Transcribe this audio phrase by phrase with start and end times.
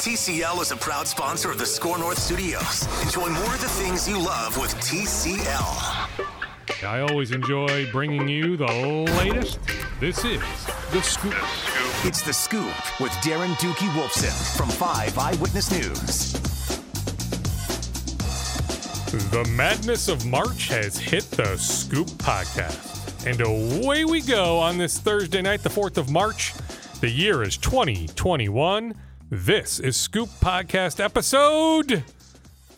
[0.00, 2.88] TCL is a proud sponsor of the SKOR North Studios.
[3.02, 6.24] Enjoy more of the things you love with TCL.
[6.82, 8.64] I always enjoy bringing you the
[9.18, 9.58] latest.
[10.00, 10.40] This is
[10.90, 11.34] The Scoop.
[12.06, 16.32] It's The Scoop with Darren Doogie Wolfson from 5 Eyewitness News.
[19.30, 23.26] The madness of March has hit the Scoop podcast.
[23.26, 26.54] And away we go on this Thursday night, the 4th of March.
[27.02, 28.94] The year is 2021.
[29.32, 32.02] This is Scoop Podcast episode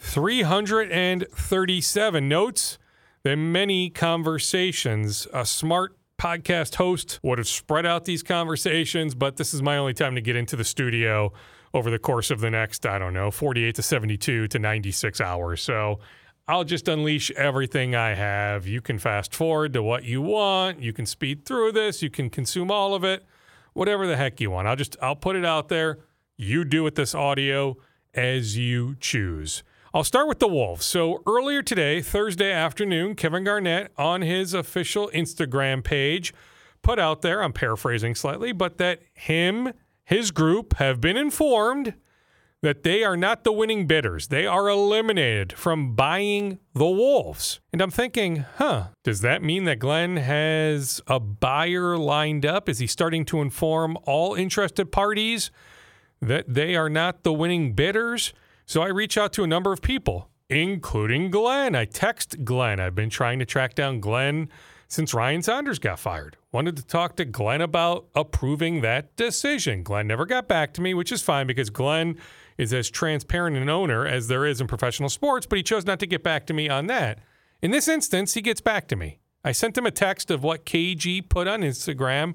[0.01, 2.29] 337.
[2.29, 2.79] Notes
[3.23, 9.55] that many conversations, a smart podcast host would have spread out these conversations, but this
[9.55, 11.33] is my only time to get into the studio
[11.73, 15.63] over the course of the next, I don't know, 48 to 72 to 96 hours.
[15.63, 16.01] So
[16.47, 18.67] I'll just unleash everything I have.
[18.67, 20.83] You can fast forward to what you want.
[20.83, 22.03] You can speed through this.
[22.03, 23.25] You can consume all of it,
[23.73, 24.69] whatever the heck you want.
[24.69, 26.01] I'll just, I'll put it out there.
[26.37, 27.77] You do with this audio
[28.15, 29.63] as you choose.
[29.95, 30.87] I'll start with the Wolves.
[30.87, 36.33] So earlier today, Thursday afternoon, Kevin Garnett on his official Instagram page
[36.83, 39.73] put out there, I'm paraphrasing slightly, but that him,
[40.05, 41.95] his group have been informed
[42.63, 44.29] that they are not the winning bidders.
[44.29, 47.61] They are eliminated from buying the Wolves.
[47.73, 52.69] And I'm thinking, huh, does that mean that Glenn has a buyer lined up?
[52.69, 55.51] Is he starting to inform all interested parties?
[56.23, 58.33] That they are not the winning bidders.
[58.65, 61.75] So I reach out to a number of people, including Glenn.
[61.75, 62.81] I text Glenn.
[62.81, 64.49] I've been trying to track down Glenn
[64.89, 66.37] since Ryan Saunders got fired.
[66.53, 69.83] Wanted to talk to Glenn about approving that decision.
[69.83, 72.17] Glenn never got back to me, which is fine because Glenn
[72.57, 75.99] is as transparent an owner as there is in professional sports, but he chose not
[76.01, 77.19] to get back to me on that.
[77.61, 79.19] In this instance, he gets back to me.
[79.45, 82.35] I sent him a text of what KG put on Instagram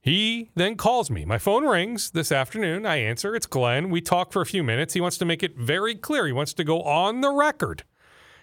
[0.00, 1.24] he then calls me.
[1.24, 2.86] My phone rings this afternoon.
[2.86, 3.34] I answer.
[3.34, 3.90] It's Glenn.
[3.90, 4.94] We talk for a few minutes.
[4.94, 6.26] He wants to make it very clear.
[6.26, 7.84] He wants to go on the record.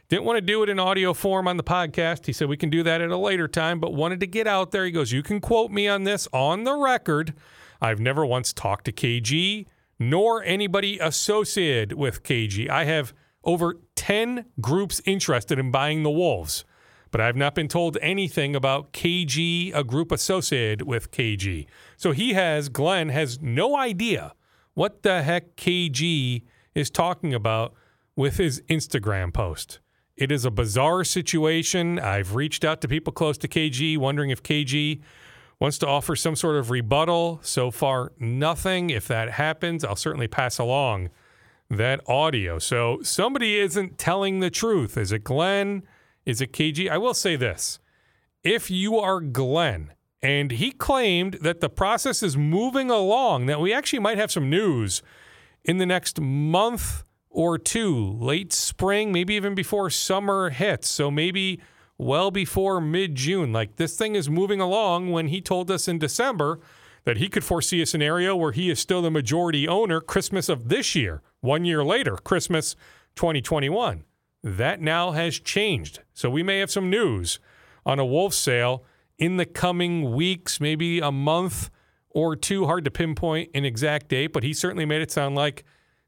[0.07, 2.27] Didn't want to do it in audio form on the podcast.
[2.27, 4.71] He said we can do that at a later time, but wanted to get out
[4.71, 4.85] there.
[4.85, 7.33] He goes, You can quote me on this on the record.
[7.81, 9.65] I've never once talked to KG
[9.99, 12.69] nor anybody associated with KG.
[12.69, 13.13] I have
[13.43, 16.65] over 10 groups interested in buying the Wolves
[17.17, 21.65] but I've not been told anything about KG, a group associated with KG.
[21.95, 24.35] So he has, Glenn has no idea
[24.75, 26.43] what the heck KG
[26.75, 27.73] is talking about
[28.15, 29.79] with his Instagram post.
[30.15, 31.97] It is a bizarre situation.
[31.97, 35.01] I've reached out to people close to KG, wondering if KG
[35.59, 37.39] wants to offer some sort of rebuttal.
[37.41, 38.91] So far, nothing.
[38.91, 41.09] If that happens, I'll certainly pass along
[41.67, 42.59] that audio.
[42.59, 44.97] So somebody isn't telling the truth.
[44.97, 45.81] Is it Glenn?
[46.27, 46.89] Is it KG?
[46.89, 47.79] I will say this.
[48.43, 53.73] If you are Glenn, and he claimed that the process is moving along, that we
[53.73, 55.01] actually might have some news
[55.63, 60.89] in the next month or two, late spring, maybe even before summer hits.
[60.89, 61.61] So maybe
[61.97, 63.53] well before mid June.
[63.53, 66.59] Like this thing is moving along when he told us in December
[67.05, 70.67] that he could foresee a scenario where he is still the majority owner Christmas of
[70.67, 72.75] this year, one year later, Christmas
[73.15, 74.03] 2021.
[74.43, 76.01] That now has changed.
[76.13, 77.39] So we may have some news
[77.85, 78.83] on a wolf sale
[79.17, 81.69] in the coming weeks, maybe a month
[82.09, 82.65] or two.
[82.65, 85.63] Hard to pinpoint an exact date, but he certainly made it sound like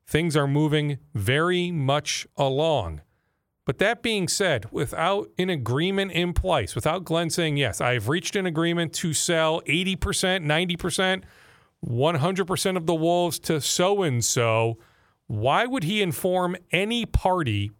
[0.05, 3.01] things are moving very much along.
[3.65, 8.35] But that being said, without an agreement in place, without Glenn saying, yes, I've reached
[8.35, 9.97] an agreement to sell 80%,
[10.43, 11.23] 90%,
[11.85, 14.79] 100% of the Wolves to so and so,
[15.27, 17.71] why would he inform any party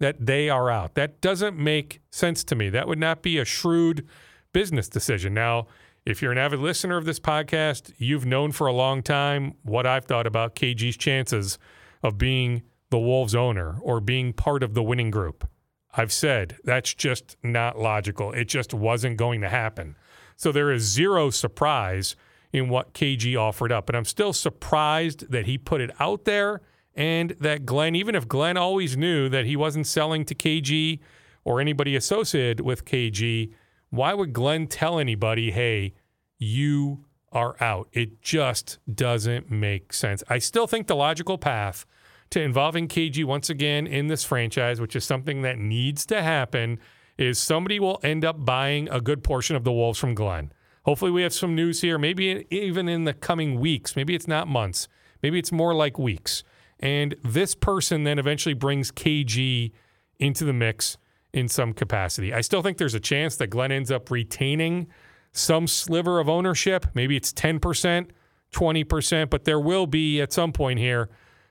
[0.00, 0.94] that they are out.
[0.94, 2.70] That doesn't make sense to me.
[2.70, 4.06] That would not be a shrewd
[4.52, 5.34] business decision.
[5.34, 5.66] Now,
[6.04, 9.86] if you're an avid listener of this podcast, you've known for a long time what
[9.86, 11.58] I've thought about KG's chances
[12.02, 15.46] of being the Wolves owner or being part of the winning group.
[15.94, 18.32] I've said that's just not logical.
[18.32, 19.96] It just wasn't going to happen.
[20.36, 22.14] So there is zero surprise
[22.52, 23.88] in what KG offered up.
[23.88, 26.62] And I'm still surprised that he put it out there
[26.98, 30.98] and that Glenn, even if Glenn always knew that he wasn't selling to KG
[31.44, 33.52] or anybody associated with KG,
[33.90, 35.94] why would Glenn tell anybody, hey,
[36.38, 37.88] you are out?
[37.92, 40.24] It just doesn't make sense.
[40.28, 41.86] I still think the logical path
[42.30, 46.80] to involving KG once again in this franchise, which is something that needs to happen,
[47.16, 50.52] is somebody will end up buying a good portion of the Wolves from Glenn.
[50.82, 53.94] Hopefully, we have some news here, maybe even in the coming weeks.
[53.94, 54.88] Maybe it's not months,
[55.22, 56.42] maybe it's more like weeks.
[56.80, 59.72] And this person then eventually brings KG
[60.18, 60.96] into the mix
[61.32, 62.32] in some capacity.
[62.32, 64.88] I still think there's a chance that Glenn ends up retaining
[65.32, 66.86] some sliver of ownership.
[66.94, 68.10] Maybe it's 10%,
[68.52, 71.10] 20%, but there will be at some point here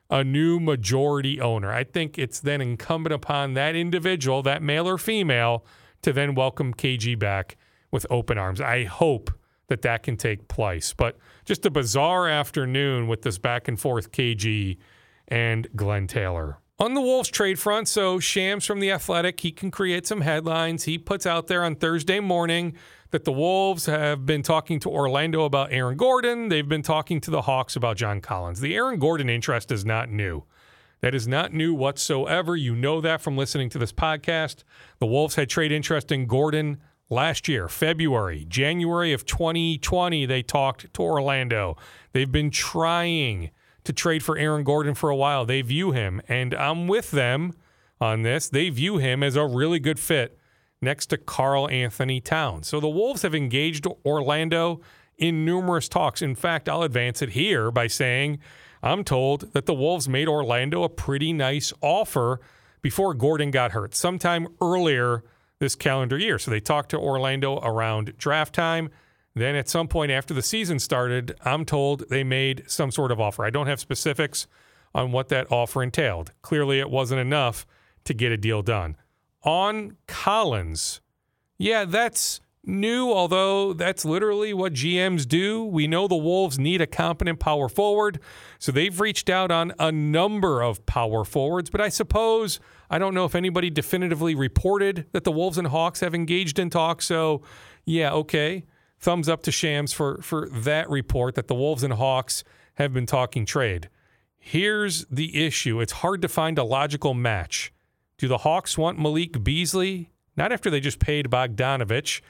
[0.09, 1.71] a new majority owner.
[1.71, 5.65] I think it's then incumbent upon that individual, that male or female,
[6.01, 7.57] to then welcome KG back
[7.91, 8.62] with open arms.
[8.62, 9.31] I hope
[9.68, 10.94] that that can take place.
[10.94, 14.77] But just a bizarre afternoon with this back and forth KG
[15.27, 16.59] and Glenn Taylor.
[16.79, 20.83] On the Wolves trade front, so Shams from The Athletic, he can create some headlines.
[20.83, 22.75] He puts out there on Thursday morning
[23.09, 26.50] that the Wolves have been talking to Orlando about Aaron Gordon.
[26.50, 28.59] They've been talking to the Hawks about John Collins.
[28.59, 30.44] The Aaron Gordon interest is not new.
[31.01, 32.56] That is not new whatsoever.
[32.56, 34.63] You know that from listening to this podcast.
[35.00, 36.77] The Wolves had trade interest in Gordon
[37.09, 40.25] last year, February, January of 2020.
[40.25, 41.77] They talked to Orlando.
[42.13, 43.51] They've been trying
[43.88, 45.45] to trade for Aaron Gordon for a while.
[45.45, 47.54] They view him, and I'm with them
[48.00, 48.48] on this.
[48.48, 50.38] They view him as a really good fit
[50.81, 52.68] next to Karl-Anthony Towns.
[52.68, 54.81] So the Wolves have engaged Orlando
[55.18, 56.22] in numerous talks.
[56.22, 58.39] In fact, I'll advance it here by saying
[58.84, 62.39] I'm told that the Wolves made Orlando a pretty nice offer
[62.81, 65.24] before Gordon got hurt, sometime earlier
[65.60, 66.38] this calendar year.
[66.38, 68.89] So they talked to Orlando around draft time.
[69.38, 73.19] Then at some point after the season started, I'm told they made some sort of
[73.19, 73.45] offer.
[73.45, 74.48] I don't have specifics
[74.95, 76.31] on what that offer entailed.
[76.42, 77.66] Clearly, it wasn't enough
[78.06, 78.95] to get a deal done.
[79.44, 81.01] On Collins,
[81.57, 85.63] yeah, that's new, although that's literally what GMs do.
[85.63, 88.19] We know the Wolves need a competent power forward,
[88.60, 93.13] so they've reached out on a number of power forwards, but I suppose I don't
[93.13, 97.42] know if anybody definitively reported that the Wolves and Hawks have engaged in talks, so
[97.86, 98.66] yeah, okay
[99.00, 102.44] thumbs up to Shams for for that report that the Wolves and Hawks
[102.76, 103.90] have been talking trade.
[104.38, 107.74] Here's the issue: it's hard to find a logical match.
[108.18, 110.10] Do the Hawks want Malik Beasley?
[110.36, 112.22] Not after they just paid Bogdanovich.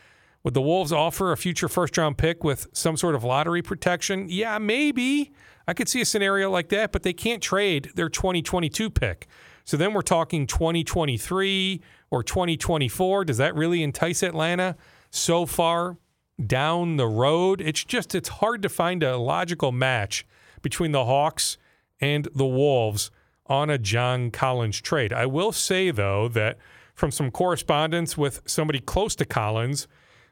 [0.44, 4.28] Would the Wolves offer a future first round pick with some sort of lottery protection?
[4.30, 5.34] Yeah, maybe.
[5.68, 9.28] I could see a scenario like that, but they can't trade their 2022 pick.
[9.66, 13.26] So then we're talking 2023 or 2024.
[13.26, 14.78] Does that really entice Atlanta
[15.10, 15.98] so far?
[16.46, 17.62] Down the road.
[17.62, 20.26] It's just it's hard to find a logical match
[20.62, 21.58] between the Hawks
[22.00, 23.12] and the Wolves
[23.48, 25.14] on a John Collins trade.
[25.14, 26.58] I will say though that
[26.94, 29.88] from some correspondence with somebody close to Collins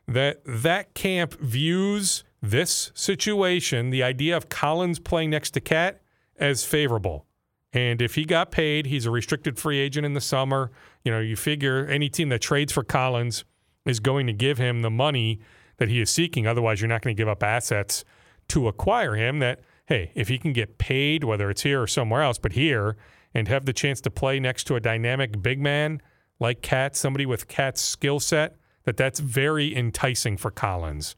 [0.08, 6.02] that that camp views this situation, the idea of Collins playing next to KAT
[6.38, 7.26] as favorable.
[7.74, 10.72] And if he got paid, he's a restricted free agent in the summer.
[11.04, 13.46] You know, you figure any team that trades for Collins
[13.86, 15.40] is going to give him the money
[15.78, 16.48] that he is seeking.
[16.48, 18.04] Otherwise, you're not going to give up assets
[18.50, 19.40] to acquire him.
[19.40, 22.98] That, hey, if he can get paid, whether it's here or somewhere else, but here,
[23.34, 26.02] and have the chance to play next to a dynamic big man
[26.40, 31.16] like KAT, somebody with KAT's skill set, that that's very enticing for Collins.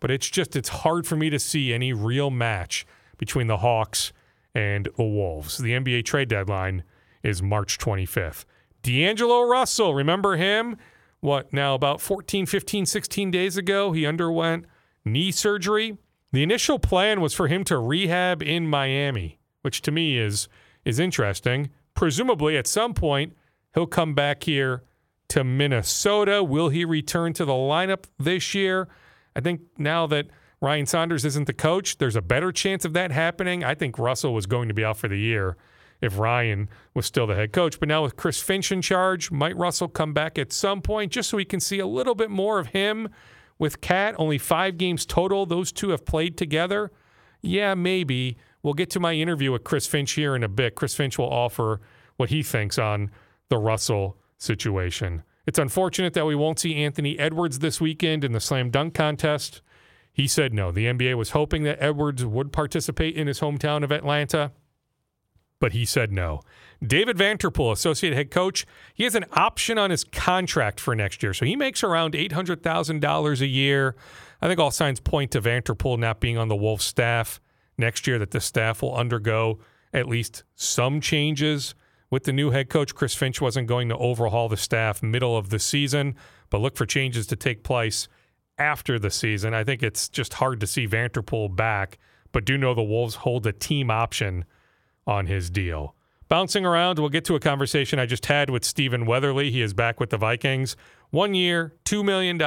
[0.00, 2.86] But it's just, it's hard for me to see any real match
[3.18, 4.12] between the Hawks
[4.54, 5.58] and the Wolves.
[5.58, 6.82] The NBA trade deadline
[7.22, 8.44] is March 25th.
[8.82, 10.76] D'Angelo Russell, remember him?
[11.20, 14.66] What now about 14, 15, 16 days ago, he underwent
[15.04, 15.98] knee surgery.
[16.32, 20.48] The initial plan was for him to rehab in Miami, which to me is
[20.84, 21.70] is interesting.
[21.94, 23.36] Presumably at some point
[23.74, 24.82] he'll come back here
[25.28, 26.42] to Minnesota.
[26.42, 28.88] Will he return to the lineup this year?
[29.36, 30.28] I think now that
[30.60, 33.62] Ryan Saunders isn't the coach, there's a better chance of that happening.
[33.62, 35.56] I think Russell was going to be out for the year
[36.00, 37.78] if Ryan was still the head coach.
[37.78, 41.30] But now with Chris Finch in charge, might Russell come back at some point just
[41.30, 43.08] so we can see a little bit more of him
[43.58, 44.14] with KAT?
[44.18, 45.46] Only five games total.
[45.46, 46.90] Those two have played together.
[47.42, 48.36] Yeah, maybe.
[48.62, 50.74] We'll get to my interview with Chris Finch here in a bit.
[50.74, 51.80] Chris Finch will offer
[52.16, 53.10] what he thinks on
[53.48, 55.22] the Russell situation.
[55.46, 59.62] It's unfortunate that we won't see Anthony Edwards this weekend in the slam dunk contest.
[60.12, 60.70] He said no.
[60.70, 64.52] The NBA was hoping that Edwards would participate in his hometown of Atlanta
[65.60, 66.40] but he said no.
[66.84, 71.34] David Vanterpool, associate head coach, he has an option on his contract for next year.
[71.34, 73.94] So he makes around $800,000 a year.
[74.40, 77.40] I think all signs point to Vanterpool not being on the Wolves staff
[77.76, 79.58] next year, that the staff will undergo
[79.92, 81.74] at least some changes.
[82.08, 85.50] With the new head coach, Chris Finch wasn't going to overhaul the staff middle of
[85.50, 86.16] the season,
[86.48, 88.08] but look for changes to take place
[88.58, 89.54] after the season.
[89.54, 91.98] I think it's just hard to see Vanterpool back,
[92.32, 94.44] but do know the Wolves hold a team option
[95.10, 95.96] on his deal.
[96.28, 99.50] Bouncing around, we'll get to a conversation I just had with Stephen Weatherly.
[99.50, 100.76] He is back with the Vikings.
[101.10, 102.38] One year, $2 million.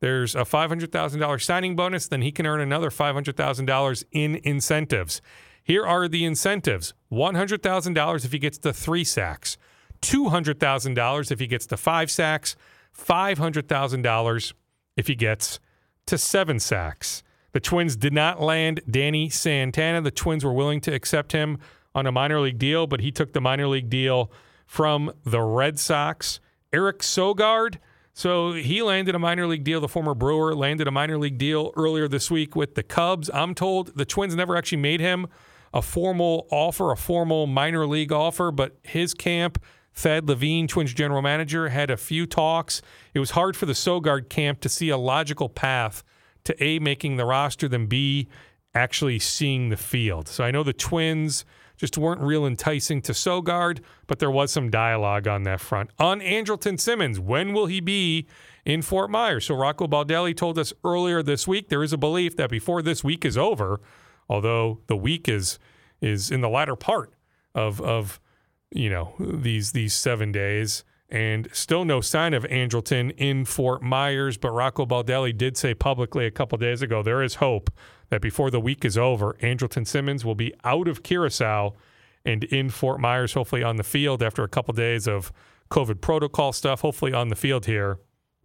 [0.00, 2.08] There's a $500,000 signing bonus.
[2.08, 5.22] Then he can earn another $500,000 in incentives.
[5.62, 9.56] Here are the incentives $100,000 if he gets to three sacks,
[10.02, 12.56] $200,000 if he gets to five sacks,
[12.98, 14.52] $500,000
[14.96, 15.60] if he gets
[16.06, 17.22] to seven sacks.
[17.52, 20.00] The Twins did not land Danny Santana.
[20.00, 21.58] The Twins were willing to accept him
[21.94, 24.30] on a minor league deal, but he took the minor league deal
[24.66, 26.40] from the Red Sox.
[26.72, 27.78] Eric Sogard,
[28.12, 29.80] so he landed a minor league deal.
[29.80, 33.30] The former Brewer landed a minor league deal earlier this week with the Cubs.
[33.32, 35.28] I'm told the Twins never actually made him
[35.72, 39.62] a formal offer, a formal minor league offer, but his camp,
[39.94, 42.82] Thad Levine, Twins general manager, had a few talks.
[43.14, 46.04] It was hard for the Sogard camp to see a logical path
[46.48, 48.28] to A, making the roster, than B,
[48.74, 50.28] actually seeing the field.
[50.28, 51.44] So I know the Twins
[51.76, 55.90] just weren't real enticing to Sogard, but there was some dialogue on that front.
[55.98, 58.26] On Andrelton Simmons, when will he be
[58.64, 59.46] in Fort Myers?
[59.46, 63.04] So Rocco Baldelli told us earlier this week there is a belief that before this
[63.04, 63.80] week is over,
[64.28, 65.58] although the week is
[66.00, 67.12] is in the latter part
[67.54, 68.20] of of
[68.70, 74.36] you know these these seven days and still no sign of Andrelton in Fort Myers.
[74.36, 77.70] But Rocco Baldelli did say publicly a couple days ago there is hope
[78.10, 81.74] that before the week is over, Andrelton Simmons will be out of Curacao
[82.24, 85.32] and in Fort Myers, hopefully on the field after a couple days of
[85.70, 87.98] COVID protocol stuff, hopefully on the field here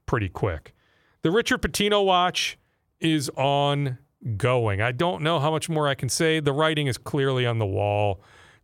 [0.06, 0.74] pretty quick.
[1.22, 2.58] The Richard Pitino watch
[3.00, 3.98] is on
[4.38, 4.82] going.
[4.82, 6.40] I don't know how much more I can say.
[6.40, 8.22] The writing is clearly on the wall.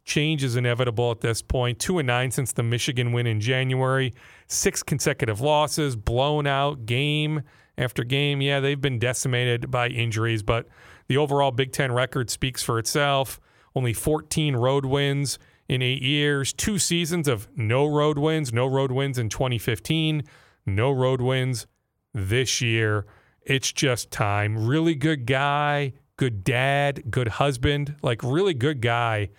[0.09, 1.77] Change is inevitable at this point.
[1.77, 4.11] Two and nine since the Michigan win in January.
[4.47, 7.43] Six consecutive losses, blown out game
[7.77, 8.41] after game.
[8.41, 10.67] Yeah, they've been decimated by injuries, but
[11.07, 13.39] the overall Big Ten record speaks for itself.
[13.75, 15.37] Only 14 road wins
[15.67, 20.23] in eight years, two seasons of no road wins, no road wins in 2015,
[20.65, 21.67] no road wins
[22.15, 23.05] this year.
[23.43, 24.65] It's just time.
[24.65, 29.29] Really good guy, good dad, good husband, like really good guy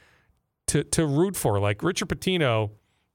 [0.70, 1.60] to to root for.
[1.60, 2.70] Like Richard Pitino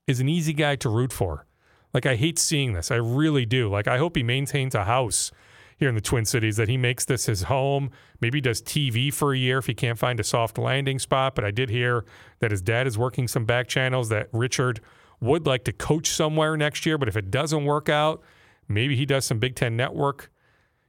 [0.07, 1.45] is an easy guy to root for.
[1.93, 2.91] Like I hate seeing this.
[2.91, 3.69] I really do.
[3.69, 5.31] Like I hope he maintains a house
[5.77, 7.91] here in the Twin Cities that he makes this his home.
[8.21, 11.35] Maybe does TV for a year if he can't find a soft landing spot.
[11.35, 12.05] But I did hear
[12.39, 14.79] that his dad is working some back channels that Richard
[15.19, 16.97] would like to coach somewhere next year.
[16.97, 18.21] But if it doesn't work out,
[18.67, 20.29] maybe he does some Big Ten network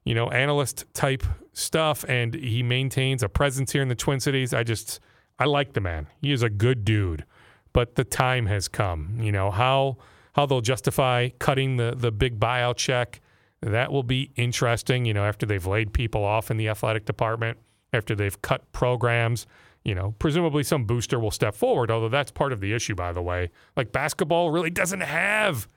[0.06, 4.54] you know, analyst type stuff, and he maintains a presence here in the Twin Cities.
[4.54, 5.00] I just,
[5.38, 6.06] I like the man.
[6.20, 7.24] He is a good dude,
[7.72, 9.18] but the time has come.
[9.20, 9.98] You know how
[10.34, 13.20] how they'll justify cutting the the big buyout check.
[13.62, 15.04] That will be interesting.
[15.04, 17.58] You know, after they've laid people off in the athletic department,
[17.92, 19.46] after they've cut programs.
[19.84, 23.12] You know, presumably some booster will step forward, although that's part of the issue, by
[23.12, 23.50] the way.
[23.76, 25.68] Like basketball really doesn't have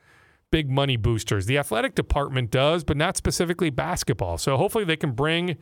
[0.51, 1.45] big money boosters.
[1.45, 4.39] The athletic department does, but not specifically basketball.
[4.39, 5.57] So hopefully they can bring,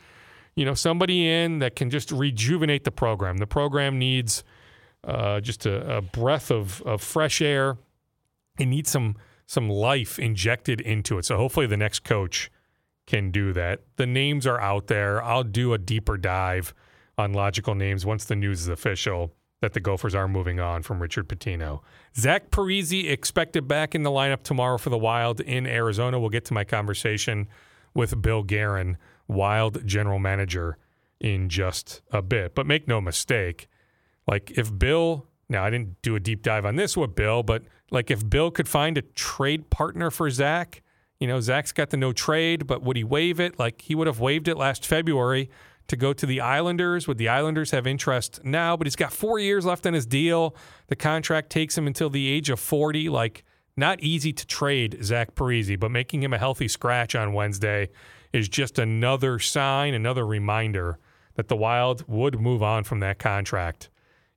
[0.57, 3.37] you know, somebody in that can just rejuvenate the program.
[3.37, 4.43] The program needs
[5.03, 7.77] uh, just a, a breath of, of fresh air.
[8.59, 11.25] It needs some some life injected into it.
[11.25, 12.51] So hopefully the next coach
[13.05, 13.81] can do that.
[13.95, 15.23] The names are out there.
[15.23, 16.73] I'll do a deeper dive
[17.17, 21.01] on logical names once the news is official that the Gophers are moving on from
[21.01, 21.79] Richard Pitino.
[22.15, 26.19] Zach Parise expected back in the lineup tomorrow for the Wild in Arizona.
[26.19, 27.47] We'll get to my conversation
[27.93, 30.77] with Bill Guerin, Wild general manager,
[31.19, 32.55] in just a bit.
[32.55, 33.67] But make no mistake,
[34.27, 37.63] like if Bill, now I didn't do a deep dive on this with Bill, but
[37.91, 40.81] like if Bill could find a trade partner for Zach,
[41.19, 43.57] you know, Zach's got the no trade, but would he waive it?
[43.57, 45.49] Like he would have waived it last February
[45.87, 47.07] to go to the Islanders.
[47.07, 48.77] Would the Islanders have interest now?
[48.77, 50.55] But he's got four years left on his deal.
[50.87, 53.09] The contract takes him until the age of 40.
[53.09, 53.43] Like,
[53.75, 57.89] not easy to trade Zach Parise, but making him a healthy scratch on Wednesday
[58.33, 60.99] is just another sign, another reminder
[61.35, 63.89] that the Wild would move on from that contract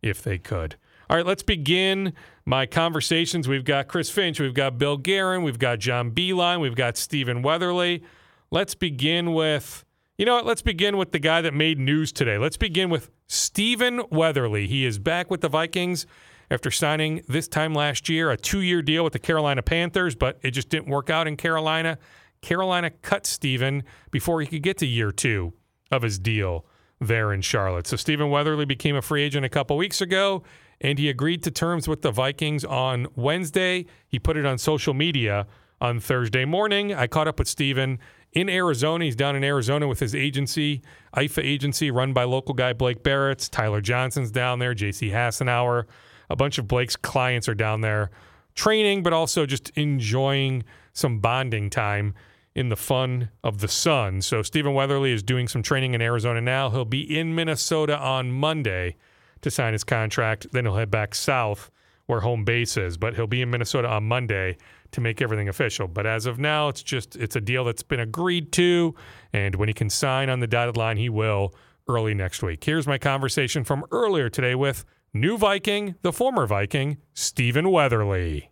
[0.03, 0.77] if they could.
[1.09, 2.13] All right, let's begin
[2.45, 3.49] my conversations.
[3.49, 7.43] We've got Chris Finch, we've got Bill Guerin, we've got John Beilein, we've got Stephen
[7.43, 8.03] Weatherly.
[8.51, 9.85] Let's begin with
[10.21, 10.45] you know what?
[10.45, 12.37] Let's begin with the guy that made news today.
[12.37, 14.67] Let's begin with Stephen Weatherly.
[14.67, 16.05] He is back with the Vikings
[16.51, 20.39] after signing this time last year a two year deal with the Carolina Panthers, but
[20.43, 21.99] it just didn't work out in Carolina.
[22.43, 25.53] Carolina cut Stephen before he could get to year two
[25.91, 26.65] of his deal
[27.01, 27.87] there in Charlotte.
[27.87, 30.43] So Stephen Weatherly became a free agent a couple weeks ago,
[30.81, 33.87] and he agreed to terms with the Vikings on Wednesday.
[34.07, 35.47] He put it on social media
[35.81, 36.95] on Thursday morning.
[36.95, 37.99] I caught up with Stephen
[38.33, 39.05] in Arizona.
[39.05, 40.83] He's down in Arizona with his agency,
[41.17, 43.49] IFA agency, run by local guy Blake Baratz.
[43.51, 45.85] Tyler Johnson's down there, JC Hassenauer.
[46.29, 48.11] A bunch of Blake's clients are down there
[48.55, 52.15] training, but also just enjoying some bonding time
[52.55, 54.23] in the fun of the sun.
[54.23, 56.71] So Stephen Weatherly is doing some training in Arizona now.
[56.71, 58.97] He'll be in Minnesota on Monday
[59.43, 60.49] to sign his contract.
[60.53, 61.71] Then he'll head back south
[62.07, 64.57] where home base is, but he'll be in Minnesota on Monday
[64.91, 65.87] to make everything official.
[65.87, 68.95] But as of now, it's just it's a deal that's been agreed to,
[69.33, 71.55] and when he can sign on the dotted line, he will
[71.89, 72.65] early next week.
[72.65, 78.51] Here's my conversation from earlier today with new Viking, the former Viking, Stephen Weatherly.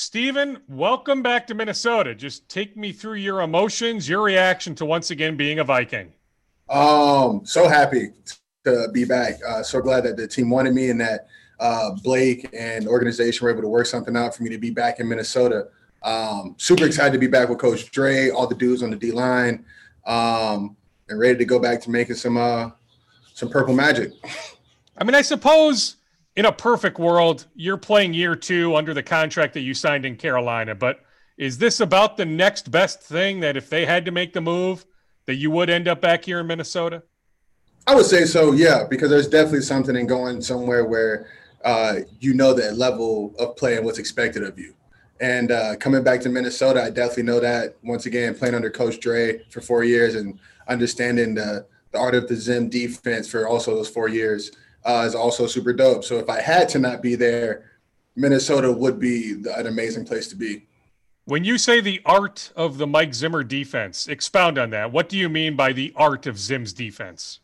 [0.00, 2.14] Stephen, welcome back to Minnesota.
[2.14, 6.10] Just take me through your emotions, your reaction to once again being a Viking.
[6.70, 8.12] Um, so happy
[8.64, 9.34] to be back.
[9.46, 11.28] Uh, so glad that the team wanted me and that
[11.60, 15.00] uh, Blake and organization were able to work something out for me to be back
[15.00, 15.68] in Minnesota.
[16.02, 19.12] Um, super excited to be back with Coach Dre, all the dudes on the D
[19.12, 19.66] line,
[20.06, 20.78] um,
[21.10, 22.70] and ready to go back to making some uh,
[23.34, 24.12] some purple magic.
[24.96, 25.96] I mean, I suppose
[26.36, 30.16] in a perfect world, you're playing year two under the contract that you signed in
[30.16, 30.74] Carolina.
[30.74, 31.00] But
[31.36, 34.84] is this about the next best thing that if they had to make the move,
[35.26, 37.02] that you would end up back here in Minnesota?
[37.86, 41.28] I would say so, yeah, because there's definitely something in going somewhere where
[41.64, 44.74] uh, you know that level of play and what's expected of you.
[45.20, 49.00] And uh, coming back to Minnesota, I definitely know that once again, playing under Coach
[49.00, 53.74] Dre for four years and understanding the, the art of the Zim defense for also
[53.74, 54.52] those four years
[54.84, 56.04] uh, is also super dope.
[56.04, 57.70] So if I had to not be there,
[58.16, 60.66] Minnesota would be an amazing place to be.
[61.24, 64.90] When you say the art of the Mike Zimmer defense, expound on that.
[64.90, 67.40] What do you mean by the art of Zim's defense?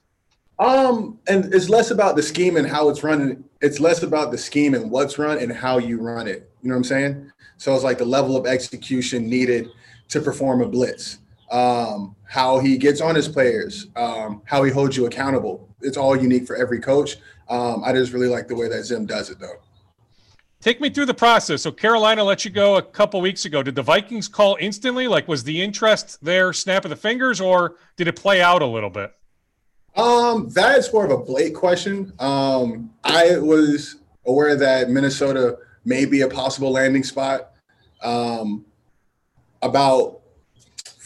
[0.59, 3.45] Um, and it's less about the scheme and how it's running.
[3.61, 6.51] It's less about the scheme and what's run and how you run it.
[6.63, 7.33] You know what I'm saying?
[7.59, 9.69] So it's like the level of execution needed
[10.09, 11.19] to perform a blitz,
[11.51, 15.69] um, how he gets on his players, um, how he holds you accountable.
[15.81, 17.17] It's all unique for every coach.
[17.49, 19.57] Um, I just really like the way that Zim does it, though.
[20.61, 21.63] Take me through the process.
[21.63, 23.63] So Carolina let you go a couple weeks ago.
[23.63, 25.07] Did the Vikings call instantly?
[25.07, 28.67] Like, was the interest there, snap of the fingers, or did it play out a
[28.67, 29.13] little bit?
[29.95, 32.13] Um, that is more of a Blake question.
[32.19, 37.53] Um, I was aware that Minnesota may be a possible landing spot.
[38.03, 38.67] Um,
[39.63, 40.21] about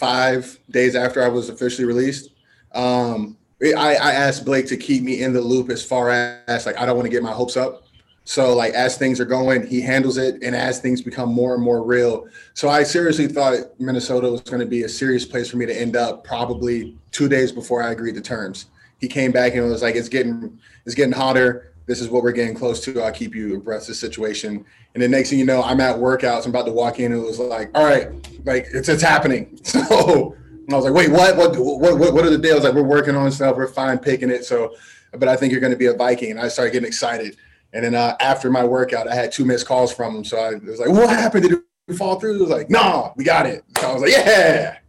[0.01, 2.31] five days after I was officially released,
[2.73, 6.79] um, I, I asked Blake to keep me in the loop as far as like
[6.79, 7.85] I don't want to get my hopes up.
[8.25, 11.63] So like as things are going, he handles it, and as things become more and
[11.63, 12.27] more real.
[12.55, 15.79] So I seriously thought Minnesota was going to be a serious place for me to
[15.79, 16.25] end up.
[16.25, 18.67] Probably two days before I agreed to terms,
[19.01, 21.70] he came back and was like, "It's getting it's getting hotter.
[21.91, 23.03] This is what we're getting close to.
[23.03, 25.97] I'll keep you abreast of the situation." And the next thing you know, I'm at
[25.97, 26.45] workouts.
[26.45, 28.13] I'm about to walk in, and it was like, "All right,
[28.47, 29.59] like it's it's happening."
[30.71, 31.37] So I was like, "Wait, what?
[31.37, 31.57] What?
[31.57, 31.99] What?
[31.99, 32.63] What, what are the deals?
[32.63, 33.57] Like we're working on stuff.
[33.57, 34.77] We're fine picking it." So,
[35.13, 37.37] but I think you're going to be a Viking, and I started getting excited.
[37.73, 40.25] And then uh, after my workout, I had two missed calls from him.
[40.25, 41.43] So I was like, "What happened?
[41.49, 44.13] Did it fall through?" He was like, "No, we got it." So I was like,
[44.13, 44.80] "Yeah."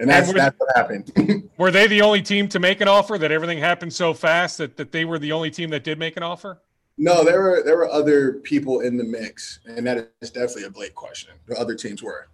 [0.00, 1.50] And that's and that's what happened.
[1.58, 3.18] were they the only team to make an offer?
[3.18, 6.16] That everything happened so fast that, that they were the only team that did make
[6.16, 6.62] an offer?
[6.96, 10.70] No, there were there were other people in the mix, and that is definitely a
[10.70, 11.34] Blake question.
[11.46, 12.28] The other teams were.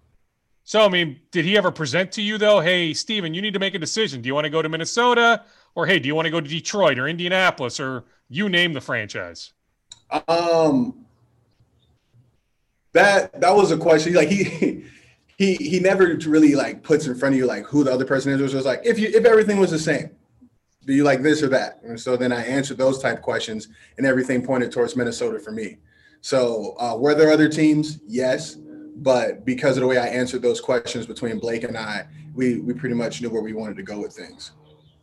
[0.62, 2.61] So, I mean, did he ever present to you though?
[2.61, 4.22] Hey, Steven, you need to make a decision.
[4.22, 5.42] Do you want to go to Minnesota,
[5.74, 8.81] or hey, do you want to go to Detroit or Indianapolis, or you name the
[8.81, 9.52] franchise?
[10.29, 11.05] Um,
[12.92, 14.14] that that was a question.
[14.14, 14.85] Like he
[15.37, 18.33] he he never really like puts in front of you like who the other person
[18.33, 18.40] is.
[18.40, 20.11] It was just like if you if everything was the same,
[20.87, 21.81] do you like this or that?
[21.83, 23.68] And so then I answered those type questions,
[23.99, 25.77] and everything pointed towards Minnesota for me.
[26.22, 28.01] So uh, were there other teams?
[28.07, 28.57] Yes,
[28.96, 32.72] but because of the way I answered those questions between Blake and I, we we
[32.72, 34.53] pretty much knew where we wanted to go with things.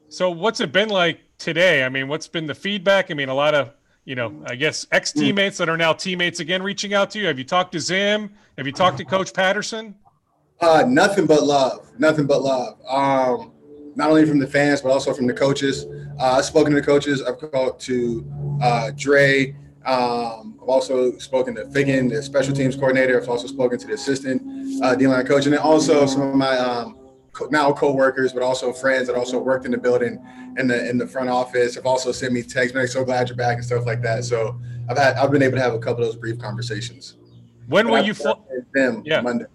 [0.10, 1.84] So what's it been like today?
[1.84, 3.12] I mean, what's been the feedback?
[3.12, 3.72] I mean, a lot of
[4.06, 7.28] you know, I guess ex teammates that are now teammates again reaching out to you.
[7.28, 8.32] Have you talked to Zim?
[8.58, 9.96] Have you talked to Coach Patterson?
[10.62, 11.92] Uh, nothing but love.
[12.00, 12.80] Nothing but love.
[12.88, 13.52] Um,
[13.96, 15.86] not only from the fans, but also from the coaches.
[16.20, 17.22] Uh, I've spoken to the coaches.
[17.22, 19.56] I've talked to uh, Dre.
[19.86, 23.22] Um, I've also spoken to Ficken, the special teams coordinator.
[23.22, 26.58] I've also spoken to the assistant uh, D-line coach, and then also some of my
[26.58, 26.98] um,
[27.50, 30.24] now co-workers, but also friends that also worked in the building
[30.58, 31.76] in the in the front office.
[31.76, 34.24] Have also sent me texts, man, so glad you're back and stuff like that.
[34.24, 37.18] So I've had I've been able to have a couple of those brief conversations.
[37.68, 38.36] When will you fly?
[38.74, 39.22] Them yeah.
[39.22, 39.46] Monday.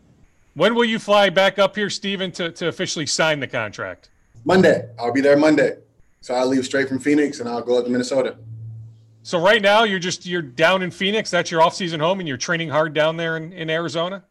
[0.59, 4.11] When will you fly back up here, Stephen, to, to officially sign the contract?
[4.45, 4.89] Monday.
[4.99, 5.77] I'll be there Monday.
[6.21, 8.37] So I'll leave straight from Phoenix and I'll go up to Minnesota.
[9.23, 11.31] So right now you're just you're down in Phoenix.
[11.31, 14.25] That's your off-season home, and you're training hard down there in, in Arizona.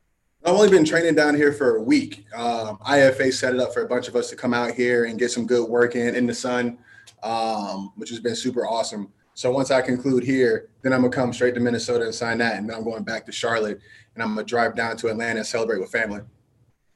[0.43, 2.25] I've only been training down here for a week.
[2.35, 5.17] Um, IFA set it up for a bunch of us to come out here and
[5.17, 6.77] get some good work in in the sun,
[7.23, 9.13] um, which has been super awesome.
[9.33, 12.57] So once I conclude here, then I'm gonna come straight to Minnesota and sign that,
[12.57, 13.79] and then I'm going back to Charlotte,
[14.17, 16.21] and I'm gonna drive down to Atlanta and celebrate with family.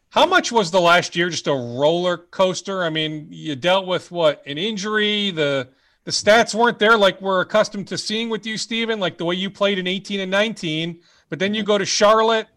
[0.09, 2.83] How much was the last year just a roller coaster?
[2.83, 5.31] I mean, you dealt with what an injury.
[5.31, 5.69] The
[6.03, 9.35] the stats weren't there like we're accustomed to seeing with you, Stephen, like the way
[9.35, 10.99] you played in 18 and 19.
[11.29, 12.47] But then you go to Charlotte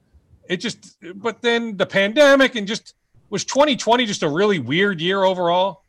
[0.49, 2.95] it just but then the pandemic and just
[3.31, 5.85] was 2020 just a really weird year overall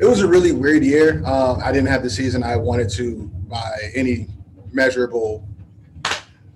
[0.00, 1.20] it was a really weird year.
[1.26, 4.28] Um, I didn't have the season I wanted to by any
[4.72, 5.48] measurable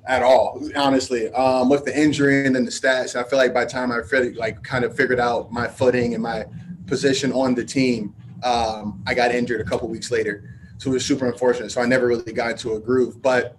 [0.06, 1.30] at all, honestly.
[1.32, 4.02] Um, with the injury and then the stats, I feel like by the time I
[4.02, 6.46] figured, like kind of figured out my footing and my
[6.86, 10.50] position on the team, um, I got injured a couple weeks later.
[10.78, 11.70] So it was super unfortunate.
[11.70, 13.22] So I never really got into a groove.
[13.22, 13.56] But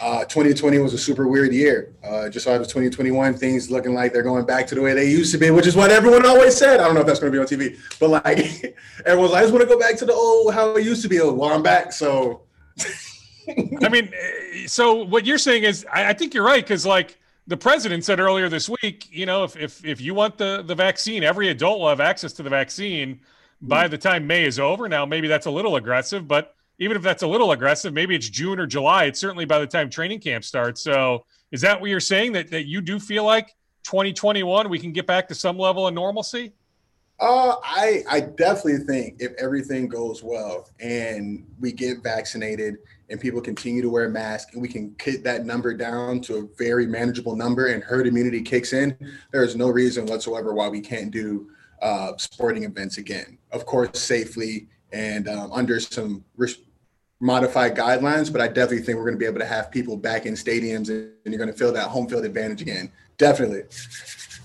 [0.00, 1.94] uh, 2020 was a super weird year.
[2.02, 4.94] Uh, just saw it was 2021, things looking like they're going back to the way
[4.94, 6.80] they used to be, which is what everyone always said.
[6.80, 9.42] I don't know if that's going to be on TV, but like everyone's like, I
[9.42, 11.20] just want to go back to the old how it used to be.
[11.20, 11.92] Oh, well, I'm back.
[11.92, 12.42] So,
[13.82, 14.12] I mean,
[14.66, 18.20] so what you're saying is, I, I think you're right because like the president said
[18.20, 21.80] earlier this week, you know, if if if you want the the vaccine, every adult
[21.80, 23.20] will have access to the vaccine
[23.60, 24.88] by the time May is over.
[24.88, 28.28] Now, maybe that's a little aggressive, but even if that's a little aggressive, maybe it's
[28.28, 29.04] June or July.
[29.04, 30.82] It's certainly by the time training camp starts.
[30.82, 34.92] So, is that what you're saying that that you do feel like 2021 we can
[34.92, 36.52] get back to some level of normalcy?
[37.20, 42.78] Uh, I I definitely think if everything goes well and we get vaccinated
[43.12, 46.42] and people continue to wear masks and we can get that number down to a
[46.56, 48.96] very manageable number and herd immunity kicks in,
[49.32, 51.50] there is no reason whatsoever why we can't do
[51.82, 53.36] uh, sporting events again.
[53.52, 56.24] Of course, safely and um, under some
[57.20, 60.24] modified guidelines, but I definitely think we're going to be able to have people back
[60.24, 62.90] in stadiums and, and you're going to feel that home field advantage again.
[63.18, 63.64] Definitely.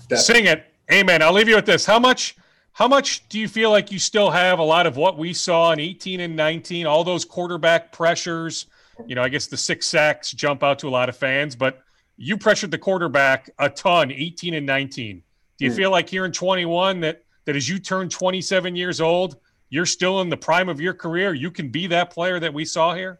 [0.08, 0.16] definitely.
[0.18, 0.66] Sing it.
[0.92, 1.22] Amen.
[1.22, 1.86] I'll leave you with this.
[1.86, 2.36] How much
[2.78, 5.72] how much do you feel like you still have a lot of what we saw
[5.72, 8.66] in 18 and 19, all those quarterback pressures?
[9.04, 11.82] You know, I guess the six sacks jump out to a lot of fans, but
[12.16, 15.20] you pressured the quarterback a ton, 18 and 19.
[15.58, 15.74] Do you mm.
[15.74, 19.38] feel like here in 21 that that as you turn 27 years old,
[19.70, 21.34] you're still in the prime of your career?
[21.34, 23.18] You can be that player that we saw here?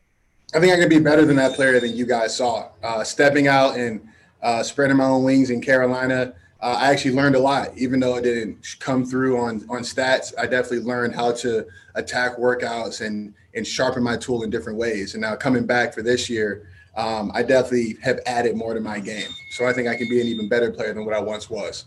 [0.55, 2.68] I think I can be better than that player that you guys saw.
[2.81, 4.07] Uh, stepping out and
[4.40, 8.16] uh, spreading my own wings in Carolina– uh, I actually learned a lot, even though
[8.16, 10.33] it didn't come through on on stats.
[10.38, 15.14] I definitely learned how to attack workouts and and sharpen my tool in different ways.
[15.14, 18.99] And now coming back for this year, um, I definitely have added more to my
[18.99, 19.29] game.
[19.53, 21.87] So I think I can be an even better player than what I once was.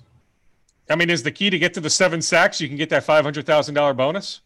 [0.89, 2.59] I mean, is the key to get to the seven sacks?
[2.59, 4.41] You can get that five hundred thousand dollar bonus.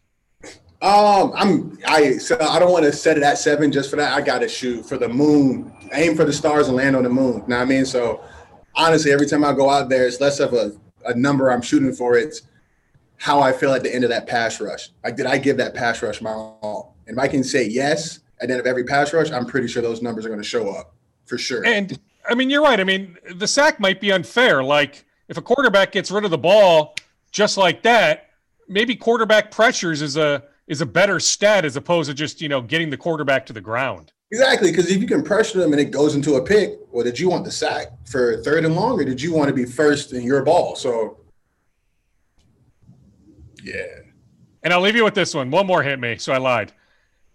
[0.82, 4.12] Um, I'm I so I don't want to set it at seven just for that.
[4.12, 7.08] I got to shoot for the moon, aim for the stars and land on the
[7.08, 7.34] moon.
[7.34, 7.86] You know what I mean?
[7.86, 8.22] So
[8.76, 10.72] honestly, every time I go out there, it's less of a,
[11.04, 12.16] a number I'm shooting for.
[12.16, 12.42] It's
[13.18, 14.90] how I feel at the end of that pass rush.
[15.02, 16.96] Like, did I give that pass rush my all?
[17.06, 19.68] And if I can say yes at the end of every pass rush, I'm pretty
[19.68, 21.64] sure those numbers are going to show up for sure.
[21.64, 22.78] And I mean, you're right.
[22.78, 24.62] I mean, the sack might be unfair.
[24.62, 26.94] Like, if a quarterback gets rid of the ball
[27.32, 28.30] just like that,
[28.68, 32.60] maybe quarterback pressures is a is a better stat as opposed to just you know
[32.60, 34.12] getting the quarterback to the ground.
[34.32, 37.18] Exactly, because if you can pressure them and it goes into a pick, well, did
[37.18, 40.12] you want the sack for third and long, or did you want to be first
[40.12, 40.74] in your ball?
[40.74, 41.20] So,
[43.62, 44.00] yeah.
[44.64, 45.50] And I'll leave you with this one.
[45.50, 46.72] One more hit me, so I lied.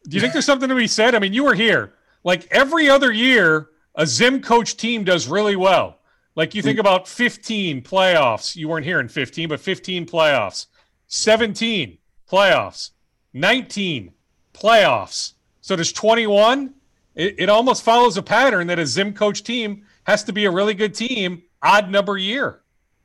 [0.08, 1.16] Do you think there's something to be said?
[1.16, 1.94] I mean, you were here.
[2.24, 6.00] Like every other year, a Zim coach team does really well.
[6.36, 6.82] Like you think mm.
[6.82, 8.56] about 15 playoffs.
[8.56, 10.68] You weren't here in 15, but 15 playoffs,
[11.08, 11.98] 17
[12.30, 12.92] playoffs,
[13.34, 14.14] 19
[14.54, 15.34] playoffs.
[15.62, 16.74] So there's 21
[17.16, 20.52] it, it almost follows a pattern that a Zim coach team has to be a
[20.52, 22.62] really good team, odd number year.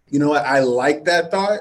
[0.09, 0.45] You know what?
[0.45, 1.61] I like that thought.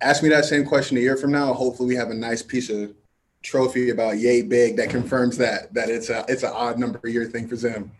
[0.00, 1.52] Ask me that same question a year from now.
[1.52, 2.94] Hopefully, we have a nice piece of
[3.42, 7.24] trophy about yay big that confirms that that it's a it's an odd number year
[7.24, 7.90] thing for Zim.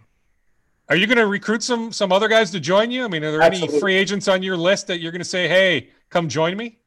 [0.88, 3.04] Are you going to recruit some some other guys to join you?
[3.04, 3.74] I mean, are there Absolutely.
[3.76, 6.78] any free agents on your list that you're going to say, "Hey, come join me"?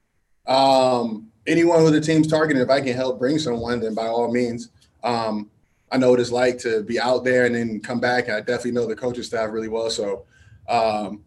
[0.46, 4.32] Um, anyone who the team's targeting, if I can help bring someone, then by all
[4.32, 4.70] means.
[5.04, 5.50] Um,
[5.92, 8.30] I know what it's like to be out there and then come back.
[8.30, 9.90] I definitely know the coaching staff really well.
[9.90, 10.26] So,
[10.68, 11.24] um,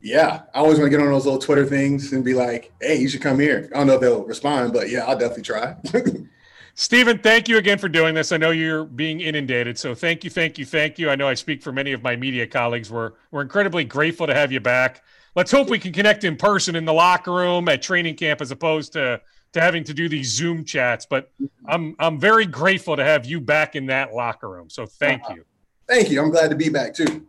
[0.00, 2.96] yeah, I always want to get on those little Twitter things and be like, hey,
[2.96, 3.70] you should come here.
[3.72, 5.76] I don't know if they'll respond, but yeah, I'll definitely try.
[6.74, 8.32] Stephen, thank you again for doing this.
[8.32, 9.78] I know you're being inundated.
[9.78, 11.10] So thank you, thank you, thank you.
[11.10, 12.90] I know I speak for many of my media colleagues.
[12.90, 15.02] We're, we're incredibly grateful to have you back.
[15.36, 18.50] Let's hope we can connect in person in the locker room at training camp as
[18.50, 19.20] opposed to
[19.52, 21.06] to having to do these Zoom chats.
[21.06, 21.30] But
[21.66, 24.70] I'm I'm very grateful to have you back in that locker room.
[24.70, 25.34] So thank uh-huh.
[25.36, 25.44] you.
[25.88, 26.22] Thank you.
[26.22, 27.26] I'm glad to be back too.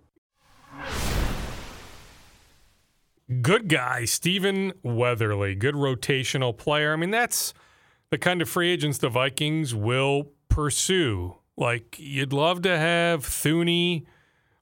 [3.42, 6.94] Good guy, Stephen Weatherly, good rotational player.
[6.94, 7.54] I mean, that's
[8.10, 11.38] the kind of free agents the Vikings will pursue.
[11.58, 14.06] Like you'd love to have Thuney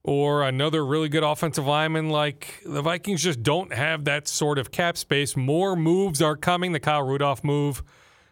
[0.04, 2.10] or another really good offensive lineman.
[2.10, 5.36] Like the Vikings just don't have that sort of cap space.
[5.36, 6.72] More moves are coming.
[6.72, 7.84] The Kyle Rudolph move,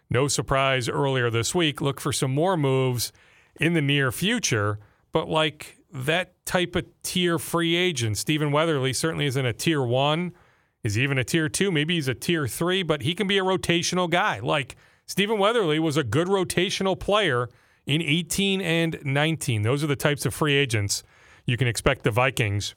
[0.10, 1.82] no surprise earlier this week.
[1.82, 3.12] Look for some more moves
[3.60, 4.80] in the near future.
[5.12, 10.34] But like that type of tier free agent, Stephen Weatherly certainly isn't a tier one.
[10.82, 11.72] Is even a tier two?
[11.72, 14.40] Maybe he's a tier three, but he can be a rotational guy.
[14.40, 17.50] Like Stephen Weatherly was a good rotational player
[17.86, 19.64] in 18 and 19.
[19.64, 21.04] Those are the types of free agents
[21.50, 22.76] you can expect the Vikings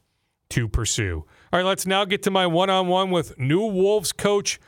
[0.51, 1.25] to pursue.
[1.53, 4.59] All right, let's now get to my one on one with new Wolves coach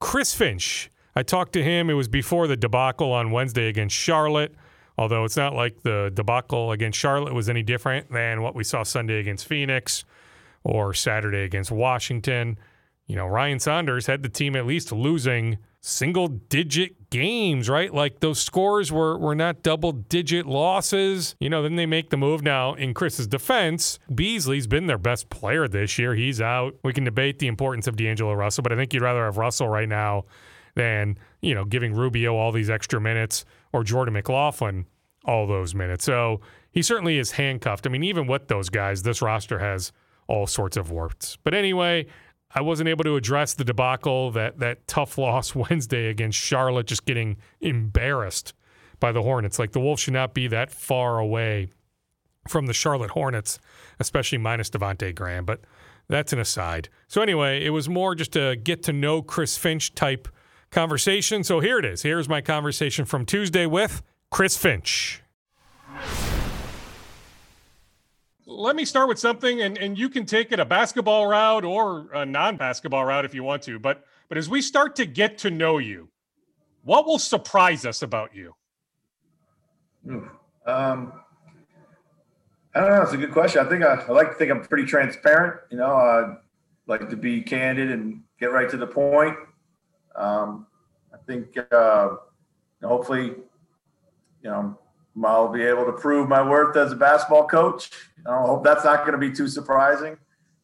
[0.00, 0.90] Chris Finch.
[1.14, 4.54] I talked to him, it was before the debacle on Wednesday against Charlotte.
[4.98, 8.82] Although it's not like the debacle against Charlotte was any different than what we saw
[8.82, 10.04] Sunday against Phoenix
[10.64, 12.58] or Saturday against Washington.
[13.06, 17.92] You know, Ryan Saunders had the team at least losing single digit games, right?
[17.94, 21.36] Like those scores were were not double digit losses.
[21.38, 24.00] You know, then they make the move now in Chris's defense.
[24.12, 26.14] Beasley's been their best player this year.
[26.14, 26.74] He's out.
[26.82, 29.68] We can debate the importance of D'Angelo Russell, but I think you'd rather have Russell
[29.68, 30.24] right now
[30.74, 34.86] than, you know, giving Rubio all these extra minutes or Jordan McLaughlin
[35.24, 36.04] all those minutes.
[36.04, 37.86] So he certainly is handcuffed.
[37.86, 39.92] I mean, even with those guys, this roster has
[40.26, 41.36] all sorts of warts.
[41.44, 42.06] But anyway,
[42.54, 47.04] I wasn't able to address the debacle that that tough loss Wednesday against Charlotte, just
[47.04, 48.54] getting embarrassed
[49.00, 49.58] by the Hornets.
[49.58, 51.68] Like the Wolves should not be that far away
[52.48, 53.58] from the Charlotte Hornets,
[54.00, 55.44] especially minus Devonte Graham.
[55.44, 55.60] But
[56.08, 56.88] that's an aside.
[57.08, 60.28] So anyway, it was more just a get to know Chris Finch type
[60.70, 61.44] conversation.
[61.44, 62.02] So here it is.
[62.02, 65.21] Here's my conversation from Tuesday with Chris Finch.
[68.44, 72.08] Let me start with something, and, and you can take it a basketball route or
[72.12, 73.78] a non basketball route if you want to.
[73.78, 76.08] But but as we start to get to know you,
[76.82, 78.54] what will surprise us about you?
[80.66, 81.12] Um,
[82.74, 83.02] I don't know.
[83.02, 83.64] It's a good question.
[83.64, 85.60] I think I, I, like to think I'm pretty transparent.
[85.70, 86.36] You know, I
[86.86, 89.36] like to be candid and get right to the point.
[90.16, 90.66] Um,
[91.12, 92.16] I think uh,
[92.82, 93.34] hopefully,
[94.42, 94.78] you know,
[95.24, 97.90] I'll be able to prove my worth as a basketball coach.
[98.26, 100.16] I hope that's not going to be too surprising.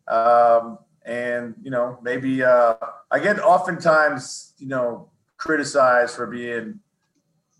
[0.06, 2.74] Um, and you know, maybe uh,
[3.10, 6.80] I get oftentimes, you know, criticized for being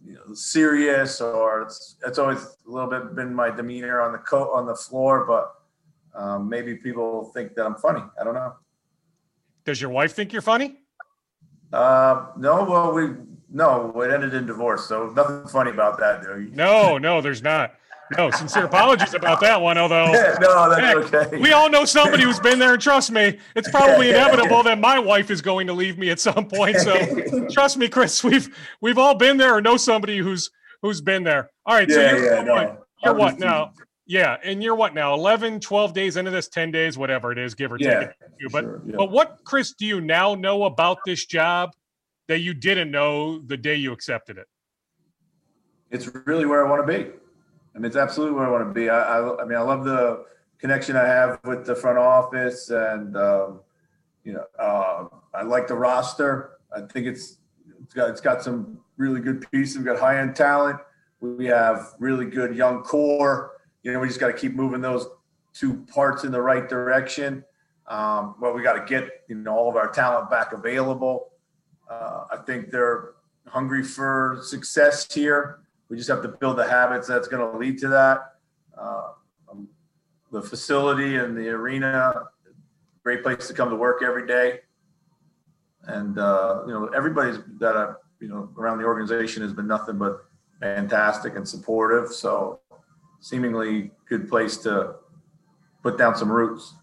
[0.05, 4.19] you know, serious, or it's, it's always a little bit been my demeanor on the
[4.19, 5.27] coat on the floor.
[5.27, 5.55] But
[6.19, 8.03] um, maybe people think that I'm funny.
[8.21, 8.55] I don't know.
[9.65, 10.77] Does your wife think you're funny?
[11.73, 12.65] Uh, no.
[12.65, 13.09] Well, we
[13.51, 16.23] no, it ended in divorce, so nothing funny about that.
[16.23, 16.37] Though.
[16.53, 17.75] No, no, there's not.
[18.17, 19.77] No, sincere apologies about that one.
[19.77, 20.07] Although,
[20.41, 21.39] no, that's heck, okay.
[21.39, 24.99] We all know somebody who's been there, and trust me, it's probably inevitable that my
[24.99, 26.77] wife is going to leave me at some point.
[26.79, 30.51] So, trust me, Chris, we've we've all been there, or know somebody who's
[30.83, 31.51] who's been there.
[31.67, 33.73] All right, so you're, yeah, no, you're what now?
[34.07, 35.13] Yeah, and you're what now?
[35.13, 38.11] 11, 12 days into this, 10 days, whatever it is, give or yeah, take.
[38.51, 38.95] But sure, yeah.
[38.97, 41.73] but what, Chris, do you now know about this job
[42.29, 44.47] that you didn't know the day you accepted it?
[45.91, 47.11] It's really where I want to be.
[47.75, 48.89] I mean, it's absolutely where I want to be.
[48.89, 50.25] I, I, I mean, I love the
[50.59, 53.61] connection I have with the front office, and um,
[54.25, 56.59] you know, uh, I like the roster.
[56.75, 57.39] I think it's
[57.83, 59.77] it's got it's got some really good pieces.
[59.77, 60.81] We've got high end talent.
[61.21, 63.53] We have really good young core.
[63.83, 65.07] You know, we just got to keep moving those
[65.55, 67.45] two parts in the right direction.
[67.87, 71.31] Um, well, we got to get you know all of our talent back available.
[71.89, 73.15] Uh, I think they're
[73.47, 75.61] hungry for success here.
[75.89, 78.35] We just have to build the habits that's going to lead to that.
[78.77, 79.13] Uh,
[79.51, 79.69] um,
[80.31, 82.25] the facility and the arena,
[83.03, 84.61] great place to come to work every day.
[85.85, 89.97] And uh, you know, everybody's that I, you know around the organization has been nothing
[89.97, 90.27] but
[90.61, 92.13] fantastic and supportive.
[92.13, 92.61] So,
[93.21, 94.97] seemingly good place to
[95.83, 96.75] put down some roots.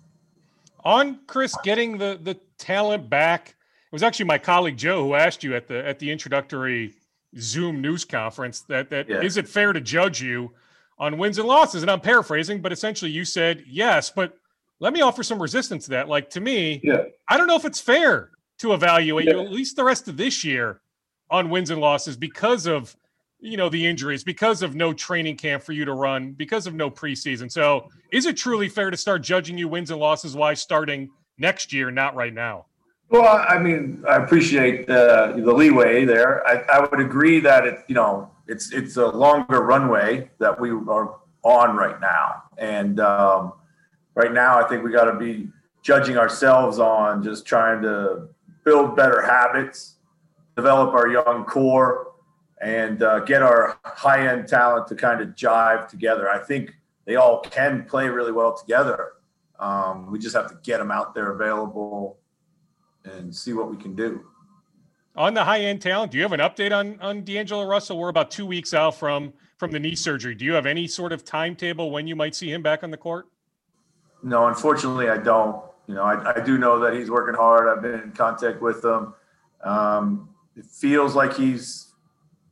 [0.84, 3.55] On Chris getting the the talent back
[3.96, 6.94] was actually my colleague Joe who asked you at the at the introductory
[7.40, 9.22] Zoom news conference that that yeah.
[9.22, 10.52] is it fair to judge you
[11.00, 11.82] on wins and losses?
[11.82, 14.10] And I'm paraphrasing, but essentially you said yes.
[14.10, 14.38] But
[14.82, 16.10] let me offer some resistance to that.
[16.10, 17.04] Like to me, yeah.
[17.30, 19.36] I don't know if it's fair to evaluate yeah.
[19.36, 20.82] you at least the rest of this year
[21.32, 22.98] on wins and losses because of
[23.40, 26.74] you know the injuries, because of no training camp for you to run, because of
[26.74, 27.50] no preseason.
[27.50, 31.72] So is it truly fair to start judging you wins and losses why starting next
[31.72, 32.66] year, not right now?
[33.10, 36.46] Well, I mean, I appreciate the the leeway there.
[36.48, 40.72] I, I would agree that it, you know, it's it's a longer runway that we
[40.72, 43.54] are on right now, and um,
[44.16, 45.50] right now, I think we got to be
[45.84, 48.28] judging ourselves on just trying to
[48.64, 49.98] build better habits,
[50.56, 52.14] develop our young core,
[52.60, 56.28] and uh, get our high end talent to kind of jive together.
[56.28, 56.74] I think
[57.06, 59.12] they all can play really well together.
[59.60, 62.18] Um, we just have to get them out there available
[63.06, 64.26] and see what we can do.
[65.16, 67.98] On the high end talent, do you have an update on on D'Angelo Russell?
[67.98, 70.36] We're about two weeks out from from the knee surgery.
[70.36, 72.98] Do you have any sort of timetable when you might see him back on the
[72.98, 73.28] court?
[74.24, 75.64] No, unfortunately, I don't.
[75.88, 77.70] You know, I, I do know that he's working hard.
[77.70, 79.14] I've been in contact with him.
[79.64, 81.94] Um, it feels like he's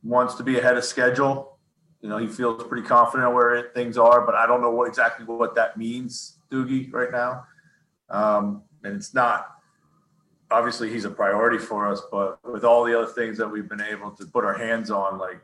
[0.02, 1.58] wants to be ahead of schedule.
[2.00, 4.86] You know, he feels pretty confident where it, things are, but I don't know what
[4.86, 7.44] exactly what that means, Doogie, right now.
[8.10, 9.54] Um, and it's not
[10.54, 13.80] obviously he's a priority for us, but with all the other things that we've been
[13.80, 15.40] able to put our hands on, like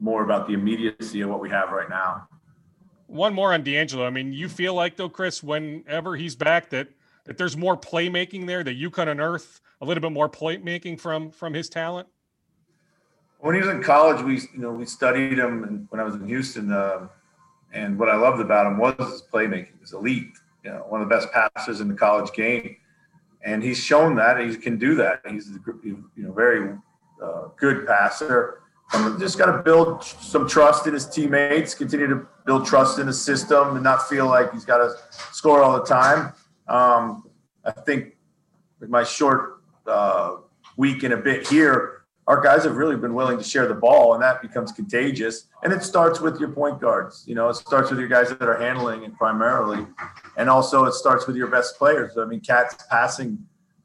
[0.00, 2.26] more about the immediacy of what we have right now.
[3.06, 4.06] One more on D'Angelo.
[4.06, 6.88] I mean, you feel like though, Chris, whenever he's back, that
[7.24, 11.30] that there's more playmaking there, that you can unearth a little bit more playmaking from
[11.30, 12.08] from his talent.
[13.40, 16.14] When he was in college, we you know we studied him, and when I was
[16.14, 17.08] in Houston, uh,
[17.72, 19.74] and what I loved about him was his playmaking.
[19.74, 20.32] He was elite.
[20.64, 22.76] You know, one of the best passers in the college game
[23.44, 25.20] and he's shown that he can do that.
[25.28, 26.76] He's you know very
[27.22, 28.60] uh, good passer.
[29.18, 33.12] Just got to build some trust in his teammates, continue to build trust in the
[33.12, 34.94] system, and not feel like he's got to
[35.32, 36.32] score all the time.
[36.68, 37.28] Um,
[37.64, 38.16] I think
[38.80, 40.36] with my short uh,
[40.76, 41.93] week and a bit here,
[42.26, 45.48] our guys have really been willing to share the ball, and that becomes contagious.
[45.62, 47.24] And it starts with your point guards.
[47.26, 49.86] You know, it starts with your guys that are handling it primarily,
[50.36, 52.16] and also it starts with your best players.
[52.16, 53.38] I mean, KAT's passing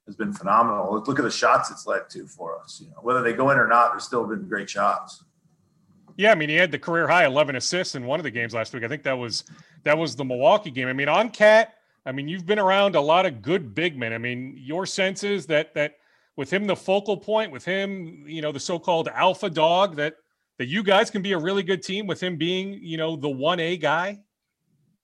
[0.06, 0.94] has been phenomenal.
[1.06, 2.80] Look at the shots it's led to for us.
[2.82, 5.24] You know, whether they go in or not, there's still been great shots.
[6.18, 8.54] Yeah, I mean, he had the career high 11 assists in one of the games
[8.54, 8.84] last week.
[8.84, 9.46] I think that was
[9.84, 10.88] that was the Milwaukee game.
[10.88, 11.76] I mean, on KAT,
[12.06, 14.14] I mean, you've been around a lot of good big men.
[14.14, 15.99] I mean, your sense is that that
[16.40, 20.16] with him the focal point, with him, you know, the so-called alpha dog, that
[20.58, 23.30] that you guys can be a really good team with him being, you know, the
[23.30, 24.20] one A guy?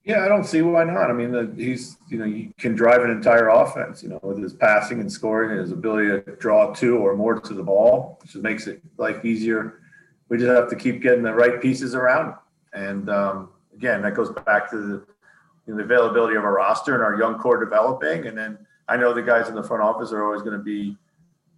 [0.06, 1.10] Yeah, I don't see why not.
[1.10, 4.02] I mean, the, he's you know he can drive an entire offense.
[4.02, 7.38] You know, with his passing and scoring and his ability to draw two or more
[7.42, 9.82] to the ball, which makes it life easier.
[10.30, 12.30] We just have to keep getting the right pieces around.
[12.30, 12.36] Him.
[12.72, 15.06] And um, again, that goes back to the,
[15.68, 18.26] you know, the availability of our roster and our young core developing.
[18.26, 20.98] And then I know the guys in the front office are always going to be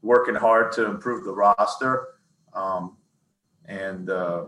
[0.01, 2.07] working hard to improve the roster.
[2.53, 2.97] Um,
[3.65, 4.45] and uh,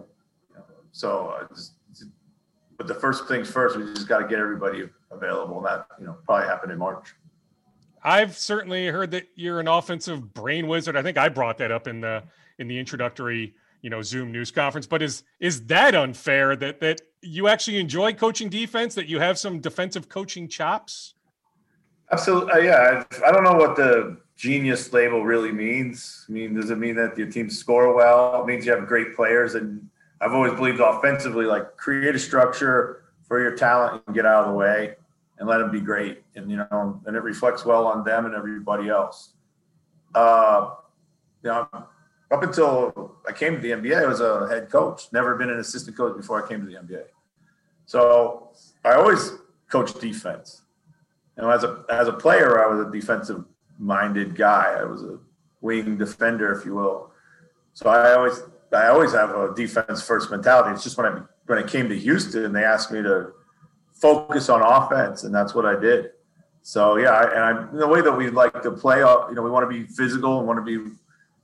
[0.92, 1.74] so, just,
[2.78, 5.58] but the first things first, we just got to get everybody available.
[5.58, 7.14] And that, you know, probably happened in March.
[8.04, 10.96] I've certainly heard that you're an offensive brain wizard.
[10.96, 12.24] I think I brought that up in the
[12.58, 14.88] in the introductory, you know, Zoom news conference.
[14.88, 18.96] But is is that unfair that that you actually enjoy coaching defense?
[18.96, 21.16] That you have some defensive coaching chops?
[22.12, 23.04] Absolutely, uh, yeah.
[23.12, 26.26] I, I don't know what the genius label really means.
[26.30, 28.42] I mean, does it mean that your team score well?
[28.42, 29.56] It means you have great players.
[29.56, 29.90] And
[30.22, 34.52] I've always believed offensively, like create a structure for your talent and get out of
[34.52, 34.96] the way
[35.38, 36.24] and let them be great.
[36.36, 39.34] And, you know, and it reflects well on them and everybody else.
[40.16, 40.72] Uh,
[41.44, 41.68] you know,
[42.32, 45.60] up until I came to the NBA, I was a head coach, never been an
[45.60, 47.04] assistant coach before I came to the NBA.
[47.88, 48.52] So
[48.86, 49.34] I always
[49.70, 50.62] coached defense.
[51.36, 53.46] You know, as a as a player, I was a defensive
[53.80, 54.76] minded guy.
[54.80, 55.18] I was a
[55.62, 57.12] wing defender, if you will.
[57.74, 60.72] So I always I always have a defense first mentality.
[60.74, 63.32] It's just when I when I came to Houston, they asked me to
[63.94, 66.12] focus on offense, and that's what I did.
[66.62, 69.50] So yeah, and I, the way that we like to play, uh, you know, we
[69.50, 70.92] want to be physical and want to be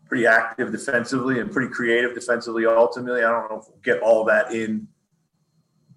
[0.08, 2.66] pretty active defensively and pretty creative defensively.
[2.66, 4.88] Ultimately, I don't know if we'll get all that in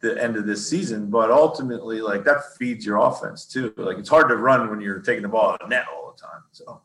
[0.00, 3.74] the end of this season, but ultimately, like that feeds your offense too.
[3.76, 6.26] Like it's hard to run when you're taking the ball out of net all the
[6.26, 6.42] time.
[6.52, 6.80] So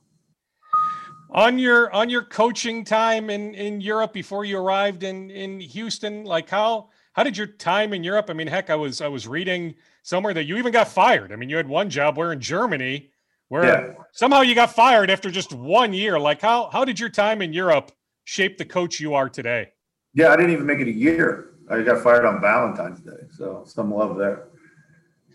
[1.30, 6.24] on your on your coaching time in in Europe before you arrived in in Houston,
[6.24, 8.28] like how how did your time in Europe?
[8.30, 11.32] I mean, heck, I was I was reading somewhere that you even got fired.
[11.32, 13.10] I mean, you had one job where in Germany
[13.50, 13.94] where yeah.
[14.12, 16.20] somehow you got fired after just one year.
[16.20, 17.92] Like how how did your time in Europe
[18.26, 19.70] shape the coach you are today?
[20.14, 21.50] Yeah, I didn't even make it a year.
[21.70, 24.50] I got fired on Valentine's Day, so some love there.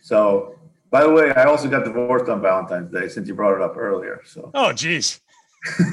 [0.03, 0.58] So,
[0.91, 3.77] by the way, I also got divorced on Valentine's Day since you brought it up
[3.77, 4.23] earlier.
[4.25, 5.21] So, oh, geez.
[5.77, 5.87] so,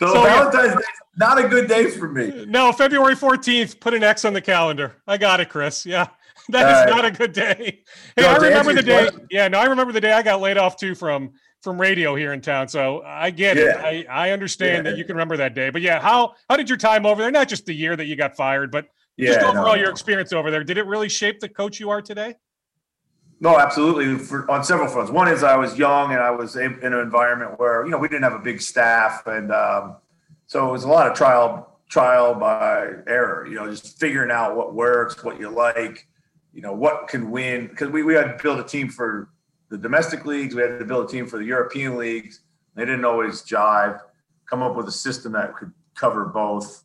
[0.00, 0.76] so, Valentine's yeah.
[0.76, 0.84] Day
[1.16, 2.44] not a good day for me.
[2.46, 4.96] No, February 14th, put an X on the calendar.
[5.06, 5.86] I got it, Chris.
[5.86, 6.08] Yeah.
[6.50, 7.82] That is not a good day.
[8.14, 9.08] Hey, no, I remember the day.
[9.08, 9.28] Question.
[9.30, 11.32] Yeah, no, I remember the day I got laid off too from
[11.62, 12.68] from radio here in town.
[12.68, 13.62] So I get yeah.
[13.86, 14.06] it.
[14.10, 14.90] I, I understand yeah.
[14.90, 15.70] that you can remember that day.
[15.70, 17.30] But yeah, how how did your time over there?
[17.30, 20.32] Not just the year that you got fired, but yeah, just overall no, your experience
[20.32, 20.64] over there.
[20.64, 22.34] Did it really shape the coach you are today?
[23.40, 24.16] No, absolutely.
[24.18, 25.10] For, on several fronts.
[25.10, 28.08] One is I was young and I was in, an environment where you know we
[28.08, 29.96] didn't have a big staff, and um,
[30.46, 33.46] so it was a lot of trial trial by error.
[33.46, 36.08] You know, just figuring out what works, what you like,
[36.52, 37.66] you know, what can win.
[37.66, 39.28] Because we we had to build a team for
[39.68, 40.54] the domestic leagues.
[40.54, 42.40] We had to build a team for the European leagues.
[42.74, 44.00] They didn't always jive.
[44.46, 46.84] Come up with a system that could cover both.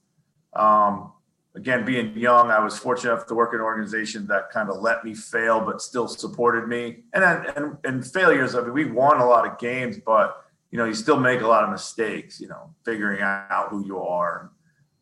[0.53, 1.13] Um,
[1.56, 4.82] again, being young, I was fortunate enough to work in an organization that kind of
[4.82, 7.04] let me fail, but still supported me.
[7.14, 8.56] And and and failures.
[8.56, 11.47] I mean, we won a lot of games, but you know, you still make a
[11.47, 14.52] lot of mistakes, you know, figuring out who you are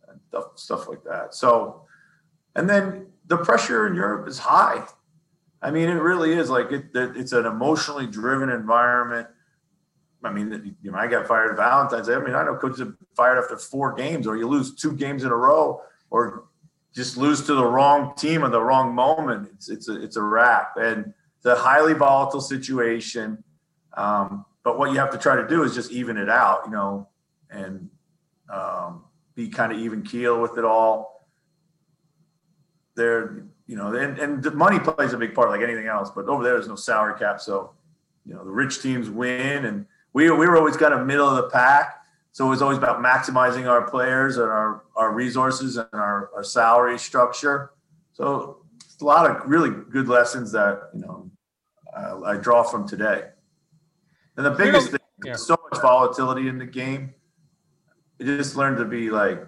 [0.08, 1.36] and stuff, stuff like that.
[1.36, 1.82] So,
[2.56, 4.86] and then the pressure in Europe is high.
[5.62, 9.28] I mean, it really is like it, it's an emotionally driven environment.
[10.24, 12.16] I mean, you know, I got fired Valentine's Day.
[12.16, 15.24] I mean, I know coaches have fired after four games, or you lose two games
[15.24, 16.46] in a row, or
[16.94, 19.50] just lose to the wrong team at the wrong moment.
[19.54, 23.44] It's it's a it's a wrap, and it's a highly volatile situation.
[23.96, 26.72] Um, but what you have to try to do is just even it out, you
[26.72, 27.08] know,
[27.50, 27.90] and
[28.54, 29.04] um,
[29.36, 31.28] be kind of even keel with it all.
[32.96, 36.10] There, you know, and, and the money plays a big part, like anything else.
[36.10, 37.74] But over there, there's no salary cap, so
[38.26, 41.36] you know the rich teams win, and we we were always kind of middle of
[41.36, 41.97] the pack.
[42.38, 46.44] So it was always about maximizing our players and our, our resources and our, our
[46.44, 47.72] salary structure.
[48.14, 51.32] So it's a lot of really good lessons that you know
[51.98, 53.24] uh, I draw from today.
[54.36, 55.34] And the biggest thing, yeah.
[55.34, 57.16] so much volatility in the game.
[58.22, 59.44] I just learned to be like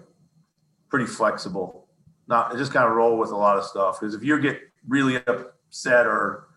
[0.88, 1.86] pretty flexible,
[2.26, 4.00] not just kind of roll with a lot of stuff.
[4.00, 6.48] Because if you get really upset or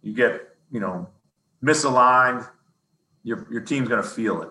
[0.00, 0.40] you get,
[0.72, 1.06] you know,
[1.62, 2.48] misaligned,
[3.24, 4.48] your your team's going to feel it.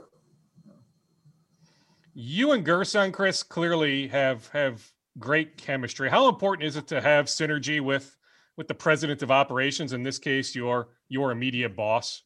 [2.22, 6.10] You and Gersson, Chris, clearly have have great chemistry.
[6.10, 8.18] How important is it to have synergy with
[8.58, 9.94] with the president of operations?
[9.94, 12.24] In this case, your your immediate boss.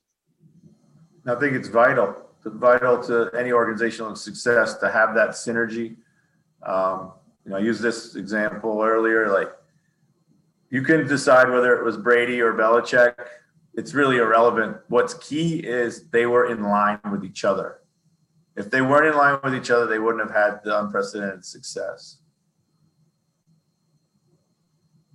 [1.28, 5.98] I think it's vital, vital to any organizational success to have that synergy.
[6.64, 7.12] Um,
[7.46, 9.32] you know, I used this example earlier.
[9.32, 9.52] Like,
[10.72, 13.14] you can decide whether it was Brady or Belichick.
[13.76, 14.76] It's really irrelevant.
[14.88, 17.82] What's key is they were in line with each other.
[18.56, 22.20] If they weren't in line with each other, they wouldn't have had the unprecedented success.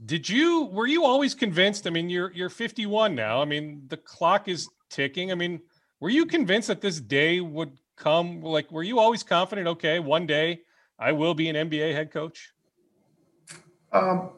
[0.04, 1.86] Did you were you always convinced?
[1.86, 3.42] I mean, you're you're 51 now.
[3.42, 5.30] I mean, the clock is ticking.
[5.32, 5.60] I mean,
[6.00, 8.40] were you convinced that this day would come?
[8.40, 9.66] Like, were you always confident?
[9.68, 10.60] Okay, one day
[10.98, 12.52] I will be an NBA head coach.
[13.92, 14.30] Um,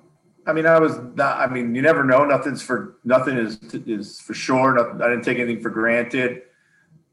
[0.47, 1.39] I mean, I was not.
[1.39, 2.25] I mean, you never know.
[2.25, 4.75] Nothing's for nothing is is for sure.
[4.75, 6.43] Nothing, I didn't take anything for granted.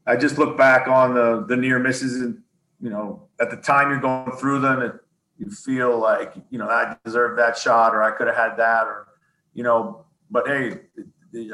[0.08, 2.42] I just look back on the the near misses, and
[2.80, 4.94] you know, at the time you're going through them, it,
[5.38, 8.86] you feel like you know I deserved that shot, or I could have had that,
[8.86, 9.08] or
[9.52, 10.06] you know.
[10.30, 10.80] But hey,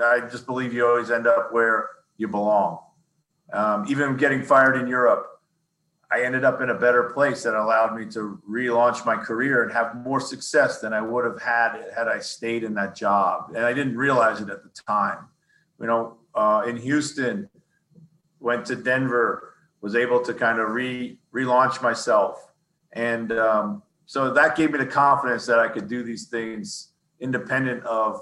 [0.03, 2.79] I just believe you always end up where you belong.
[3.53, 5.27] Um, even getting fired in Europe,
[6.11, 9.73] I ended up in a better place that allowed me to relaunch my career and
[9.73, 13.53] have more success than I would have had had I stayed in that job.
[13.55, 15.27] And I didn't realize it at the time.
[15.81, 17.49] You know, uh, in Houston,
[18.45, 22.53] went to Denver, was able to kind of re relaunch myself,
[22.93, 27.83] and um, so that gave me the confidence that I could do these things independent
[27.85, 28.21] of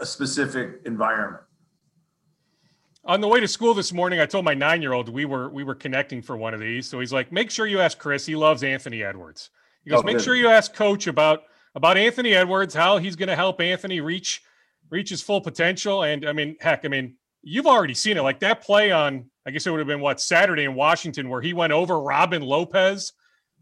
[0.00, 1.42] a specific environment
[3.04, 5.48] on the way to school this morning, I told my nine year old we were
[5.50, 6.88] we were connecting for one of these.
[6.88, 8.24] So he's like, make sure you ask Chris.
[8.26, 9.50] He loves Anthony Edwards.
[9.84, 10.24] He goes, oh, make good.
[10.24, 11.42] sure you ask Coach about
[11.74, 14.42] about Anthony Edwards, how he's going to help Anthony reach
[14.90, 16.02] reach his full potential.
[16.02, 18.22] And I mean, heck, I mean, you've already seen it.
[18.22, 21.40] Like that play on, I guess it would have been what Saturday in Washington, where
[21.40, 23.12] he went over Robin Lopez.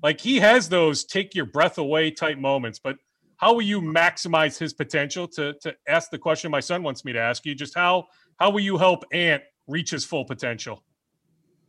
[0.03, 2.79] Like he has those take your breath away type moments.
[2.79, 2.97] But
[3.37, 5.27] how will you maximize his potential?
[5.29, 8.07] To to ask the question my son wants me to ask you, just how
[8.39, 10.83] how will you help Ant reach his full potential?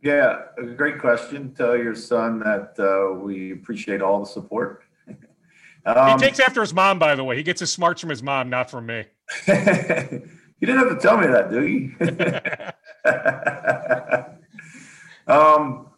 [0.02, 1.54] Yeah, a great question.
[1.54, 4.82] Tell your son that uh, we appreciate all the support.
[5.86, 7.36] um, he takes after his mom, by the way.
[7.36, 9.04] He gets his smarts from his mom, not from me.
[9.46, 9.54] you
[10.66, 11.94] didn't have to tell me that, do you?
[15.26, 15.88] um,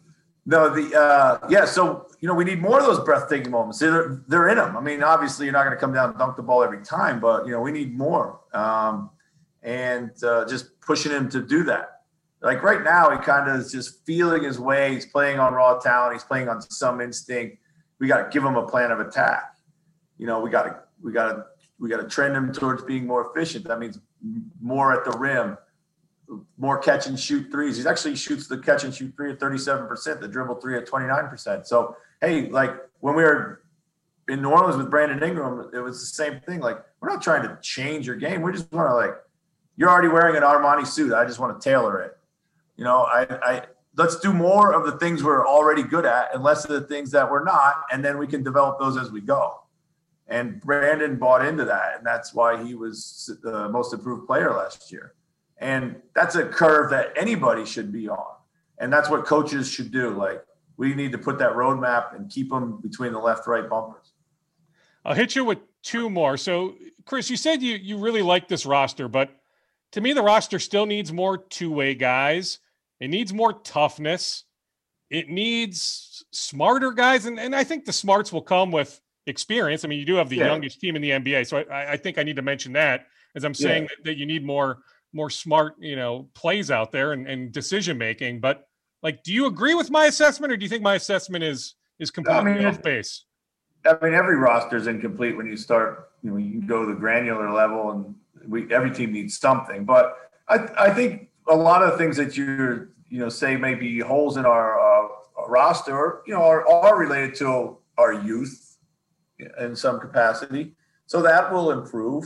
[0.45, 1.65] no, the uh, yeah.
[1.65, 3.79] So you know, we need more of those breathtaking moments.
[3.79, 4.77] They're they're in them.
[4.77, 7.19] I mean, obviously, you're not going to come down and dunk the ball every time,
[7.19, 8.39] but you know, we need more.
[8.53, 9.09] Um,
[9.63, 12.01] and uh, just pushing him to do that.
[12.41, 14.93] Like right now, he kind of is just feeling his way.
[14.93, 16.13] He's playing on raw talent.
[16.13, 17.57] He's playing on some instinct.
[17.99, 19.55] We got to give him a plan of attack.
[20.17, 21.45] You know, we got to we got to
[21.79, 23.67] we got to trend him towards being more efficient.
[23.67, 23.99] That means
[24.61, 25.57] more at the rim,
[26.57, 27.77] more catch and shoot threes.
[27.77, 31.65] He actually shoots the catch and shoot three at 37%, the dribble three at 29%.
[31.65, 33.61] So, hey, like when we were
[34.27, 36.59] in New Orleans with Brandon Ingram, it was the same thing.
[36.59, 38.41] Like, we're not trying to change your game.
[38.41, 39.15] We just want to like
[39.77, 41.13] you're already wearing an Armani suit.
[41.13, 42.17] I just want to tailor it.
[42.77, 43.61] You know, I, I
[43.95, 47.11] let's do more of the things we're already good at and less of the things
[47.11, 49.61] that we're not, and then we can develop those as we go.
[50.27, 54.91] And Brandon bought into that, and that's why he was the most improved player last
[54.91, 55.13] year.
[55.57, 58.35] And that's a curve that anybody should be on,
[58.77, 60.09] and that's what coaches should do.
[60.09, 60.43] Like
[60.77, 64.11] we need to put that roadmap and keep them between the left right bumpers.
[65.05, 66.35] I'll hit you with two more.
[66.35, 66.75] So,
[67.05, 69.29] Chris, you said you you really like this roster, but
[69.93, 72.59] to me, the roster still needs more two way guys.
[72.99, 74.43] It needs more toughness.
[75.09, 79.85] It needs smarter guys, and, and I think the smarts will come with experience.
[79.85, 80.47] I mean, you do have the yeah.
[80.47, 83.43] youngest team in the NBA, so I, I, think I need to mention that as
[83.43, 83.89] I'm saying yeah.
[83.97, 84.79] that, that, you need more
[85.15, 88.41] more smart, you know, plays out there and, and decision making.
[88.41, 88.67] But
[89.01, 92.11] like, do you agree with my assessment, or do you think my assessment is is
[92.11, 93.23] completely I mean, off base?
[93.85, 96.09] I mean, every roster is incomplete when you start.
[96.21, 98.15] You know, you go to the granular level, and
[98.47, 99.85] we every team needs something.
[99.85, 100.17] But
[100.49, 104.45] I I think a lot of things that you're you know say maybe holes in
[104.45, 105.07] our uh,
[105.47, 108.77] roster, you know, are, are related to our youth
[109.59, 110.75] in some capacity.
[111.05, 112.25] So that will improve.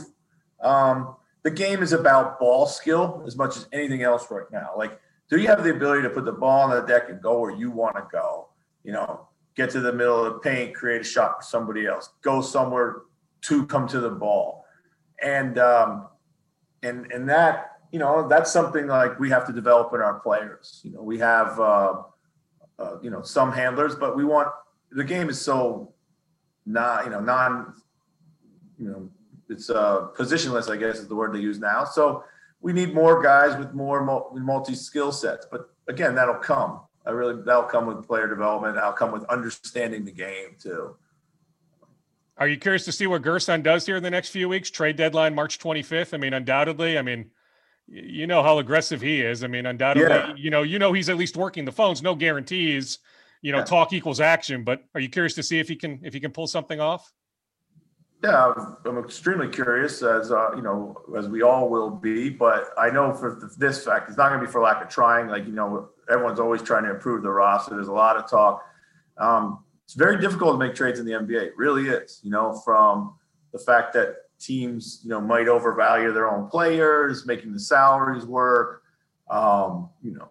[0.62, 4.70] Um, the game is about ball skill as much as anything else right now.
[4.76, 7.40] Like, do you have the ability to put the ball on the deck and go
[7.40, 8.48] where you want to go?
[8.84, 12.10] You know, get to the middle of the paint, create a shot for somebody else,
[12.22, 13.02] go somewhere
[13.42, 14.64] to come to the ball,
[15.22, 16.08] and um,
[16.82, 20.80] and and that you know that's something like we have to develop in our players.
[20.84, 22.02] You know, we have uh,
[22.78, 24.48] uh, you know some handlers, but we want
[24.90, 25.92] the game is so
[26.66, 27.74] not you know non
[28.78, 29.08] you know
[29.50, 31.84] it's uh, positionless, I guess is the word they use now.
[31.84, 32.24] So
[32.60, 35.46] we need more guys with more multi skill sets.
[35.50, 36.80] But again, that'll come.
[37.06, 38.74] I really that'll come with player development.
[38.74, 40.96] That'll come with understanding the game too.
[42.36, 44.70] Are you curious to see what Gersson does here in the next few weeks?
[44.70, 46.14] Trade deadline March 25th.
[46.14, 46.96] I mean, undoubtedly.
[46.96, 47.30] I mean,
[47.86, 49.44] you know how aggressive he is.
[49.44, 50.08] I mean, undoubtedly.
[50.08, 50.34] Yeah.
[50.36, 52.02] You know, you know he's at least working the phones.
[52.02, 52.98] No guarantees.
[53.42, 53.64] You know, yeah.
[53.64, 54.64] talk equals action.
[54.64, 57.12] But are you curious to see if he can if he can pull something off?
[58.22, 58.52] Yeah,
[58.84, 62.28] I'm extremely curious, as uh, you know, as we all will be.
[62.28, 65.28] But I know for this fact, it's not going to be for lack of trying.
[65.28, 67.74] Like you know, everyone's always trying to improve the roster.
[67.74, 68.62] There's a lot of talk.
[69.16, 71.42] Um, it's very difficult to make trades in the NBA.
[71.42, 72.20] It really is.
[72.22, 73.14] You know, from
[73.52, 78.82] the fact that teams, you know, might overvalue their own players, making the salaries work.
[79.30, 80.28] Um, you know,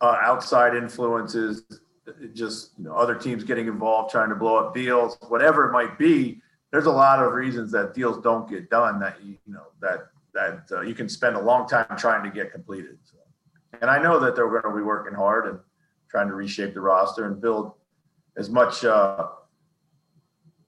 [0.00, 1.64] uh, outside influences,
[2.32, 5.98] just you know, other teams getting involved, trying to blow up deals, whatever it might
[5.98, 6.40] be
[6.70, 10.08] there's a lot of reasons that deals don't get done that you, you know that
[10.32, 12.98] that uh, you can spend a long time trying to get completed.
[13.04, 13.16] So,
[13.80, 15.58] and I know that they're going to be working hard and
[16.08, 17.72] trying to reshape the roster and build
[18.36, 19.26] as much uh,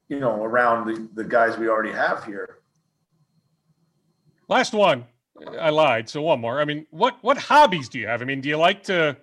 [0.09, 2.59] you know around the, the guys we already have here.
[4.49, 5.07] Last one.
[5.59, 6.09] I lied.
[6.09, 6.61] So one more.
[6.61, 8.23] I mean, what what hobbies do you have?
[8.23, 9.19] I mean, do you like to do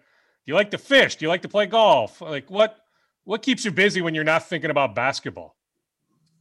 [0.46, 1.18] you like to fish?
[1.18, 2.22] Do you like to play golf?
[2.22, 2.78] Like what
[3.26, 5.56] what keeps you busy when you're not thinking about basketball?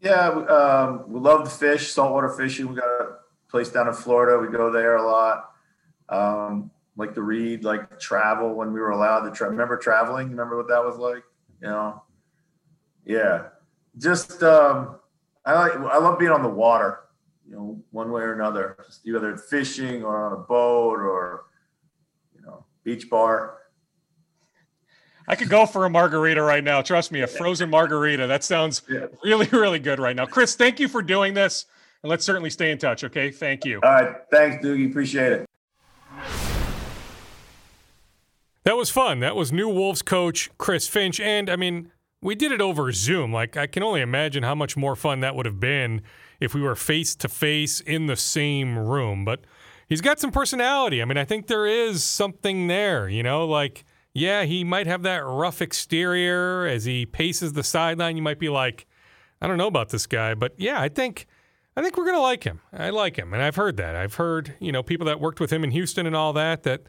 [0.01, 2.69] Yeah, um, we love the fish, saltwater fishing.
[2.69, 3.17] We got a
[3.51, 4.39] place down in Florida.
[4.39, 5.51] We go there a lot.
[6.09, 10.31] Um, like to read, like travel when we were allowed to tra- remember traveling.
[10.31, 11.23] Remember what that was like?
[11.61, 12.03] You know?
[13.05, 13.49] Yeah.
[13.97, 14.97] Just um,
[15.45, 17.01] I like I love being on the water,
[17.49, 18.77] you know, one way or another.
[18.87, 21.47] Just either fishing or on a boat or
[22.35, 23.58] you know, beach bar.
[25.31, 26.81] I could go for a margarita right now.
[26.81, 28.27] Trust me, a frozen margarita.
[28.27, 29.07] That sounds yeah.
[29.23, 30.25] really, really good right now.
[30.25, 31.67] Chris, thank you for doing this.
[32.03, 33.05] And let's certainly stay in touch.
[33.05, 33.31] Okay.
[33.31, 33.81] Thank you.
[33.83, 34.17] All right.
[34.31, 34.89] Thanks, Doogie.
[34.89, 35.47] Appreciate it.
[38.65, 39.21] That was fun.
[39.21, 41.21] That was new Wolves coach Chris Finch.
[41.21, 41.91] And I mean,
[42.23, 43.33] we did it over Zoom.
[43.33, 46.03] Like, I can only imagine how much more fun that would have been
[46.41, 49.25] if we were face to face in the same room.
[49.27, 49.41] But
[49.89, 51.03] he's got some personality.
[51.03, 53.85] I mean, I think there is something there, you know, like
[54.15, 58.17] yeah, he might have that rough exterior as he paces the sideline.
[58.17, 58.87] You might be like,
[59.41, 61.27] I don't know about this guy, but yeah, I think
[61.77, 62.61] I think we're gonna like him.
[62.73, 63.95] I like him, and I've heard that.
[63.95, 66.65] I've heard you know people that worked with him in Houston and all that.
[66.65, 66.83] That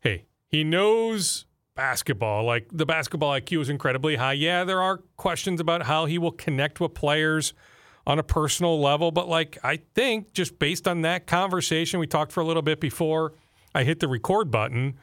[0.00, 2.44] hey, he knows basketball.
[2.44, 4.34] Like the basketball IQ is incredibly high.
[4.34, 7.54] Yeah, there are questions about how he will connect with players
[8.06, 12.32] on a personal level, but like I think just based on that conversation we talked
[12.32, 13.32] for a little bit before
[13.74, 14.98] I hit the record button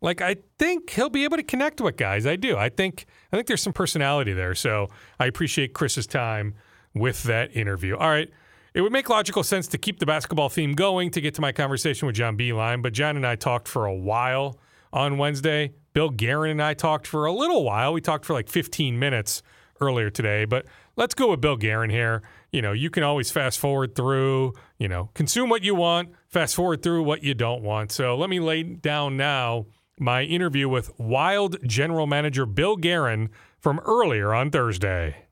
[0.00, 2.26] like I think he'll be able to connect with guys.
[2.26, 2.56] I do.
[2.56, 4.54] I think I think there's some personality there.
[4.54, 4.88] So
[5.18, 6.54] I appreciate Chris's time
[6.94, 7.96] with that interview.
[7.96, 8.30] All right.
[8.74, 11.50] It would make logical sense to keep the basketball theme going to get to my
[11.50, 14.58] conversation with John Beilein, but John and I talked for a while
[14.92, 15.72] on Wednesday.
[15.94, 17.94] Bill Guerin and I talked for a little while.
[17.94, 19.42] We talked for like 15 minutes
[19.80, 22.22] earlier today, but let's go with Bill Guerin here.
[22.52, 26.54] You know, you can always fast forward through, you know, consume what you want, fast
[26.54, 27.92] forward through what you don't want.
[27.92, 29.64] So let me lay down now
[29.98, 35.24] my interview with Wild General Manager Bill Guerin from earlier on Thursday.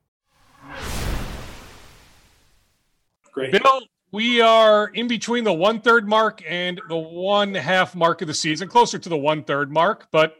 [3.31, 3.51] Great.
[3.51, 8.27] Bill, we are in between the one third mark and the one half mark of
[8.27, 10.37] the season, closer to the one third mark, but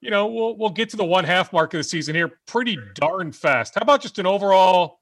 [0.00, 2.76] you know, we'll we'll get to the one half mark of the season here pretty
[2.94, 3.76] darn fast.
[3.76, 4.98] How about just an overall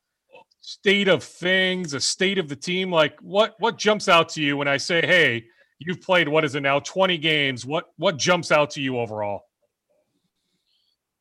[0.60, 2.92] state of things, a state of the team?
[2.92, 5.46] Like what what jumps out to you when I say, hey,
[5.81, 6.78] You've played what is it now?
[6.78, 7.66] Twenty games.
[7.66, 9.45] What what jumps out to you overall?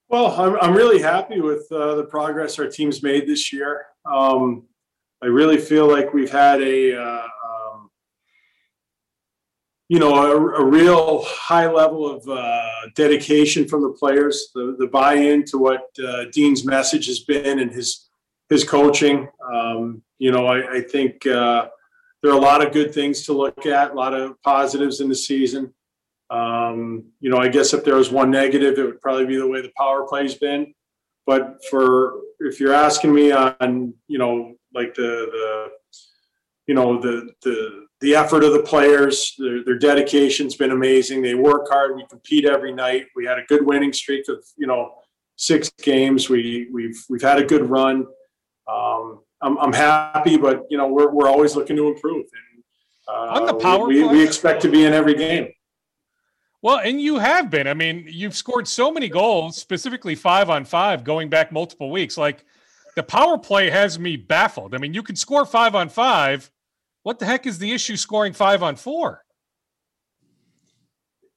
[0.10, 3.86] Well, I'm, I'm really happy with uh, the progress our team's made this year.
[4.06, 4.64] Um,
[5.22, 7.92] I really feel like we've had a, uh, um,
[9.88, 14.88] you know, a, a, real high level of uh, dedication from the players, the, the
[14.88, 18.10] buy-in to what uh, Dean's message has been and his
[18.50, 19.28] his coaching.
[19.54, 21.68] Um, you know, I, I think uh,
[22.22, 25.10] there are a lot of good things to look at, a lot of positives in
[25.10, 25.74] the season.
[26.30, 29.48] Um, you know, I guess if there was one negative, it would probably be the
[29.48, 30.74] way the power play's been.
[31.26, 35.68] But for if you're asking me on, you know, like the the,
[36.68, 41.22] you know, the the the effort of the players, their, their dedication's been amazing.
[41.22, 41.96] They work hard.
[41.96, 43.08] We compete every night.
[43.16, 44.94] We had a good winning streak of you know
[45.36, 46.30] six games.
[46.30, 48.06] We we've we've had a good run.
[48.68, 52.26] Um, I'm, I'm happy, but you know we're we're always looking to improve.
[52.26, 52.64] And
[53.08, 55.52] uh, on the power, we, we, we expect to be in every game.
[56.62, 57.68] Well, and you have been.
[57.68, 62.18] I mean, you've scored so many goals, specifically five on five, going back multiple weeks.
[62.18, 62.44] Like
[62.96, 64.76] the power play has me baffled.
[64.76, 66.52] I mean, you can score five on five.
[67.04, 69.24] What the heck is the issue scoring five on four?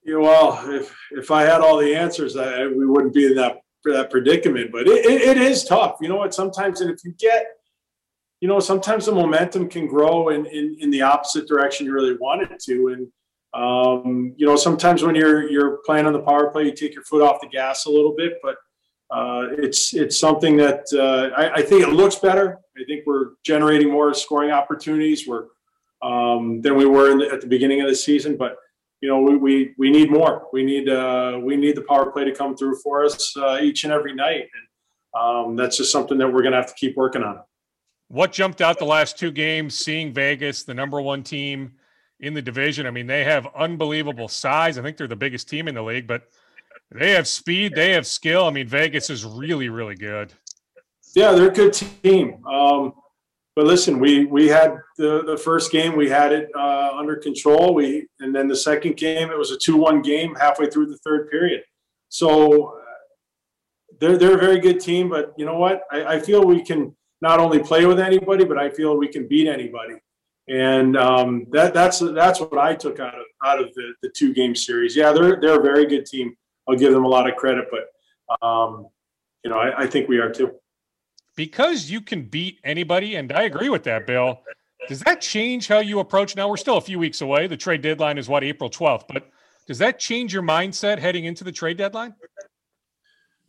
[0.05, 3.61] Yeah, well, if if I had all the answers, I, we wouldn't be in that
[3.84, 4.72] that predicament.
[4.72, 5.98] But it, it, it is tough.
[6.00, 6.34] You know what?
[6.34, 7.46] Sometimes, and if you get,
[8.43, 12.16] you know, sometimes the momentum can grow in in, in the opposite direction you really
[12.16, 13.07] want it to, and
[13.55, 17.05] um, you know, sometimes when you're you're playing on the power play, you take your
[17.05, 18.57] foot off the gas a little bit, but
[19.12, 22.59] uh, it's it's something that uh, I, I, think it looks better.
[22.76, 25.45] I think we're generating more scoring opportunities we're,
[26.03, 28.36] um, than we were the, at the beginning of the season.
[28.36, 28.57] But
[29.01, 30.49] you know, we, we, we need more.
[30.53, 33.84] We need uh, we need the power play to come through for us uh, each
[33.84, 36.97] and every night, and um, that's just something that we're going to have to keep
[36.97, 37.40] working on.
[38.12, 39.78] What jumped out the last two games?
[39.78, 41.72] Seeing Vegas, the number one team
[42.20, 42.86] in the division.
[42.86, 44.76] I mean, they have unbelievable size.
[44.76, 46.28] I think they're the biggest team in the league, but
[46.90, 48.44] they have speed, they have skill.
[48.44, 50.30] I mean, Vegas is really, really good.
[51.14, 52.44] Yeah, they're a good team.
[52.44, 52.92] Um,
[53.56, 57.72] but listen, we we had the the first game, we had it uh, under control.
[57.72, 60.98] We and then the second game, it was a two one game halfway through the
[60.98, 61.62] third period.
[62.10, 62.80] So uh,
[64.00, 65.08] they're they're a very good team.
[65.08, 65.84] But you know what?
[65.90, 69.27] I, I feel we can not only play with anybody, but I feel we can
[69.27, 69.95] beat anybody
[70.49, 74.35] and um, that that's that's what I took out of out of the, the two
[74.35, 74.97] game series.
[74.97, 76.35] Yeah, they're they're a very good team.
[76.68, 78.89] I'll give them a lot of credit, but um,
[79.45, 80.53] you know I, I think we are too.
[81.37, 84.41] Because you can beat anybody, and I agree with that, Bill.
[84.89, 86.37] Does that change how you approach?
[86.37, 87.47] Now we're still a few weeks away.
[87.47, 89.31] The trade deadline is what April twelfth, but
[89.68, 92.14] does that change your mindset heading into the trade deadline?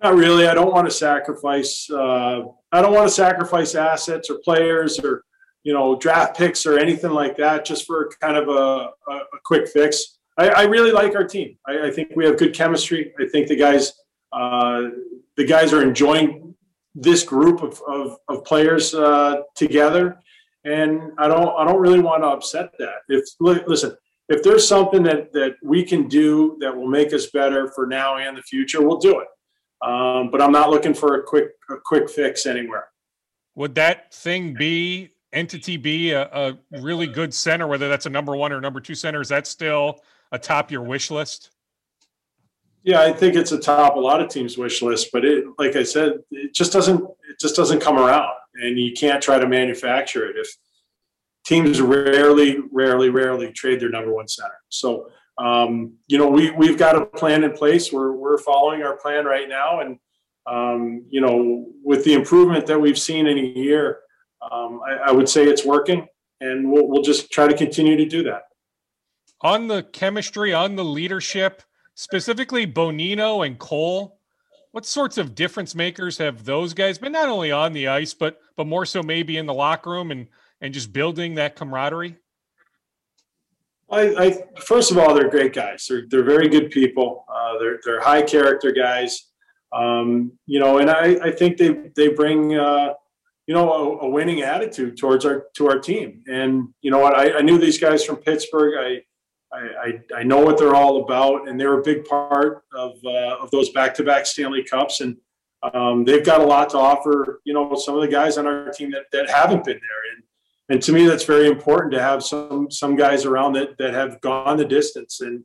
[0.03, 0.47] Not really.
[0.47, 1.89] I don't want to sacrifice.
[1.89, 5.23] Uh, I don't want to sacrifice assets or players or
[5.63, 9.39] you know, draft picks or anything like that, just for kind of a, a, a
[9.45, 10.17] quick fix.
[10.37, 11.57] I, I, really like our team.
[11.65, 13.13] I, I, think we have good chemistry.
[13.19, 13.93] I think the guys,
[14.33, 14.89] uh,
[15.37, 16.53] the guys are enjoying
[16.95, 20.17] this group of, of, of players uh, together,
[20.65, 23.01] and I don't I don't really want to upset that.
[23.09, 23.95] If listen,
[24.29, 28.17] if there's something that that we can do that will make us better for now
[28.17, 29.27] and the future, we'll do it.
[29.83, 32.87] Um, but I'm not looking for a quick a quick fix anywhere.
[33.55, 38.35] Would that thing be entity be a, a, really good center, whether that's a number
[38.35, 39.19] one or number two center?
[39.19, 39.99] Is that still
[40.31, 41.49] atop your wish list?
[42.83, 45.83] Yeah, I think it's atop a lot of teams' wish list, but it, like I
[45.83, 50.29] said, it just doesn't it just doesn't come around, and you can't try to manufacture
[50.29, 50.37] it.
[50.37, 50.47] If
[51.45, 56.77] teams rarely, rarely, rarely trade their number one center, so um, you know we we've
[56.77, 57.91] got a plan in place.
[57.91, 59.99] We're we're following our plan right now, and
[60.45, 63.99] um, you know with the improvement that we've seen in a year,
[64.51, 66.07] um, I, I, would say it's working,
[66.41, 68.43] and we'll, we'll just try to continue to do that.
[69.41, 71.63] On the chemistry, on the leadership,
[71.95, 74.19] specifically Bonino and Cole,
[74.71, 77.11] what sorts of difference makers have those guys been?
[77.11, 80.27] Not only on the ice, but but more so maybe in the locker room and
[80.61, 82.17] and just building that camaraderie.
[83.89, 85.85] I, I first of all, they're great guys.
[85.87, 87.25] They're they're very good people.
[87.31, 89.29] Uh, they're they're high character guys.
[89.71, 92.93] Um, you know, and I, I think they they bring uh,
[93.47, 96.23] you know, a, a, winning attitude towards our to our team.
[96.27, 98.73] And you know what, I, I knew these guys from Pittsburgh.
[98.77, 99.01] I,
[99.55, 103.51] I, I know what they're all about, and they're a big part of uh, of
[103.51, 105.01] those back to back Stanley Cups.
[105.01, 105.17] And
[105.73, 107.41] um, they've got a lot to offer.
[107.43, 110.22] You know, some of the guys on our team that, that haven't been there, and
[110.69, 114.21] and to me, that's very important to have some some guys around that that have
[114.21, 115.43] gone the distance and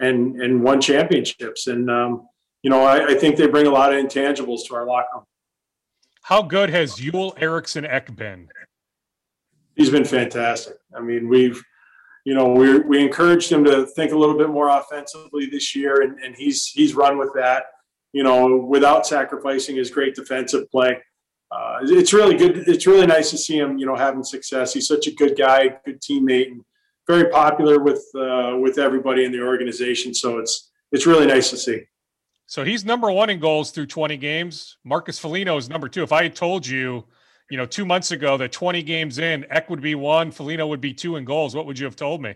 [0.00, 1.66] and and won championships.
[1.66, 2.28] And um,
[2.62, 5.24] you know, I, I think they bring a lot of intangibles to our locker room.
[6.22, 8.48] How good has Joel Eriksson Ek been?
[9.74, 10.74] He's been fantastic.
[10.94, 11.62] I mean, we've,
[12.26, 16.02] you know, we we encouraged him to think a little bit more offensively this year,
[16.02, 17.64] and, and he's he's run with that.
[18.12, 20.98] You know, without sacrificing his great defensive play.
[21.50, 22.68] Uh, it's really good.
[22.68, 24.74] It's really nice to see him, you know, having success.
[24.74, 26.62] He's such a good guy, good teammate, and
[27.06, 30.12] very popular with uh, with everybody in the organization.
[30.14, 31.82] So it's it's really nice to see.
[32.46, 34.78] So he's number one in goals through 20 games.
[34.82, 36.02] Marcus Foligno is number two.
[36.02, 37.04] If I had told you,
[37.50, 40.80] you know, two months ago that 20 games in, Ek would be one, Foligno would
[40.80, 42.34] be two in goals, what would you have told me?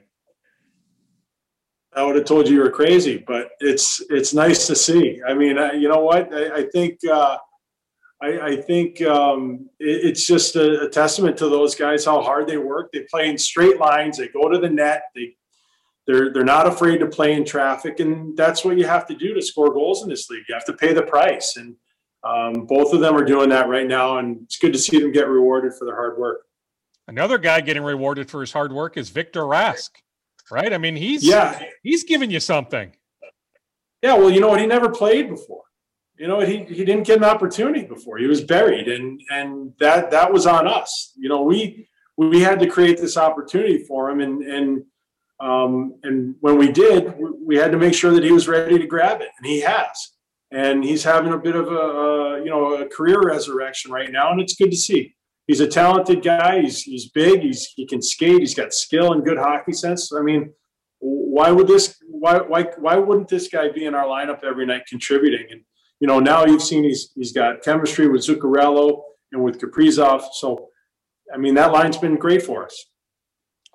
[1.94, 5.20] I would have told you you were crazy, but it's it's nice to see.
[5.26, 6.32] I mean, I, you know what?
[6.32, 7.36] I, I think uh,
[8.22, 12.46] I, I, think um, it, it's just a, a, testament to those guys how hard
[12.46, 12.92] they work.
[12.92, 14.16] They play in straight lines.
[14.16, 15.04] They go to the net.
[15.14, 15.34] They
[16.06, 19.34] they're they're not afraid to play in traffic, and that's what you have to do
[19.34, 20.44] to score goals in this league.
[20.48, 21.76] You have to pay the price, and
[22.24, 25.12] um, both of them are doing that right now, and it's good to see them
[25.12, 26.46] get rewarded for their hard work.
[27.08, 29.90] Another guy getting rewarded for his hard work is Victor Rask,
[30.50, 30.72] right?
[30.72, 32.92] I mean, he's yeah, he's giving you something.
[34.02, 34.60] Yeah, well, you know what?
[34.60, 35.62] He never played before.
[36.22, 38.16] You know, he he didn't get an opportunity before.
[38.16, 41.14] He was buried, and and that that was on us.
[41.16, 44.84] You know, we we had to create this opportunity for him, and and
[45.40, 47.12] um, and when we did,
[47.44, 50.12] we had to make sure that he was ready to grab it, and he has.
[50.52, 54.30] And he's having a bit of a, a you know a career resurrection right now,
[54.30, 55.16] and it's good to see.
[55.48, 56.60] He's a talented guy.
[56.60, 57.40] He's he's big.
[57.40, 58.38] He's he can skate.
[58.38, 60.12] He's got skill and good hockey sense.
[60.12, 60.52] I mean,
[61.00, 61.96] why would this?
[62.08, 65.46] Why why why wouldn't this guy be in our lineup every night contributing?
[65.50, 65.62] And
[66.02, 70.24] you know now you've seen he's he's got chemistry with Zuccarello and with Kaprizov.
[70.32, 70.70] So
[71.32, 72.86] I mean that line's been great for us.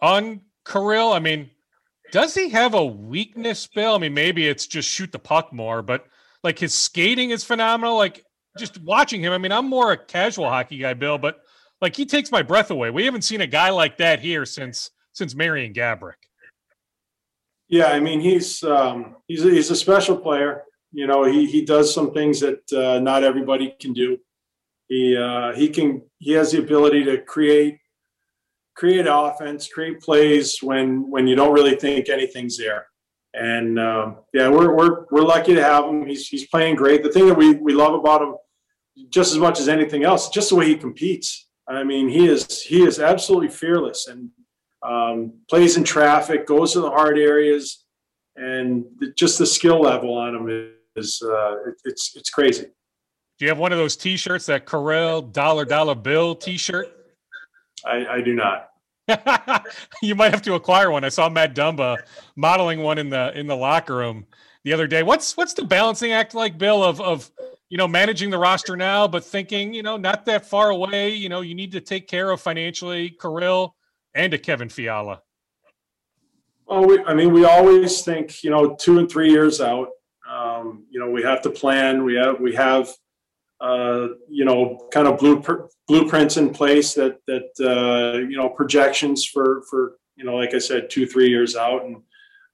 [0.01, 1.49] On Kirill, I mean,
[2.11, 3.95] does he have a weakness, Bill?
[3.95, 6.05] I mean, maybe it's just shoot the puck more, but
[6.43, 7.95] like his skating is phenomenal.
[7.95, 8.25] Like
[8.57, 11.37] just watching him, I mean, I'm more a casual hockey guy, Bill, but
[11.79, 12.91] like he takes my breath away.
[12.91, 16.19] We haven't seen a guy like that here since since Marian Gaborik.
[17.69, 20.63] Yeah, I mean he's um, he's a, he's a special player.
[20.91, 24.17] You know, he he does some things that uh, not everybody can do.
[24.87, 27.79] He uh, he can he has the ability to create
[28.75, 32.87] create offense, create plays when when you don't really think anything's there.
[33.33, 36.05] And um, yeah, we're we're we're lucky to have him.
[36.05, 37.03] He's he's playing great.
[37.03, 38.35] The thing that we we love about him,
[39.09, 41.47] just as much as anything else, just the way he competes.
[41.67, 44.29] I mean, he is he is absolutely fearless and
[44.83, 47.85] um, plays in traffic, goes to the hard areas,
[48.37, 48.85] and
[49.15, 52.65] just the skill level on them is uh, it, it's it's crazy.
[53.39, 56.87] Do you have one of those T-shirts, that Kirill dollar dollar bill T-shirt?
[57.85, 58.69] I, I do not.
[60.01, 61.03] you might have to acquire one.
[61.03, 61.97] I saw Matt Dumba
[62.35, 64.25] modeling one in the in the locker room
[64.63, 65.03] the other day.
[65.03, 67.31] What's what's the balancing act like, Bill, of of
[67.69, 71.09] you know managing the roster now, but thinking you know not that far away.
[71.09, 73.75] You know you need to take care of financially Kirill
[74.13, 75.21] and a Kevin Fiala.
[76.67, 79.89] Well, we, I mean, we always think you know two and three years out.
[80.29, 82.03] Um, you know, we have to plan.
[82.03, 82.89] We have we have
[83.59, 85.19] uh, you know, kind of
[85.87, 90.59] blueprints in place that that uh, you know projections for for you know, like I
[90.59, 91.95] said, two three years out, and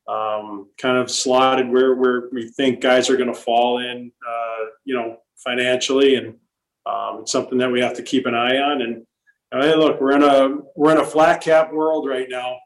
[0.08, 4.66] um, kind of slotted where where we think guys are going to fall in, uh,
[4.86, 6.38] you know, financially, and
[6.86, 8.82] um, it's something that we have to keep an eye on.
[8.82, 9.06] And
[9.52, 12.58] hey, look, we're in a we're in a flat cap world right now,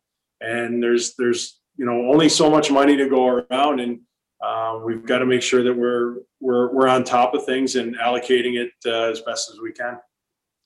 [0.41, 3.99] and there's there's you know only so much money to go around, and
[4.43, 7.97] uh, we've got to make sure that we're we're we're on top of things and
[7.97, 9.97] allocating it uh, as best as we can.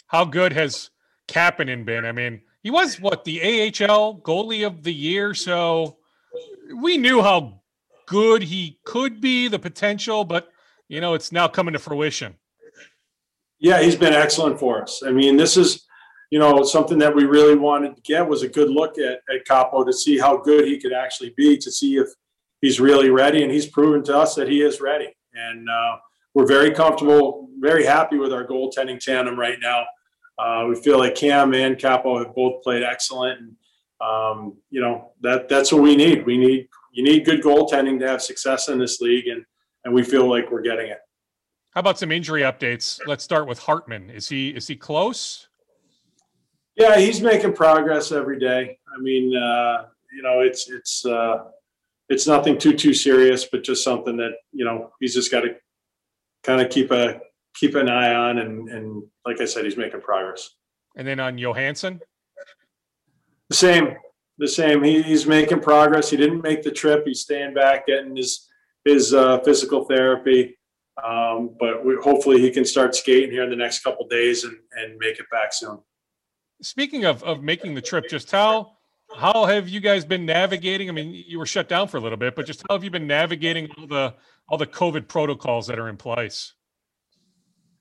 [0.08, 0.90] How good has
[1.28, 2.06] Kahkonen been?
[2.06, 5.98] I mean, he was what the AHL goalie of the year, so
[6.76, 7.62] we knew how
[8.08, 10.50] good he could be, the potential, but
[10.90, 12.36] you know, it's now coming to fruition.
[13.60, 15.02] Yeah, he's been excellent for us.
[15.06, 15.86] I mean, this is
[16.32, 19.46] you know something that we really wanted to get was a good look at at
[19.48, 22.08] Kaapo to see how good he could actually be, to see if
[22.62, 25.14] he's really ready, and he's proven to us that he is ready.
[25.34, 25.98] And uh,
[26.34, 29.84] we're very comfortable, very happy with our goaltending tandem right now.
[30.40, 33.56] Uh, we feel like Cam and Kaapo have both played excellent, and
[34.00, 36.26] um, you know that that's what we need.
[36.26, 39.46] We need you need good goaltending to have success in this league, and
[39.84, 41.00] and we feel like we're getting it.
[41.72, 43.00] How about some injury updates?
[43.06, 44.10] Let's start with Hartman.
[44.10, 45.50] Is he is he close?
[46.76, 48.78] Yeah, he's making progress every day.
[48.96, 51.46] I mean, uh, you know, it's it's uh,
[52.10, 55.56] it's nothing too too serious, but just something that you know he's just got to
[56.44, 57.20] kind of keep a
[57.56, 60.50] keep an eye on, and and like I said, he's making progress.
[60.96, 62.02] And then on Johansson,
[63.50, 63.96] the same,
[64.38, 64.84] the same.
[64.84, 66.10] He, he's making progress.
[66.10, 67.04] He didn't make the trip.
[67.06, 68.48] He's staying back, getting his
[68.86, 70.58] his uh, physical therapy.
[71.02, 74.58] Um, but we, hopefully he can start skating here in the next couple days and
[74.74, 75.80] and make it back soon.
[76.62, 78.74] Speaking of of making the trip, just how
[79.16, 80.90] how have you guys been navigating?
[80.90, 82.90] I mean, you were shut down for a little bit, but just how have you
[82.90, 84.14] been navigating all the
[84.48, 86.54] all the COVID protocols that are in place?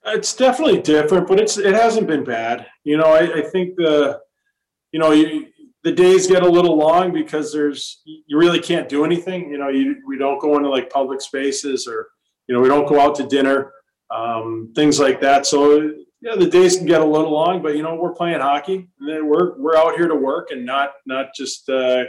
[0.07, 2.67] It's definitely different, but it's it hasn't been bad.
[2.85, 4.21] You know, I, I think the
[4.93, 5.47] you know you,
[5.85, 9.51] the days get a little long because there's you really can't do anything.
[9.51, 12.09] You know, you we don't go into like public spaces or
[12.47, 13.73] you know we don't go out to dinner,
[14.11, 15.47] um, things like that.
[15.47, 15.93] So
[16.23, 19.29] yeah, the days can get a little long, but you know we're playing hockey and
[19.29, 22.05] we're we're out here to work and not not just uh,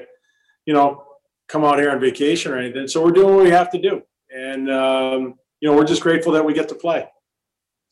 [0.65, 1.03] you know
[1.47, 2.87] come out here on vacation or anything.
[2.87, 6.33] So we're doing what we have to do, and um, you know we're just grateful
[6.33, 7.07] that we get to play.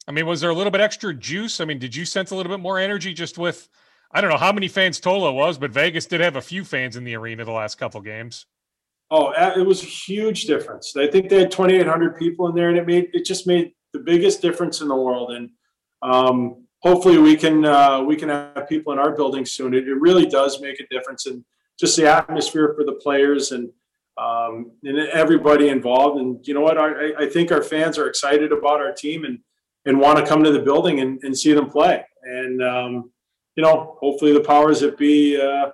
[0.07, 1.61] I mean, was there a little bit extra juice?
[1.61, 3.70] I mean, did you sense a little bit more energy just with
[4.11, 6.95] I don't know how many fans it was, but Vegas did have a few fans
[6.95, 8.45] in the arena the last couple games.
[9.11, 10.95] Oh, it was a huge difference.
[10.95, 13.99] I think they had 2,800 people in there, and it made it just made the
[13.99, 15.32] biggest difference in the world.
[15.32, 15.49] And
[16.02, 19.74] um, hopefully, we can uh, we can have people in our building soon.
[19.74, 21.43] It, it really does make a difference, and
[21.80, 23.70] just the atmosphere for the players and
[24.18, 26.20] um, and everybody involved.
[26.20, 26.78] And you know what?
[26.78, 29.39] I, I think our fans are excited about our team and
[29.86, 32.04] and want to come to the building and, and see them play.
[32.24, 33.12] And um,
[33.56, 35.70] you know, hopefully the powers that be, uh,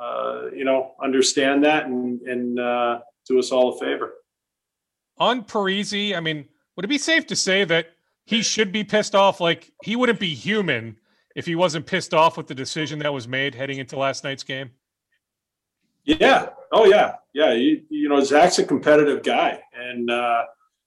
[0.00, 4.14] uh, you know, understand that and, and uh, do us all a favor.
[5.18, 6.46] On Parise, I mean,
[6.76, 7.88] would it be safe to say that
[8.28, 9.40] he should be pissed off?
[9.40, 10.98] Like he wouldn't be human
[11.34, 14.42] if he wasn't pissed off with the decision that was made heading into last night's
[14.42, 14.70] game.
[16.04, 16.50] Yeah.
[16.70, 17.14] Oh yeah.
[17.32, 17.54] Yeah.
[17.54, 20.42] You, you know, Zach's a competitive guy, and uh,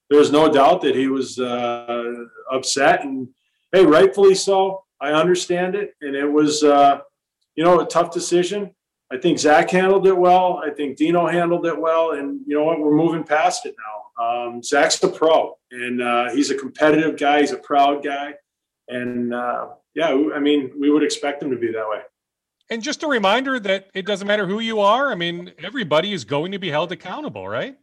[0.08, 2.14] there's no doubt that he was uh,
[2.52, 3.26] upset, and
[3.72, 4.84] hey, rightfully so.
[5.00, 7.00] I understand it, and it was, uh,
[7.56, 8.70] you know, a tough decision.
[9.10, 10.62] I think Zach handled it well.
[10.64, 12.78] I think Dino handled it well, and you know what?
[12.78, 14.01] We're moving past it now.
[14.20, 17.40] Um, Zach's a pro, and uh, he's a competitive guy.
[17.40, 18.34] He's a proud guy,
[18.88, 22.00] and uh, yeah, I mean, we would expect him to be that way.
[22.70, 25.10] And just a reminder that it doesn't matter who you are.
[25.10, 27.76] I mean, everybody is going to be held accountable, right?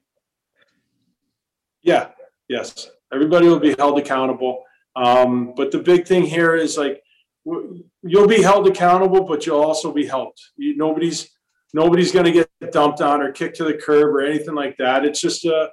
[1.84, 2.10] Yeah.
[2.48, 2.90] Yes.
[3.14, 4.64] Everybody will be held accountable.
[4.96, 7.04] Um, but the big thing here is like
[7.46, 10.42] you'll be held accountable, but you'll also be helped.
[10.58, 11.30] You, nobody's
[11.74, 15.06] nobody's going to get dumped on or kicked to the curb or anything like that.
[15.06, 15.68] It's just a, uh,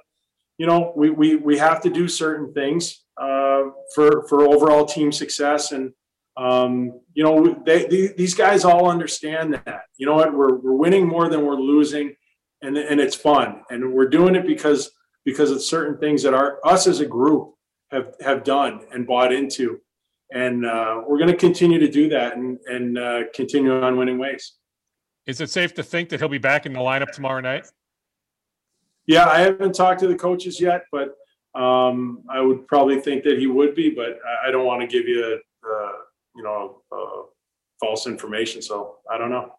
[0.57, 5.11] you know, we we we have to do certain things uh, for for overall team
[5.11, 5.93] success, and
[6.35, 9.81] um, you know, they, they, these guys all understand that.
[9.97, 10.33] You know what?
[10.33, 12.15] We're we're winning more than we're losing,
[12.61, 14.91] and and it's fun, and we're doing it because
[15.25, 17.53] because of certain things that our us as a group
[17.91, 19.79] have have done and bought into
[20.31, 24.17] and uh, we're going to continue to do that and and uh, continue on winning
[24.17, 24.53] ways.
[25.25, 27.67] Is it safe to think that he'll be back in the lineup tomorrow night?
[29.07, 31.15] Yeah, I haven't talked to the coaches yet, but
[31.59, 35.07] um, I would probably think that he would be, but I don't want to give
[35.07, 35.91] you, uh,
[36.35, 37.23] you know, uh,
[37.79, 38.61] false information.
[38.61, 39.53] So I don't know.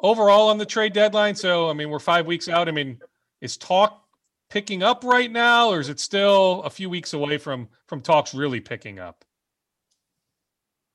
[0.00, 2.68] Overall, on the trade deadline, so I mean, we're five weeks out.
[2.68, 2.98] I mean,
[3.40, 4.04] is talk
[4.48, 8.34] picking up right now, or is it still a few weeks away from from talks
[8.34, 9.24] really picking up?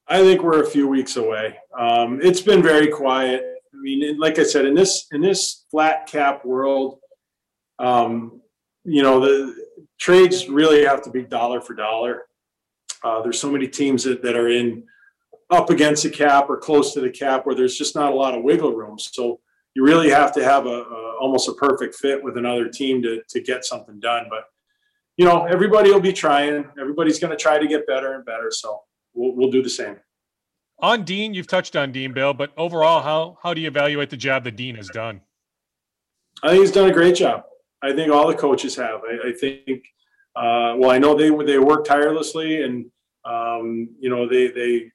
[0.07, 1.57] I think we're a few weeks away.
[1.77, 3.43] Um, it's been very quiet.
[3.73, 6.99] I mean, like I said, in this in this flat cap world,
[7.83, 8.41] um,
[8.85, 9.55] you know, the
[9.99, 12.23] trades really have to be dollar for dollar.
[13.03, 14.83] Uh, there's so many teams that, that are in
[15.49, 18.33] up against the cap or close to the cap where there's just not a lot
[18.33, 18.97] of wiggle room.
[18.97, 19.41] So
[19.75, 23.21] you really have to have a, a almost a perfect fit with another team to
[23.29, 24.27] to get something done.
[24.29, 24.45] But
[25.17, 26.65] you know, everybody will be trying.
[26.79, 28.49] Everybody's going to try to get better and better.
[28.49, 28.79] So
[29.13, 29.97] we'll, we'll do the same.
[30.79, 34.17] On Dean, you've touched on Dean Bill, but overall, how how do you evaluate the
[34.17, 35.21] job that Dean has done?
[36.41, 37.43] I think he's done a great job.
[37.83, 39.01] I think all the coaches have.
[39.03, 39.83] I, I think.
[40.35, 42.85] Uh, well, I know they they work tirelessly, and
[43.25, 44.91] um, you know they they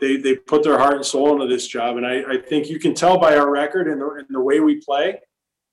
[0.00, 2.78] they they put their heart and soul into this job, and I, I think you
[2.78, 5.20] can tell by our record and the, and the way we play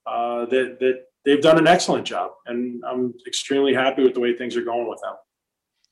[0.05, 4.35] uh, that that they've done an excellent job, and I'm extremely happy with the way
[4.35, 5.13] things are going with them.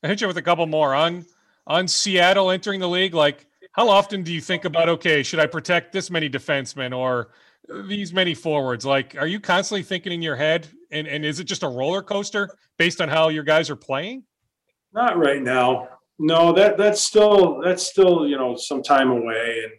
[0.02, 1.24] I hit you with a couple more on
[1.66, 3.14] on Seattle entering the league?
[3.14, 7.28] Like, how often do you think about, okay, should I protect this many defensemen or
[7.68, 8.84] these many forwards?
[8.84, 10.68] Like, are you constantly thinking in your head?
[10.90, 14.24] And, and is it just a roller coaster based on how your guys are playing?
[14.92, 15.88] Not right now.
[16.18, 19.72] No, that that's still that's still you know some time away, and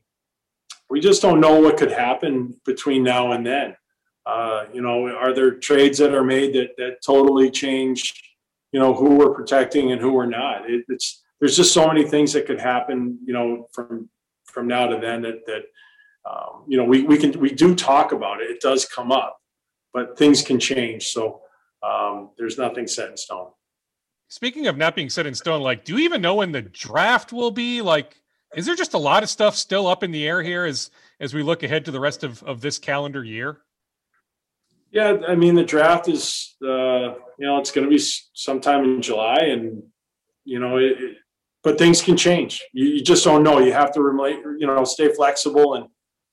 [0.90, 3.76] we just don't know what could happen between now and then.
[4.26, 8.14] Uh, you know, are there trades that are made that that totally change,
[8.72, 10.68] you know, who we're protecting and who we're not?
[10.68, 14.10] It, it's there's just so many things that could happen, you know, from
[14.46, 15.64] from now to then that that
[16.30, 18.50] um, you know we we can we do talk about it.
[18.50, 19.38] It does come up,
[19.94, 21.08] but things can change.
[21.08, 21.42] So
[21.84, 23.50] um, there's nothing set in stone.
[24.28, 27.34] Speaking of not being set in stone, like, do you even know when the draft
[27.34, 27.82] will be?
[27.82, 28.22] Like,
[28.56, 31.34] is there just a lot of stuff still up in the air here as as
[31.34, 33.60] we look ahead to the rest of, of this calendar year?
[34.92, 38.02] Yeah, I mean the draft is uh, you know it's going to be
[38.34, 39.84] sometime in July, and
[40.44, 41.18] you know it, it,
[41.64, 42.62] but things can change.
[42.74, 43.60] You, you, just don't know.
[43.60, 45.86] You have to remain, you know, stay flexible and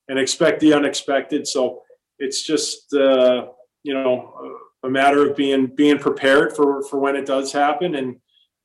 [0.08, 1.46] and expect the unexpected.
[1.46, 1.82] So
[2.18, 3.46] it's just uh,
[3.82, 8.16] you know a matter of being being prepared for for when it does happen and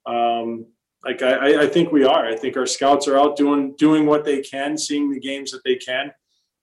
[0.05, 0.65] um,
[1.05, 2.25] like I, I think we are.
[2.25, 5.61] I think our scouts are out doing doing what they can, seeing the games that
[5.65, 6.11] they can,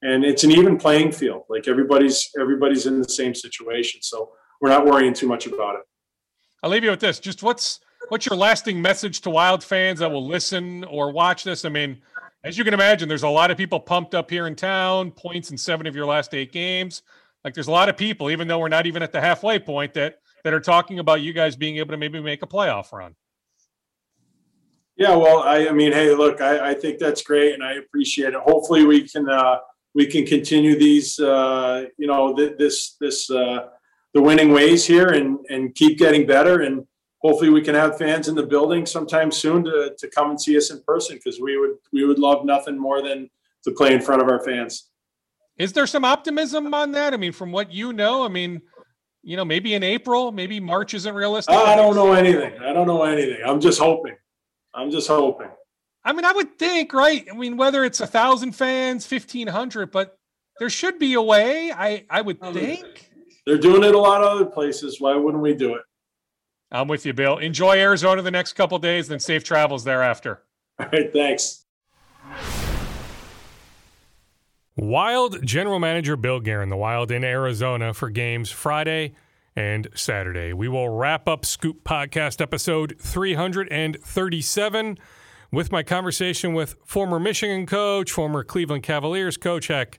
[0.02, 1.44] and it's an even playing field.
[1.48, 5.82] Like everybody's everybody's in the same situation, so we're not worrying too much about it.
[6.62, 7.20] I'll leave you with this.
[7.20, 11.66] Just what's what's your lasting message to Wild fans that will listen or watch this?
[11.66, 12.00] I mean,
[12.42, 15.10] as you can imagine, there's a lot of people pumped up here in town.
[15.10, 17.02] Points in seven of your last eight games.
[17.44, 19.94] Like there's a lot of people, even though we're not even at the halfway point,
[19.94, 23.14] that that are talking about you guys being able to maybe make a playoff run.
[24.96, 28.34] Yeah, well, I, I mean, hey, look, I, I, think that's great, and I appreciate
[28.34, 28.40] it.
[28.40, 29.58] Hopefully, we can uh,
[29.94, 33.68] we can continue these, uh, you know, th- this this uh,
[34.12, 36.86] the winning ways here, and and keep getting better, and
[37.20, 40.56] hopefully, we can have fans in the building sometime soon to to come and see
[40.56, 43.30] us in person because we would we would love nothing more than
[43.64, 44.90] to play in front of our fans.
[45.58, 47.12] Is there some optimism on that?
[47.12, 48.62] I mean, from what you know, I mean,
[49.22, 51.54] you know, maybe in April, maybe March isn't realistic.
[51.54, 52.58] I don't know anything.
[52.60, 53.40] I don't know anything.
[53.44, 54.16] I'm just hoping.
[54.74, 55.48] I'm just hoping.
[56.02, 57.26] I mean, I would think, right?
[57.30, 60.16] I mean, whether it's a thousand fans, fifteen hundred, but
[60.58, 61.72] there should be a way.
[61.72, 63.10] I I would think
[63.46, 65.00] they're doing it a lot of other places.
[65.00, 65.82] Why wouldn't we do it?
[66.72, 67.38] I'm with you, Bill.
[67.38, 70.42] Enjoy Arizona the next couple days, then safe travels thereafter.
[70.78, 71.64] All right, thanks.
[74.76, 79.14] Wild General Manager Bill Guerin, the Wild in Arizona for games Friday
[79.56, 80.52] and Saturday.
[80.52, 84.98] We will wrap up Scoop Podcast episode 337
[85.52, 89.66] with my conversation with former Michigan coach, former Cleveland Cavaliers coach.
[89.66, 89.98] Heck,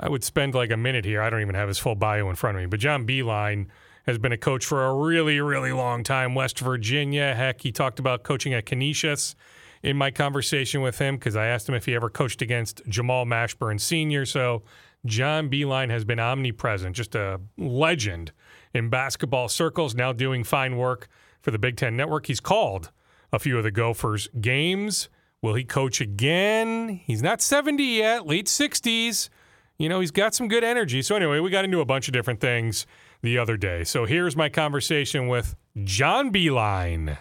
[0.00, 1.22] I would spend like a minute here.
[1.22, 3.68] I don't even have his full bio in front of me, but John Beilein
[4.08, 7.34] has been a coach for a really, really long time, West Virginia.
[7.34, 9.34] Heck, he talked about coaching at Canisius
[9.82, 13.26] in my conversation with him because I asked him if he ever coached against Jamal
[13.26, 14.24] Mashburn Sr.
[14.24, 14.62] So
[15.04, 18.32] John Beilein has been omnipresent, just a legend
[18.72, 21.08] in basketball circles, now doing fine work
[21.42, 22.28] for the Big Ten Network.
[22.28, 22.90] He's called
[23.30, 25.10] a few of the Gophers games.
[25.42, 27.02] Will he coach again?
[27.04, 29.28] He's not 70 yet, late 60s.
[29.76, 31.02] You know, he's got some good energy.
[31.02, 32.86] So, anyway, we got into a bunch of different things
[33.22, 33.84] the other day.
[33.84, 37.18] So, here's my conversation with John Beilein.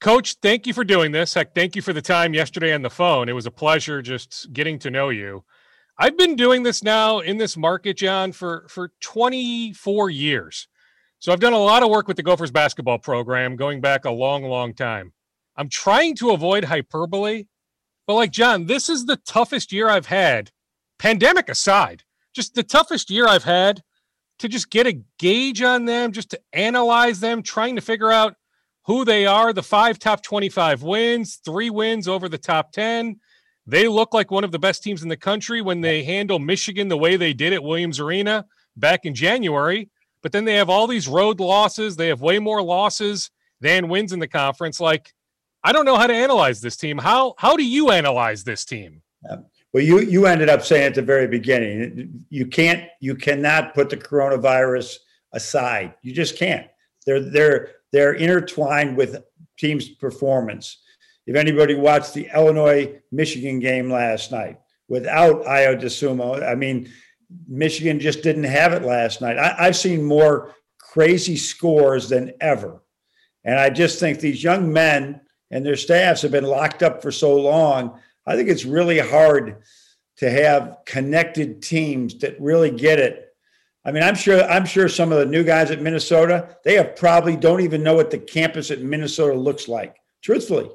[0.00, 1.34] Coach, thank you for doing this.
[1.34, 3.28] Heck, thank you for the time yesterday on the phone.
[3.28, 5.44] It was a pleasure just getting to know you.
[5.98, 10.68] I've been doing this now in this market, John, for for 24 years.
[11.18, 14.10] So I've done a lot of work with the Gophers basketball program going back a
[14.10, 15.12] long, long time.
[15.56, 17.46] I'm trying to avoid hyperbole,
[18.06, 20.50] but like John, this is the toughest year I've had,
[20.98, 22.04] pandemic aside,
[22.36, 23.82] just the toughest year I've had
[24.38, 28.34] to just get a gauge on them, just to analyze them, trying to figure out
[28.84, 29.52] who they are.
[29.52, 33.16] The five top 25 wins, three wins over the top 10
[33.66, 36.88] they look like one of the best teams in the country when they handle Michigan
[36.88, 39.90] the way they did at Williams Arena back in January.
[40.22, 41.96] But then they have all these road losses.
[41.96, 43.30] They have way more losses
[43.60, 44.80] than wins in the conference.
[44.80, 45.12] Like,
[45.64, 46.98] I don't know how to analyze this team.
[46.98, 49.02] How how do you analyze this team?
[49.76, 53.90] Well, you you ended up saying at the very beginning, you can't you cannot put
[53.90, 54.96] the coronavirus
[55.34, 55.92] aside.
[56.00, 56.66] You just can't.
[57.04, 59.22] They're they're they're intertwined with
[59.58, 60.78] teams' performance.
[61.26, 66.90] If anybody watched the Illinois Michigan game last night without Ayo Dosunmu, I mean,
[67.46, 69.36] Michigan just didn't have it last night.
[69.36, 72.80] I, I've seen more crazy scores than ever.
[73.44, 75.20] And I just think these young men
[75.50, 78.00] and their staffs have been locked up for so long.
[78.26, 79.62] I think it's really hard
[80.18, 83.22] to have connected teams that really get it.
[83.84, 86.96] I mean, I'm sure I'm sure some of the new guys at Minnesota, they have
[86.96, 89.96] probably don't even know what the campus at Minnesota looks like.
[90.22, 90.70] Truthfully.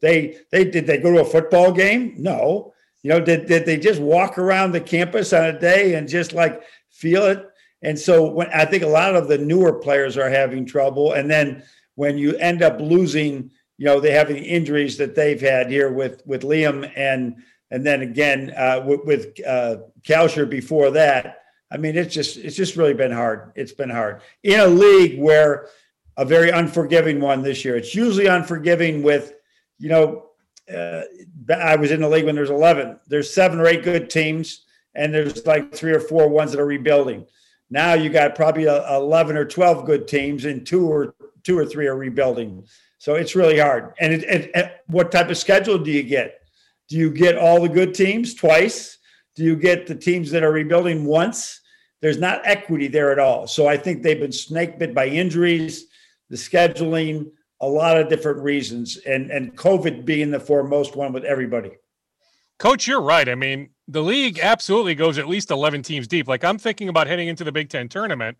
[0.00, 2.14] They they did they go to a football game?
[2.16, 2.72] No.
[3.02, 6.32] You know, did, did they just walk around the campus on a day and just
[6.32, 7.46] like feel it?
[7.82, 11.12] And so when I think a lot of the newer players are having trouble.
[11.12, 11.62] And then
[11.96, 15.90] when you end up losing, you know, they have the injuries that they've had here
[15.90, 21.38] with with Liam and and then again uh, with, with uh, Kalscheur before that.
[21.70, 23.52] I mean, it's just it's just really been hard.
[23.56, 25.68] It's been hard in a league where
[26.16, 27.76] a very unforgiving one this year.
[27.76, 29.34] It's usually unforgiving with
[29.78, 30.26] you know,
[30.72, 31.02] uh,
[31.54, 32.98] I was in the league when there's 11.
[33.08, 34.64] There's seven or eight good teams,
[34.94, 37.26] and there's like three or four ones that are rebuilding.
[37.70, 41.66] Now you got probably a, 11 or 12 good teams, and two or two or
[41.66, 42.66] three are rebuilding.
[43.04, 43.92] So it's really hard.
[44.00, 46.40] And, it, what type of schedule do you get?
[46.88, 48.96] Do you get all the good teams twice?
[49.34, 51.60] Do you get the teams that are rebuilding once?
[52.00, 53.46] There's not equity there at all.
[53.46, 55.84] So I think they've been snake bit by injuries,
[56.30, 57.30] the scheduling,
[57.60, 61.72] a lot of different reasons, and and COVID being the foremost one with everybody.
[62.58, 63.28] Coach, you're right.
[63.28, 66.26] I mean, the league absolutely goes at least 11 teams deep.
[66.26, 68.38] Like I'm thinking about heading into the Big Ten tournament.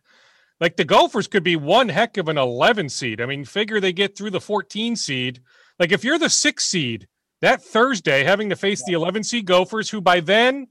[0.60, 3.20] Like the Gophers could be one heck of an 11 seed.
[3.20, 5.40] I mean, figure they get through the 14 seed.
[5.78, 7.08] Like if you're the six seed
[7.40, 10.68] that Thursday, having to face the 11 seed Gophers, who by then,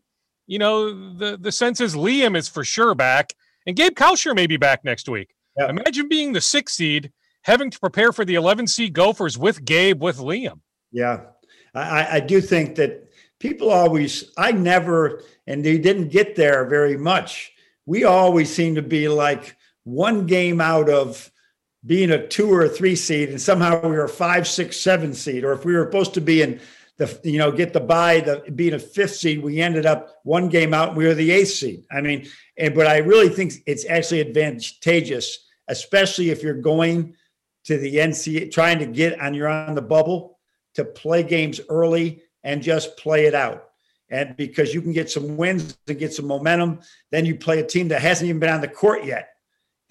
[0.47, 3.33] you know, the the sense is Liam is for sure back,
[3.65, 5.33] and Gabe Kalscheur may be back next week.
[5.57, 5.69] Yeah.
[5.69, 7.11] Imagine being the six seed,
[7.43, 10.61] having to prepare for the 11 seed Gophers with Gabe with Liam.
[10.91, 11.21] Yeah,
[11.73, 13.09] I, I do think that
[13.39, 14.31] people always.
[14.37, 17.51] I never, and they didn't get there very much.
[17.85, 21.31] We always seem to be like one game out of
[21.85, 25.43] being a two or a three seed, and somehow we were five, six, seven seed,
[25.43, 26.59] or if we were supposed to be in
[26.97, 30.47] the you know get the bye, the being a fifth seed, we ended up one
[30.47, 30.95] game out.
[30.95, 31.85] we were the eighth seed.
[31.91, 32.27] I mean,
[32.57, 37.15] and but I really think it's actually advantageous, especially if you're going
[37.65, 40.39] to the NCAA, trying to get on you're on the bubble
[40.75, 43.69] to play games early and just play it out.
[44.09, 47.65] And because you can get some wins and get some momentum, then you play a
[47.65, 49.32] team that hasn't even been on the court yet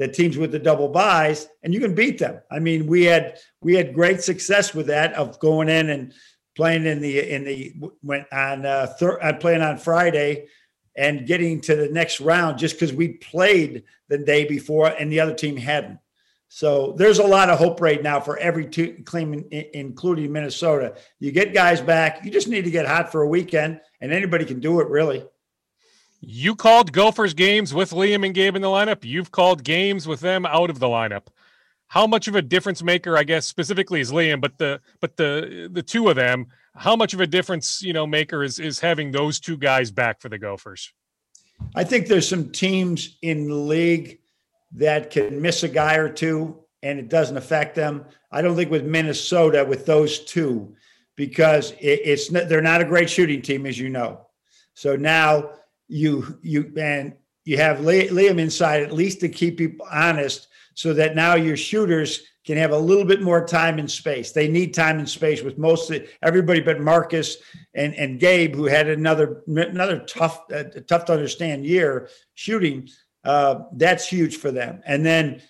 [0.03, 2.41] the teams with the double byes, and you can beat them.
[2.51, 6.13] I mean, we had we had great success with that of going in and
[6.57, 7.73] playing in the in the
[8.03, 10.49] went on uh, thir- uh playing on Friday
[10.97, 15.21] and getting to the next round just because we played the day before and the
[15.21, 15.99] other team hadn't.
[16.49, 19.05] So there's a lot of hope right now for every team,
[19.51, 20.97] including Minnesota.
[21.19, 22.25] You get guys back.
[22.25, 25.25] You just need to get hot for a weekend, and anybody can do it, really.
[26.25, 29.05] You called Gophers games with Liam and Gabe in the lineup.
[29.05, 31.27] You've called games with them out of the lineup.
[31.89, 35.69] How much of a difference maker, I guess, specifically is Liam, but the but the
[35.71, 36.47] the two of them,
[36.77, 40.21] how much of a difference, you know, maker is is having those two guys back
[40.21, 40.93] for the Gophers?
[41.75, 44.21] I think there's some teams in the league
[44.77, 48.05] that can miss a guy or two and it doesn't affect them.
[48.31, 50.77] I don't think with Minnesota with those two
[51.17, 54.29] because it, it's they're not a great shooting team as you know.
[54.75, 55.51] So now
[55.93, 57.15] you you and
[57.45, 62.23] you have Liam inside at least to keep people honest, so that now your shooters
[62.45, 64.33] can have a little bit more time and space.
[64.33, 67.37] They need time and space with most everybody but Marcus
[67.75, 72.89] and, and Gabe, who had another another tough uh, tough to understand year shooting.
[73.25, 74.83] Uh, that's huge for them.
[74.85, 75.41] And then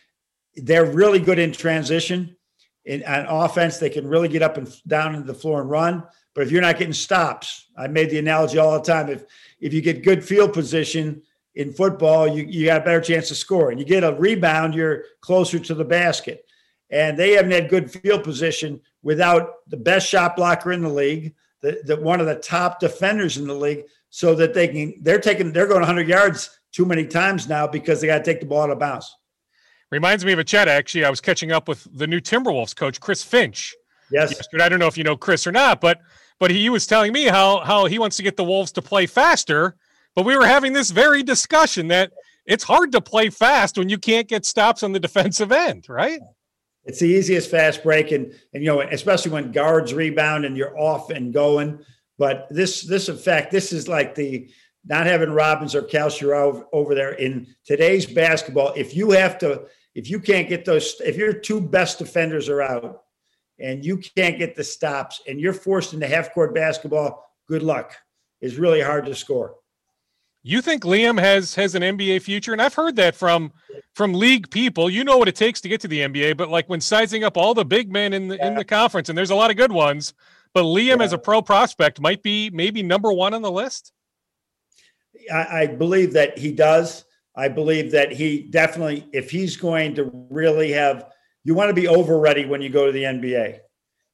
[0.57, 2.37] they're really good in transition.
[2.85, 6.05] In on offense, they can really get up and down into the floor and run.
[6.35, 9.09] But if you're not getting stops, I made the analogy all the time.
[9.09, 9.25] If
[9.63, 11.23] if you get good field position
[11.55, 13.79] in football, you, you got a better chance of scoring.
[13.79, 16.45] You get a rebound, you're closer to the basket.
[16.91, 21.35] And they haven't had good field position without the best shot blocker in the league,
[21.63, 25.21] the, the one of the top defenders in the league, so that they can they're
[25.21, 28.47] taking they're going 100 yards too many times now because they got to take the
[28.47, 29.17] ball out of bounds.
[29.91, 30.69] Reminds me of a chat.
[30.69, 33.75] Actually, I was catching up with the new Timberwolves coach, Chris Finch.
[34.11, 34.33] Yes.
[34.33, 34.65] Yesterday.
[34.65, 36.01] I don't know if you know Chris or not, but
[36.43, 39.07] but he was telling me how how he wants to get the Wolves to play
[39.07, 39.77] faster.
[40.17, 42.11] But we were having this very discussion that
[42.47, 46.19] it's hard to play fast when you can't get stops on the defensive end, right?
[46.85, 50.77] It's the easiest fast break, and and you know, especially when guards rebound and you're
[50.77, 51.79] off and going.
[52.19, 54.51] But this this effect, this is like the
[54.85, 55.87] not having Robbins or
[56.35, 58.73] over, over there in today's basketball.
[58.75, 62.63] If you have to, if you can't get those, if your two best defenders are
[62.63, 63.02] out,
[63.63, 67.97] and you can't get the stops and you're forced into half court basketball, good luck.
[68.41, 69.55] It's really hard to score.
[70.43, 72.53] You think Liam has has an NBA future?
[72.53, 73.53] And I've heard that from
[73.95, 74.91] from league people.
[74.91, 77.37] You know what it takes to get to the NBA, but like when sizing up
[77.37, 78.49] all the big men in the yeah.
[78.49, 80.15] in the conference, and there's a lot of good ones,
[80.53, 81.05] but Liam yeah.
[81.05, 83.93] as a pro prospect might be maybe number one on the list.
[85.33, 87.05] I, I believe that he does.
[87.37, 91.12] I believe that he definitely, if he's going to really have
[91.45, 93.61] you want to be over ready when you go to the NBA.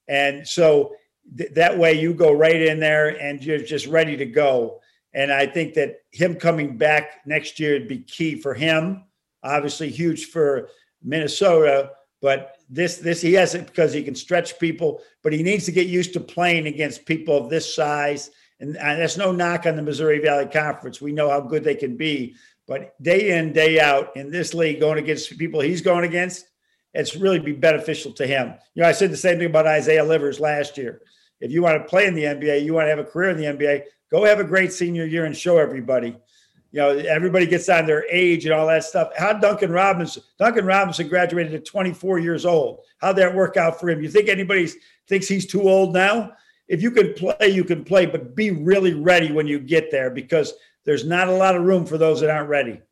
[0.09, 0.95] And so
[1.37, 4.81] th- that way you go right in there and you're just ready to go.
[5.13, 9.05] And I think that him coming back next year would be key for him.
[9.43, 10.69] Obviously, huge for
[11.03, 15.65] Minnesota, but this this he has it because he can stretch people, but he needs
[15.67, 18.31] to get used to playing against people of this size.
[18.61, 21.01] And, and that's no knock on the Missouri Valley Conference.
[21.01, 22.35] We know how good they can be,
[22.67, 26.48] but day in day out in this league, going against people he's going against,
[26.95, 28.55] it's really be beneficial to him.
[28.75, 31.03] You know, I said the same thing about Isaiah Livers last year.
[31.41, 33.37] If you want to play in the NBA, you want to have a career in
[33.37, 36.17] the NBA, go have a great senior year and show everybody.
[36.71, 39.11] you know, everybody gets on their age and all that stuff.
[39.17, 42.81] How Duncan Robinson, Duncan Robinson graduated at 24 years old.
[42.99, 44.03] How'd that work out for him?
[44.03, 44.69] You think anybody
[45.07, 46.33] thinks he's too old now?
[46.67, 50.11] If you can play, you can play, but be really ready when you get there
[50.11, 50.53] because
[50.85, 52.83] there's not a lot of room for those that aren't ready.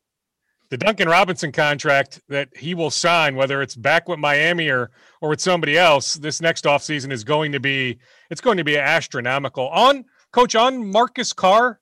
[0.69, 4.91] The Duncan Robinson contract that he will sign, whether it's back with Miami or
[5.21, 7.99] or with somebody else, this next offseason is going to be
[8.29, 9.69] it's going to be astronomical.
[9.69, 11.79] On coach on Marcus Carr,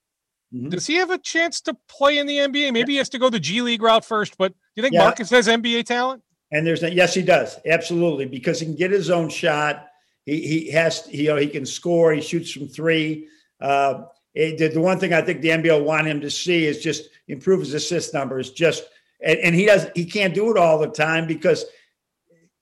[0.54, 0.68] Mm-hmm.
[0.68, 2.72] Does he have a chance to play in the NBA?
[2.72, 5.02] Maybe he has to go the G League route first, but do you think yeah.
[5.02, 6.22] Marcus has NBA talent?
[6.52, 9.88] And there's a, yes, he does absolutely because he can get his own shot.
[10.24, 12.12] He he has he, you know he can score.
[12.12, 13.28] He shoots from three.
[13.60, 14.04] Uh,
[14.36, 17.08] it, the one thing I think the NBA will want him to see is just
[17.28, 18.50] improve his assist numbers.
[18.50, 18.84] Just
[19.20, 21.64] and, and he does he can't do it all the time because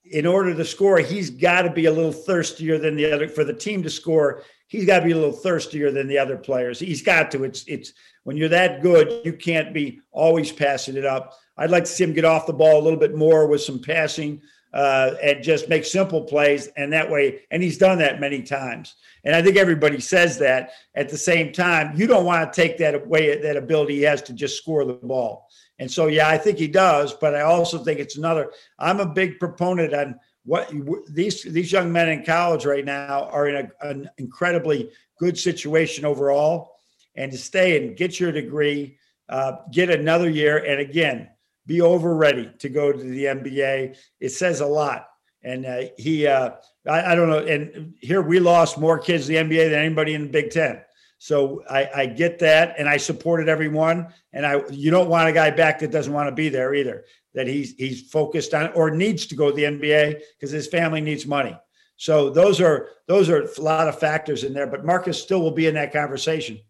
[0.05, 3.43] in order to score, he's got to be a little thirstier than the other for
[3.43, 4.43] the team to score
[4.75, 6.81] he's got to be a little thirstier than the other players.
[6.81, 7.45] He's got to.
[7.45, 7.93] It's it's
[8.25, 11.39] when you're that good, you can't be always passing it up.
[11.57, 13.79] I'd like to see him get off the ball a little bit more with some
[13.79, 14.43] passing
[14.75, 16.67] uh, and just make simple plays.
[16.77, 18.97] And that way, and he's done that many times.
[19.23, 20.73] And I think everybody says that.
[20.97, 24.21] At the same time, you don't want to take that away that ability he has
[24.23, 25.49] to just score the ball.
[25.79, 27.15] And so, yeah, I think he does.
[27.15, 28.51] But I also think it's another.
[28.79, 30.71] I'm a big proponent on what
[31.09, 36.05] these these young men in college right now are in a, an incredibly good situation
[36.05, 36.73] overall,
[37.15, 38.99] and to stay and get your degree,
[39.29, 41.31] uh, get another year, and again
[41.67, 43.97] be over ready to go to the NBA.
[44.21, 45.09] It says a lot.
[45.43, 46.53] And uh, he, uh,
[46.87, 47.39] I, I, don't know.
[47.39, 50.81] And here we lost more kids the NBA than anybody in the Big Ten.
[51.19, 54.09] So I, I get that, and I supported everyone.
[54.33, 57.05] And I, you don't want a guy back that doesn't want to be there either
[57.35, 61.01] that he's he's focused on or needs to go to the NBA because his family
[61.01, 61.57] needs money.
[61.97, 65.51] So those are those are a lot of factors in there, but Marcus still will
[65.51, 66.61] be in that conversation.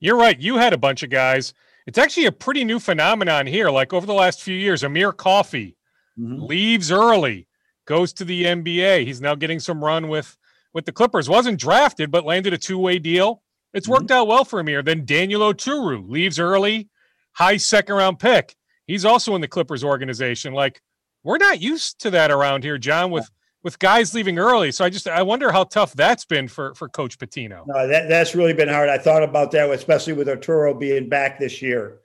[0.00, 0.38] You're right.
[0.38, 1.54] You had a bunch of guys.
[1.86, 3.70] It's actually a pretty new phenomenon here.
[3.70, 5.76] Like over the last few years, Amir Coffey
[6.18, 6.44] mm-hmm.
[6.44, 7.46] leaves early,
[7.86, 9.04] goes to the NBA.
[9.06, 10.36] He's now getting some run with
[10.72, 11.28] with the Clippers.
[11.28, 13.42] wasn't drafted, but landed a two way deal.
[13.72, 13.92] It's mm-hmm.
[13.92, 14.82] worked out well for Amir.
[14.82, 16.88] Then Daniel Oturu leaves early,
[17.32, 18.56] high second round pick
[18.86, 20.52] he's also in the Clippers organization.
[20.52, 20.80] Like
[21.22, 23.30] we're not used to that around here, John, with
[23.64, 24.70] with guys leaving early.
[24.70, 27.66] So I just I wonder how tough that's been for for Coach Pitino.
[27.66, 28.88] No, that that's really been hard.
[28.88, 31.98] I thought about that, especially with Oturu being back this year.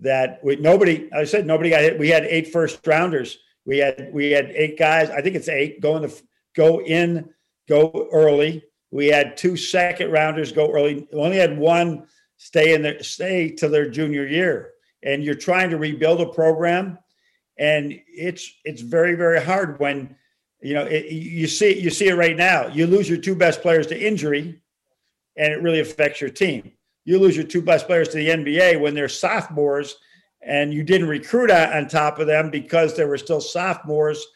[0.00, 1.98] That we, nobody, I said nobody got hit.
[1.98, 3.38] We had eight first rounders.
[3.64, 5.08] We had we had eight guys.
[5.08, 6.14] I think it's eight going to
[6.54, 7.30] go in,
[7.68, 8.64] go early.
[8.90, 11.06] We had two second rounders go early.
[11.12, 14.74] We only had one stay in there, stay till their junior year
[15.04, 16.98] and you're trying to rebuild a program
[17.58, 20.16] and it's it's very very hard when
[20.64, 22.68] you know it, you see you see it right now.
[22.68, 24.60] You lose your two best players to injury
[25.36, 26.72] and it really affects your team.
[27.04, 29.96] You lose your two best players to the nba when they're sophomores
[30.40, 34.26] and you didn't recruit on top of them because they were still sophomores.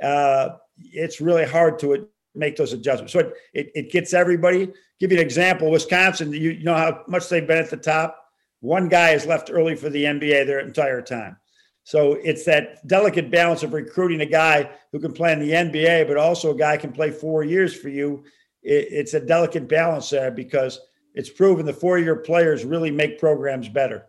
[0.00, 3.12] Uh, it's really hard to make those adjustments.
[3.12, 4.72] So it, it, it gets everybody.
[5.00, 8.24] Give you an example wisconsin you, you know how much they've been at the top?
[8.60, 11.38] One guy has left early for the NBA their entire time.
[11.84, 16.06] So it's that delicate balance of recruiting a guy who can play in the NBA,
[16.06, 18.24] but also a guy can play four years for you.
[18.62, 20.78] it's a delicate balance there because
[21.14, 24.06] it's proven the four-year players really make programs better.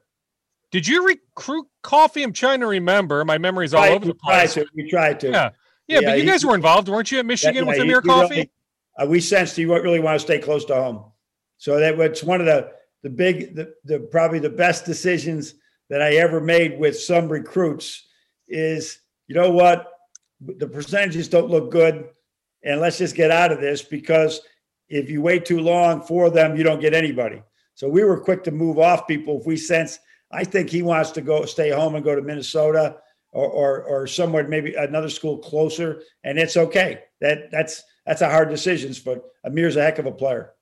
[0.71, 2.23] Did you recruit Coffey?
[2.23, 3.25] I'm trying to remember.
[3.25, 4.53] My memory's all over the place.
[4.53, 5.31] To, we tried to.
[5.31, 5.49] Yeah.
[5.87, 8.35] Yeah, yeah but you guys were involved, weren't you, at Michigan with Amir Coffey?
[8.35, 8.51] Really,
[8.97, 11.11] uh, we sensed he really want to stay close to home.
[11.57, 12.71] So that was one of the
[13.01, 15.55] the big, the, the probably the best decisions
[15.93, 18.07] that I ever made with some recruits
[18.47, 18.97] is,
[19.27, 19.91] you know what,
[20.41, 22.09] the percentages don't look good,
[22.63, 24.41] and let's just get out of this because
[24.89, 27.43] if you wait too long for them, you don't get anybody.
[27.75, 29.99] So we were quick to move off people if we sense.
[30.31, 32.97] I think he wants to go stay home and go to Minnesota
[33.31, 37.03] or, or, or somewhere maybe another school closer, and it's okay.
[37.21, 40.53] That that's that's a hard decision, but Amir's a heck of a player.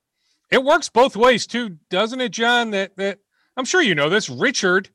[0.50, 2.72] It works both ways too, doesn't it, John?
[2.72, 3.20] That that
[3.56, 4.30] I'm sure you know this.
[4.30, 4.90] Richard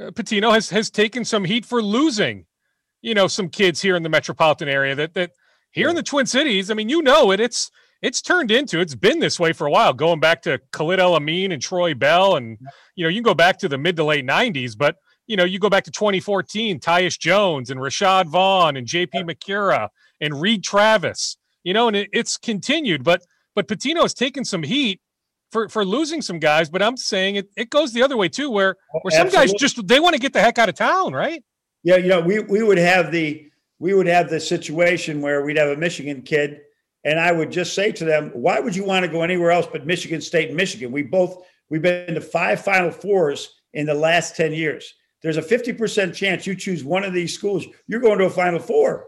[0.00, 2.46] uh, Pitino has has taken some heat for losing,
[3.00, 4.94] you know, some kids here in the metropolitan area.
[4.94, 5.32] That that
[5.70, 5.90] here yeah.
[5.90, 7.40] in the Twin Cities, I mean, you know it.
[7.40, 7.70] It's
[8.00, 11.14] it's turned into it's been this way for a while, going back to Khalid El
[11.14, 12.58] Amin and Troy Bell, and
[12.96, 14.96] you know you can go back to the mid to late '90s, but
[15.26, 19.20] you know you go back to 2014, Tyus Jones and Rashad Vaughn and J.P.
[19.24, 19.88] Macura
[20.20, 23.22] and Reid Travis, you know, and it, it's continued, but
[23.54, 25.00] but Pitino has taken some heat
[25.52, 28.50] for for losing some guys, but I'm saying it, it goes the other way too,
[28.50, 29.52] where oh, where some Absolutely.
[29.52, 31.44] guys just they want to get the heck out of town, right?
[31.84, 33.48] Yeah, you know, we we would have the
[33.78, 36.60] we would have the situation where we'd have a Michigan kid,
[37.04, 39.68] and I would just say to them, "Why would you want to go anywhere else
[39.70, 40.90] but Michigan State and Michigan?
[40.90, 44.94] We both we've been to five Final Fours in the last 10 years.
[45.22, 48.58] There's a 50% chance you choose one of these schools, you're going to a Final
[48.58, 49.06] Four.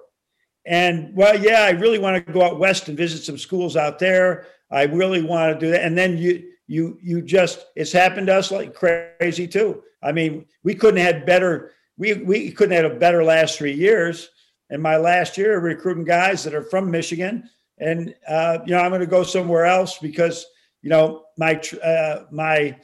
[0.66, 3.98] And well, yeah, I really want to go out west and visit some schools out
[3.98, 4.46] there.
[4.70, 5.84] I really want to do that.
[5.84, 9.82] And then you you you just it's happened to us like crazy too.
[10.02, 13.58] I mean, we couldn't have had better we we couldn't have had a better last
[13.58, 14.30] three years.
[14.70, 18.90] And my last year recruiting guys that are from Michigan, and uh, you know I'm
[18.90, 20.46] going to go somewhere else because
[20.80, 22.76] you know my uh, my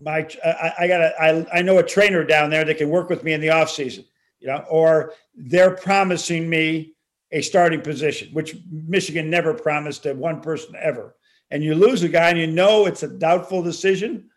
[0.00, 3.22] my I, I got I, I know a trainer down there that can work with
[3.22, 4.04] me in the off season
[4.40, 6.94] you know, or they're promising me
[7.32, 11.14] a starting position, which Michigan never promised to one person ever.
[11.50, 14.30] And you lose a guy and you know it's a doubtful decision,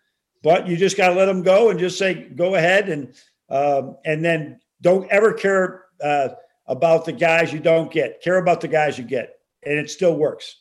[0.44, 2.90] but you just got to let them go and just say, go ahead.
[2.90, 3.14] And,
[3.50, 6.30] um, and then don't ever care uh,
[6.68, 9.36] about the guys you don't get, care about the guys you get.
[9.64, 10.58] And it still works.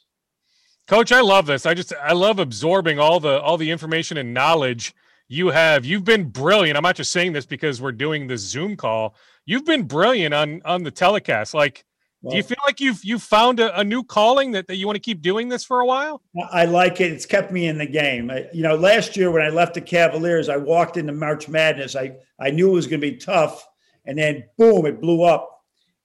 [0.87, 1.67] Coach, I love this.
[1.67, 4.95] I just, I love absorbing all the, all the information and knowledge
[5.33, 8.77] you have you've been brilliant i'm not just saying this because we're doing this zoom
[8.77, 9.15] call
[9.47, 11.55] you've been brilliant on on the telecast.
[11.55, 11.85] Like
[12.23, 14.87] well, do you feel like you've you've found a, a, new calling that, that you
[14.87, 16.23] want to keep doing this for a while?
[16.51, 17.13] I like it.
[17.13, 18.31] It's kept me in the game.
[18.31, 21.97] I, you know last year when i left the cavaliers i walked into march madness.
[21.97, 23.67] I i knew it was going to be tough
[24.05, 25.49] and then boom it blew up.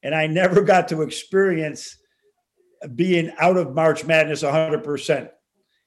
[0.03, 1.98] And i never got to experience
[2.94, 5.30] being out of march madness 100%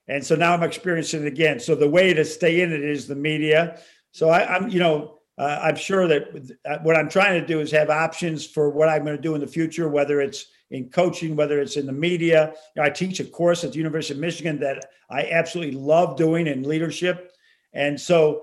[0.09, 1.61] and so now I'm experiencing it again.
[1.61, 3.79] So the way to stay in it is the media.
[4.11, 7.61] So I, am you know, uh, I'm sure that uh, what I'm trying to do
[7.61, 10.91] is have options for what I'm going to do in the future, whether it's in
[10.91, 12.53] coaching, whether it's in the media.
[12.75, 16.17] You know, I teach a course at the University of Michigan that I absolutely love
[16.17, 17.33] doing in leadership.
[17.73, 18.43] And so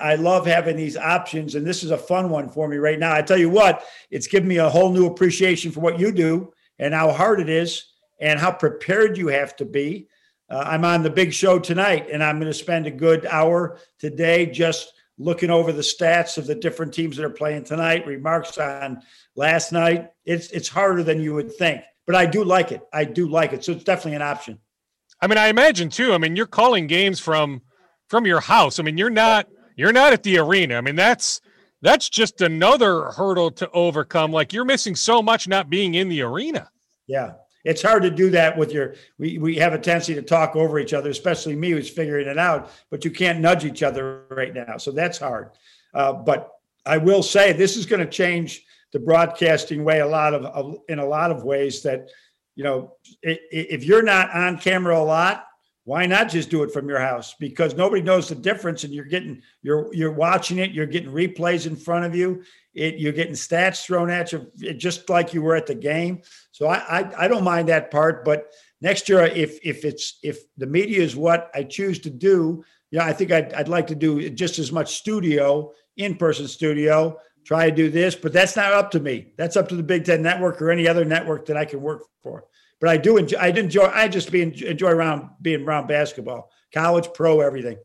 [0.00, 3.12] I love having these options, and this is a fun one for me right now.
[3.12, 6.52] I tell you what, it's given me a whole new appreciation for what you do
[6.78, 10.08] and how hard it is and how prepared you have to be
[10.50, 13.78] uh, I'm on the big show tonight, and I'm going to spend a good hour
[13.98, 18.58] today just looking over the stats of the different teams that are playing tonight, remarks
[18.58, 19.02] on
[19.36, 20.10] last night.
[20.24, 22.82] It's it's harder than you would think, but I do like it.
[22.92, 24.58] I do like it, so it's definitely an option.
[25.20, 26.12] I mean, I imagine too.
[26.12, 27.62] I mean, you're calling games from
[28.08, 28.78] from your house.
[28.78, 30.76] I mean, you're not you're not at the arena.
[30.76, 31.40] I mean, that's
[31.82, 34.32] that's just another hurdle to overcome.
[34.32, 36.70] Like you're missing so much not being in the arena.
[37.06, 37.34] Yeah,
[37.64, 40.78] it's hard to do that with your we, we have a tendency to talk over
[40.78, 44.54] each other especially me who's figuring it out but you can't nudge each other right
[44.54, 45.50] now so that's hard.
[45.92, 46.50] Uh, but
[46.86, 50.76] i will say this is going to change the broadcasting way a lot of, of,
[50.88, 52.08] in a lot of ways that
[52.54, 52.92] you know
[53.22, 55.46] if you're not on camera a lot
[55.84, 57.34] why not just do it from your house?
[57.38, 61.66] Because nobody knows the difference and you're getting you're you're watching it you're getting replays
[61.66, 62.42] in front of you
[62.74, 66.22] it you're getting stats thrown at you just like you were at the game
[66.54, 68.24] so I, I, I don't mind that part.
[68.24, 72.64] But next year, if if it's if the media is what I choose to do,
[72.92, 77.18] yeah, I think I'd, I'd like to do just as much studio, in person studio.
[77.44, 79.32] Try to do this, but that's not up to me.
[79.36, 82.04] That's up to the Big Ten Network or any other network that I can work
[82.22, 82.44] for.
[82.80, 83.36] But I do enjoy.
[83.38, 83.86] I enjoy.
[83.86, 87.78] I just be enjoy around being around basketball, college, pro, everything.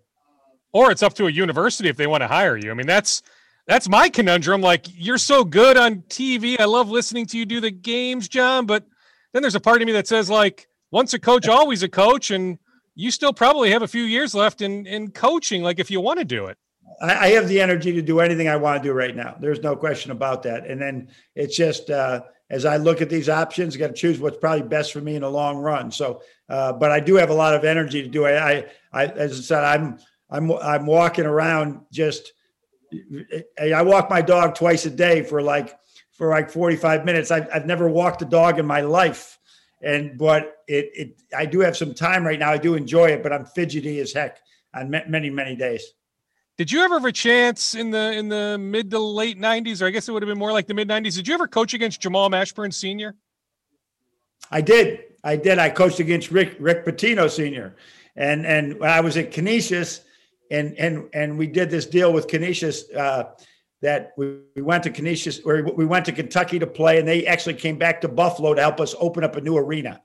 [0.74, 2.70] Or it's up to a university if they want to hire you.
[2.70, 3.24] I mean, that's
[3.70, 4.62] that's my conundrum.
[4.62, 6.60] Like, you're so good on TV.
[6.60, 8.66] I love listening to you do the games, John.
[8.66, 8.84] But
[9.32, 12.32] then there's a part of me that says, like, once a coach, always a coach.
[12.32, 12.58] And
[12.96, 16.18] you still probably have a few years left in, in coaching, like, if you want
[16.18, 16.58] to do it.
[17.00, 19.38] I, have the energy to do anything I want to do right now.
[19.40, 20.66] There's no question about that.
[20.66, 24.20] And then it's just, uh, as I look at these options, I got to choose
[24.20, 25.92] what's probably best for me in the long run.
[25.92, 28.34] So, uh, but I do have a lot of energy to do it.
[28.34, 32.34] I, I, as I said, I'm, I'm, I'm walking around just
[33.62, 35.78] I walk my dog twice a day for like
[36.12, 37.32] for like 45 minutes.
[37.32, 39.38] I've, I've never walked a dog in my life.
[39.82, 42.52] And but it it I do have some time right now.
[42.52, 44.40] I do enjoy it, but I'm fidgety as heck
[44.74, 45.84] on many many days.
[46.58, 49.86] Did you ever have a chance in the in the mid to late 90s, or
[49.86, 51.16] I guess it would have been more like the mid 90s?
[51.16, 53.16] Did you ever coach against Jamal Mashburn Sr.?
[54.52, 55.04] I did.
[55.24, 55.60] I did.
[55.60, 57.76] I coached against Rick Rick Pitino Sr.
[58.18, 60.02] And and when I was at Canisius,
[60.52, 63.32] and and and we did this deal with Canisius uh,
[63.82, 67.26] that we, we went to Canisius or we went to Kentucky to play, and they
[67.26, 70.02] actually came back to Buffalo to help us open up a new arena.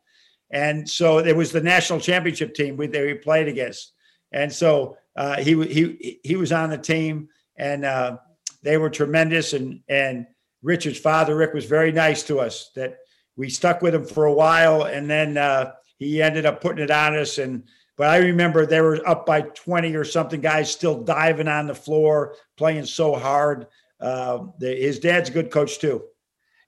[0.50, 3.92] And so it was the national championship team we, we played against.
[4.32, 8.18] And so uh, he he he was on the team, and uh,
[8.62, 9.52] they were tremendous.
[9.52, 10.26] And and
[10.62, 12.70] Richard's father, Rick, was very nice to us.
[12.76, 12.98] That
[13.36, 16.90] we stuck with him for a while, and then uh, he ended up putting it
[16.90, 17.64] on us and
[17.96, 21.74] but I remember they were up by 20 or something, guys still diving on the
[21.74, 23.66] floor, playing so hard.
[24.00, 26.02] Uh, the, his dad's a good coach too.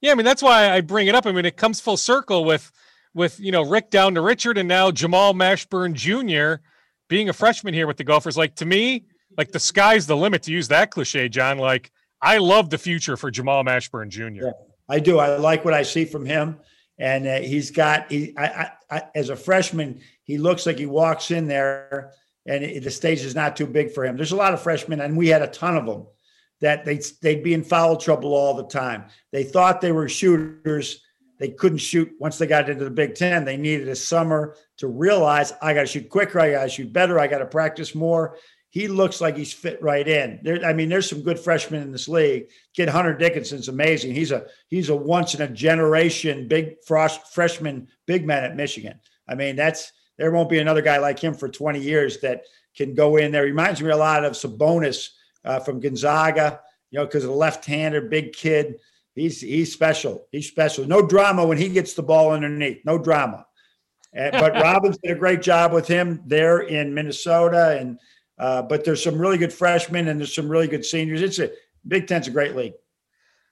[0.01, 1.25] Yeah, I mean that's why I bring it up.
[1.25, 2.71] I mean it comes full circle with
[3.13, 6.61] with you know Rick down to Richard and now Jamal Mashburn Jr.
[7.09, 8.37] being a freshman here with the Gophers.
[8.37, 9.05] Like to me,
[9.37, 11.57] like the sky's the limit to use that cliche, John.
[11.57, 11.91] Like
[12.21, 14.45] I love the future for Jamal Mashburn Jr.
[14.45, 14.51] Yeah,
[14.87, 15.19] I do.
[15.19, 16.59] I like what I see from him,
[16.99, 18.11] and uh, he's got.
[18.11, 22.11] He, I, I, I, as a freshman, he looks like he walks in there,
[22.45, 24.17] and it, the stage is not too big for him.
[24.17, 26.07] There's a lot of freshmen, and we had a ton of them
[26.61, 29.05] that they they'd be in foul trouble all the time.
[29.31, 31.01] They thought they were shooters.
[31.39, 33.45] They couldn't shoot once they got into the Big Ten.
[33.45, 36.91] They needed a summer to realize I got to shoot quicker, I got to shoot
[36.91, 38.37] better, I got to practice more.
[38.77, 40.39] He looks like he's fit right in.
[40.43, 42.51] There, I mean, there's some good freshmen in this league.
[42.75, 44.13] Kid Hunter Dickinson's amazing.
[44.13, 48.99] He's a he's a once in a generation big frost freshman big man at Michigan.
[49.27, 52.43] I mean, that's there won't be another guy like him for 20 years that
[52.75, 53.45] can go in there.
[53.45, 55.09] Reminds me a lot of Sabonis
[55.43, 56.59] uh, from Gonzaga,
[56.91, 58.75] you know, because of the left-hander, big kid.
[59.15, 60.27] He's he's special.
[60.31, 60.85] He's special.
[60.85, 62.85] No drama when he gets the ball underneath.
[62.85, 63.47] No drama.
[64.15, 67.97] Uh, but Robbins did a great job with him there in Minnesota, and
[68.37, 71.21] uh, but there's some really good freshmen and there's some really good seniors.
[71.21, 71.51] It's a
[71.87, 72.73] Big Ten's a great league.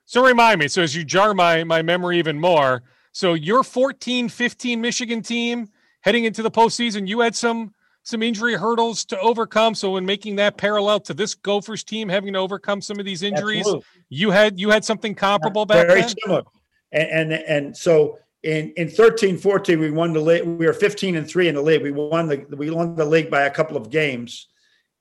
[0.06, 0.68] So remind me.
[0.68, 5.70] So as you jar my my memory even more, so your 14, 15 Michigan team
[6.02, 9.74] heading into the postseason, you had some some injury hurdles to overcome.
[9.74, 13.24] So when making that parallel to this Gophers team having to overcome some of these
[13.24, 13.86] injuries, Absolutely.
[14.10, 16.14] you had you had something comparable back Very then?
[16.24, 16.44] similar.
[16.92, 21.16] And, and and so in in 13 14 we won the league we were 15
[21.16, 23.76] and 3 in the league we won the we won the league by a couple
[23.76, 24.48] of games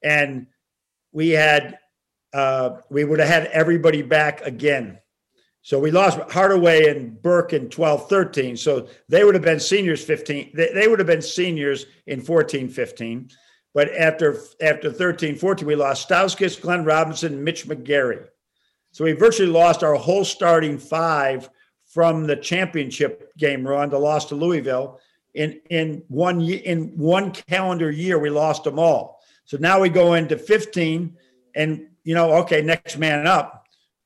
[0.04, 0.46] and
[1.12, 1.78] we had
[2.32, 4.98] uh, we would have had everybody back again
[5.64, 8.54] so we lost Hardaway and Burke in 12 13.
[8.54, 10.50] So they would have been seniors 15.
[10.52, 13.30] They, they would have been seniors in 14 15.
[13.72, 18.26] But after after 13 14, we lost Stauskas, Glenn Robinson, Mitch McGary.
[18.92, 21.48] So we virtually lost our whole starting five
[21.86, 25.00] from the championship game run, the loss to Louisville.
[25.32, 29.13] In in one in one calendar year, we lost them all.
[29.44, 31.16] So now we go into 15,
[31.54, 33.64] and you know, okay, next man up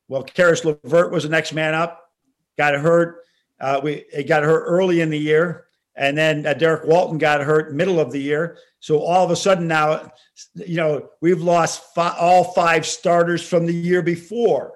[0.09, 2.09] well, Caris LeVert was the next man up,
[2.57, 3.23] got hurt.
[3.61, 7.41] Uh, we it got hurt early in the year, and then uh, Derrick Walton got
[7.41, 8.57] hurt middle of the year.
[8.79, 10.11] So all of a sudden now,
[10.55, 14.73] you know, we've lost fi- all five starters from the year before,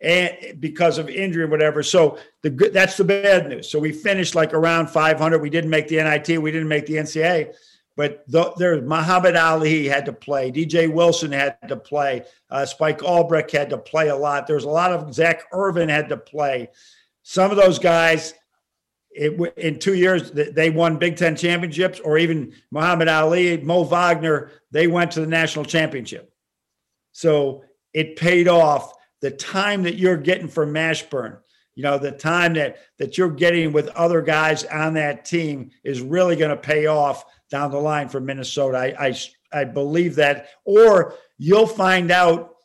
[0.00, 1.84] and because of injury or whatever.
[1.84, 3.70] So the good that's the bad news.
[3.70, 5.38] So we finished like around 500.
[5.38, 6.42] We didn't make the NIT.
[6.42, 7.54] We didn't make the NCAA.
[7.98, 10.52] But the, there, Muhammad Ali had to play.
[10.52, 12.22] DJ Wilson had to play.
[12.48, 14.46] Uh, Spike Albrecht had to play a lot.
[14.46, 16.68] There's a lot of Zak Irvin had to play.
[17.24, 18.34] Some of those guys,
[19.10, 24.52] it, in two years, they won Big Ten championships, or even Muhammad Ali, Mo Wagner,
[24.70, 26.32] they went to the national championship.
[27.10, 28.92] So it paid off.
[29.22, 31.38] The time that you're getting from Mashburn,
[31.74, 36.00] you know, the time that that you're getting with other guys on that team is
[36.00, 38.78] really going to pay off down the line for Minnesota.
[38.78, 39.14] I, I,
[39.52, 40.48] I believe that.
[40.64, 42.56] Or you'll find out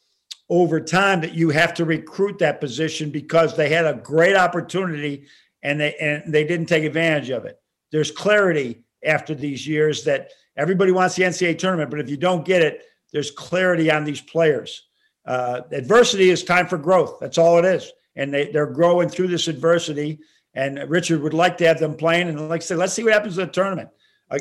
[0.50, 5.26] over time that you have to recruit that position because they had a great opportunity
[5.62, 7.60] and they and they didn't take advantage of it.
[7.92, 12.46] There's clarity after these years that everybody wants the NCAA tournament, but if you don't
[12.46, 14.88] get it, there's clarity on these players.
[15.26, 17.18] Uh, adversity is time for growth.
[17.22, 20.20] That's all it is, and they they're growing through this adversity.
[20.56, 23.14] And Richard would like to have them playing, and like I said, let's see what
[23.14, 23.90] happens in the tournament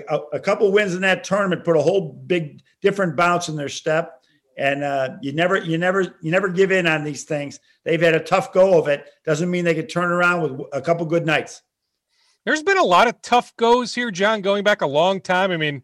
[0.08, 3.68] a, a, couple wins in that tournament put a whole big different bounce in their
[3.68, 4.22] step.
[4.56, 7.58] And uh, you never, you never, you never give in on these things.
[7.84, 9.06] They've had a tough go of it.
[9.24, 11.62] Doesn't mean they could turn around with a couple good nights.
[12.44, 15.50] There's been a lot of tough goes here, John, going back a long time.
[15.52, 15.76] I mean,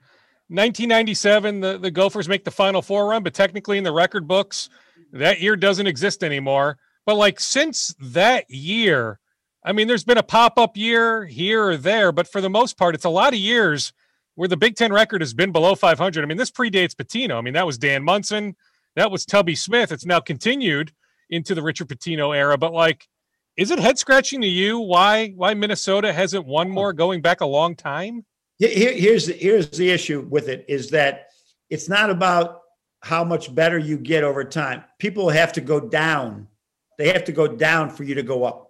[0.48, 4.68] 1997, the, the Gophers make the Final Four run, but technically in the record books,
[5.12, 6.78] that year doesn't exist anymore.
[7.06, 9.20] But like since that year,
[9.64, 12.78] I mean, there's been a pop up year here or there, but for the most
[12.78, 13.92] part, it's a lot of years
[14.34, 16.22] where the Big Ten record has been below 500.
[16.22, 17.36] I mean, this predates Pitino.
[17.36, 18.54] I mean, that was Dan Monson,
[18.94, 19.92] that was Tubby Smith.
[19.92, 20.92] It's now continued
[21.30, 22.56] into the Richard Pitino era.
[22.56, 23.08] But like,
[23.56, 27.46] is it head scratching to you why why Minnesota hasn't won more going back a
[27.46, 28.24] long time?
[28.58, 31.28] Here, here's the, here's the issue with it is that
[31.70, 32.60] it's not about
[33.02, 34.84] how much better you get over time.
[34.98, 36.48] People have to go down.
[36.96, 38.67] They have to go down for you to go up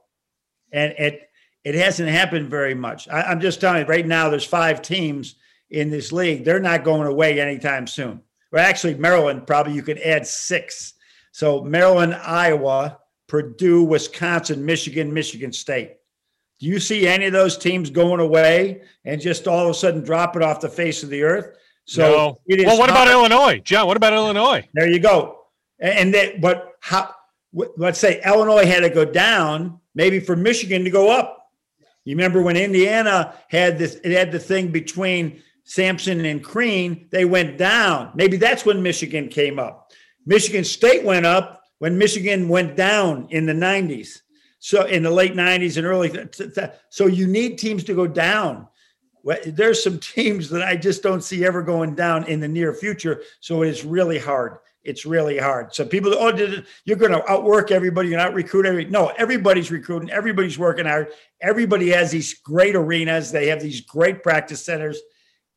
[0.72, 1.28] and it
[1.64, 3.08] it hasn't happened very much.
[3.08, 5.34] I, am just telling you, right now there's five teams
[5.70, 6.44] in this league.
[6.44, 8.22] They're not going away anytime soon.
[8.52, 10.94] Well, actually, Maryland probably you could add six.
[11.32, 15.96] So Maryland, Iowa, Purdue, Wisconsin, Michigan, Michigan State.
[16.58, 20.02] Do you see any of those teams going away and just all of a sudden
[20.02, 21.56] drop it off the face of the earth?
[21.84, 22.64] So no.
[22.66, 23.86] well, what about Illinois, John?
[23.86, 24.68] What about Illinois?
[24.74, 25.44] There you go.
[25.78, 27.14] And that, but how?
[27.52, 31.50] Let's say Illinois had to go down maybe for Michigan to go up.
[32.04, 37.26] You remember when Indiana had this, it had the thing between Sampson and Crean, they
[37.26, 38.12] went down.
[38.14, 39.92] Maybe that's when Michigan came up.
[40.24, 44.20] Michigan State went up when Michigan went down in the 90s.
[44.58, 46.10] So in the late 90s and early
[46.88, 48.66] so you need teams to go down.
[49.46, 53.22] There's some teams that I just don't see ever going down in the near future,
[53.40, 54.58] so it's really hard.
[54.84, 55.74] It's really hard.
[55.74, 56.34] So people, oh,
[56.84, 58.90] you're going to outwork everybody, you're not recruit everybody.
[58.90, 61.08] No, everybody's recruiting, everybody's working hard.
[61.40, 63.30] Everybody has these great arenas.
[63.30, 65.00] They have these great practice centers.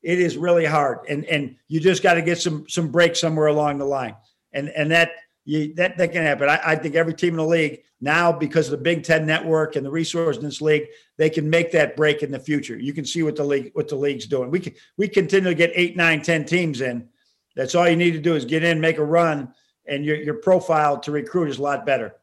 [0.01, 3.47] It is really hard, and and you just got to get some some breaks somewhere
[3.47, 4.15] along the line,
[4.51, 5.11] and and that
[5.45, 6.49] you, that that can happen.
[6.49, 9.75] I, I think every team in the league now, because of the Big Ten network
[9.75, 10.87] and the resources in this league,
[11.17, 12.79] they can make that break in the future.
[12.79, 14.49] You can see what the league what the league's doing.
[14.49, 17.07] We can we continue to get eight, nine, ten teams in
[17.55, 19.53] that's all you need to do is get in, make a run,
[19.87, 22.15] and your your profile to recruit is a lot better.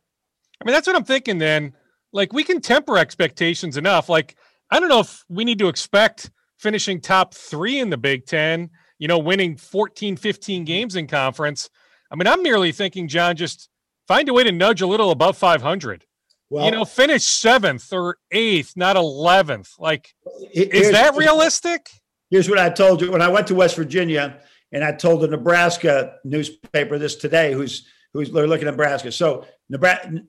[0.61, 1.39] I mean, that's what I'm thinking.
[1.39, 1.75] Then,
[2.13, 4.09] like, we can temper expectations enough.
[4.09, 4.37] Like,
[4.71, 8.71] I don't know if we need to expect finishing top three in the Big Ten.
[8.99, 11.71] You know, winning 14, 15 games in conference.
[12.11, 13.69] I mean, I'm merely thinking, John, just
[14.09, 16.05] find a way to nudge a little above 500.
[16.51, 19.79] Well, you know, finish seventh or eighth, not 11th.
[19.79, 20.15] Like,
[20.53, 21.91] is that realistic?
[22.31, 24.41] Here's what I told you when I went to West Virginia
[24.73, 29.12] and I told the Nebraska newspaper this today, who's who's looking at Nebraska.
[29.12, 30.23] So Nebraska,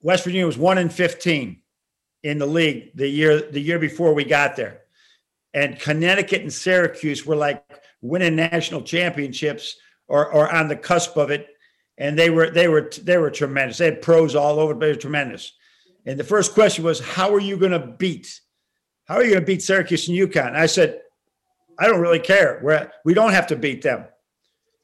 [0.00, 1.62] West Virginia was one in fifteen
[2.22, 4.82] in the league the year the year before we got there,
[5.54, 7.64] and Connecticut and Syracuse were like
[8.00, 9.76] winning national championships
[10.08, 11.48] or or on the cusp of it,
[11.98, 13.78] and they were they were they were tremendous.
[13.78, 15.52] They had pros all over, but they were tremendous.
[16.04, 18.40] And the first question was, how are you going to beat?
[19.06, 20.54] How are you going to beat Syracuse and UConn?
[20.54, 21.00] I said,
[21.78, 22.60] I don't really care.
[22.62, 24.04] We're, we don't have to beat them.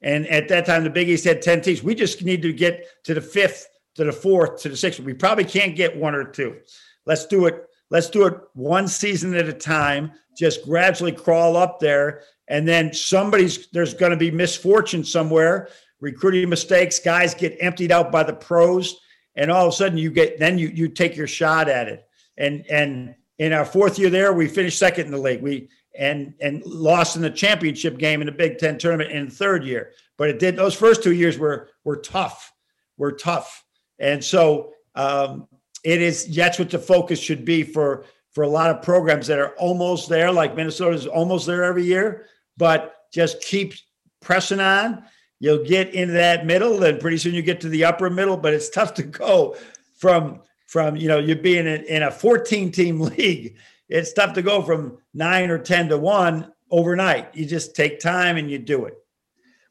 [0.03, 1.83] And at that time, the Big East had 10 teams.
[1.83, 5.01] We just need to get to the fifth, to the fourth, to the sixth.
[5.01, 6.59] We probably can't get one or two.
[7.07, 7.67] Let's do it.
[7.91, 10.13] Let's do it one season at a time.
[10.37, 12.23] Just gradually crawl up there.
[12.49, 15.69] And then somebody's, there's going to be misfortune somewhere,
[16.01, 16.99] recruiting mistakes.
[16.99, 18.99] Guys get emptied out by the pros.
[19.37, 22.05] And all of a sudden you get, then you, you take your shot at it.
[22.37, 25.43] And, and in our fourth year there, we finished second in the league.
[25.43, 29.65] We, and and lost in the championship game in the Big Ten tournament in third
[29.65, 29.93] year.
[30.17, 32.53] But it did those first two years were were tough,
[32.97, 33.65] were tough,
[33.99, 35.49] and so um,
[35.85, 36.35] it is.
[36.35, 40.09] That's what the focus should be for for a lot of programs that are almost
[40.09, 40.33] there.
[40.33, 43.75] Like Minnesota is almost there every year, but just keep
[44.21, 45.05] pressing on.
[45.41, 48.37] You'll get into that middle, and pretty soon you get to the upper middle.
[48.37, 49.57] But it's tough to go
[49.97, 53.57] from from you know you being in, in a 14 team league
[53.93, 57.35] it's tough to go from nine or 10 to one overnight.
[57.35, 58.95] You just take time and you do it.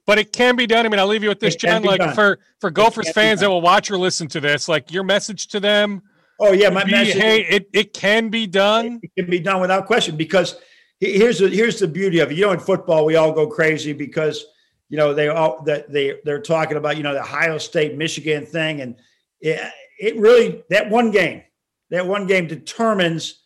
[0.05, 0.85] But it can be done.
[0.85, 1.83] I mean, I'll leave you with this, John.
[1.83, 2.13] Like done.
[2.15, 5.59] for for Gophers fans that will watch or listen to this, like your message to
[5.59, 6.01] them.
[6.39, 7.21] Oh yeah, my be, message.
[7.21, 8.99] Hey, it, it can be done.
[9.03, 10.59] It can be done without question because
[10.99, 12.37] here's the here's the beauty of it.
[12.37, 14.43] You know, in football, we all go crazy because
[14.89, 18.45] you know they all that they they're talking about you know the Ohio State Michigan
[18.45, 18.95] thing, and
[19.39, 19.61] it,
[19.99, 21.43] it really that one game
[21.91, 23.41] that one game determines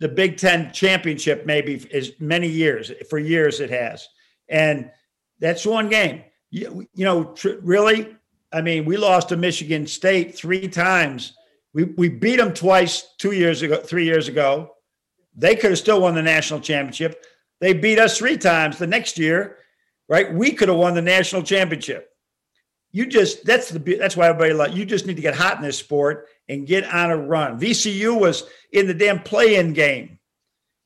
[0.00, 4.08] the Big Ten championship maybe is many years for years it has,
[4.48, 4.90] and
[5.38, 6.24] that's one game.
[6.50, 8.16] You, you know, tr- really,
[8.52, 11.34] I mean, we lost to Michigan State three times.
[11.72, 14.70] We we beat them twice two years ago, three years ago.
[15.36, 17.24] They could have still won the national championship.
[17.60, 19.58] They beat us three times the next year,
[20.08, 20.32] right?
[20.32, 22.10] We could have won the national championship.
[22.92, 25.62] You just that's the that's why everybody like you just need to get hot in
[25.62, 27.58] this sport and get on a run.
[27.58, 30.18] VCU was in the damn play-in game,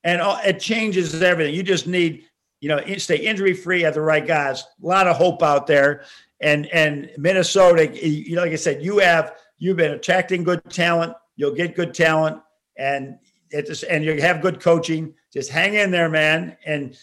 [0.04, 1.54] and it changes everything.
[1.54, 2.24] You just need,
[2.60, 4.62] you know, stay injury free, have the right guys.
[4.82, 6.04] A lot of hope out there,
[6.40, 11.14] and and Minnesota, you know, like I said, you have you've been attracting good talent.
[11.36, 12.40] You'll get good talent,
[12.76, 13.18] and
[13.50, 15.14] it's and you have good coaching.
[15.32, 16.56] Just hang in there, man.
[16.64, 16.96] And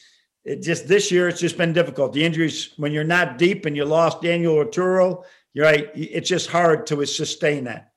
[0.43, 2.13] it just this year, it's just been difficult.
[2.13, 5.23] The injuries when you're not deep and you lost Daniel Oturu,
[5.53, 5.89] you're right.
[5.93, 7.91] It's just hard to sustain that.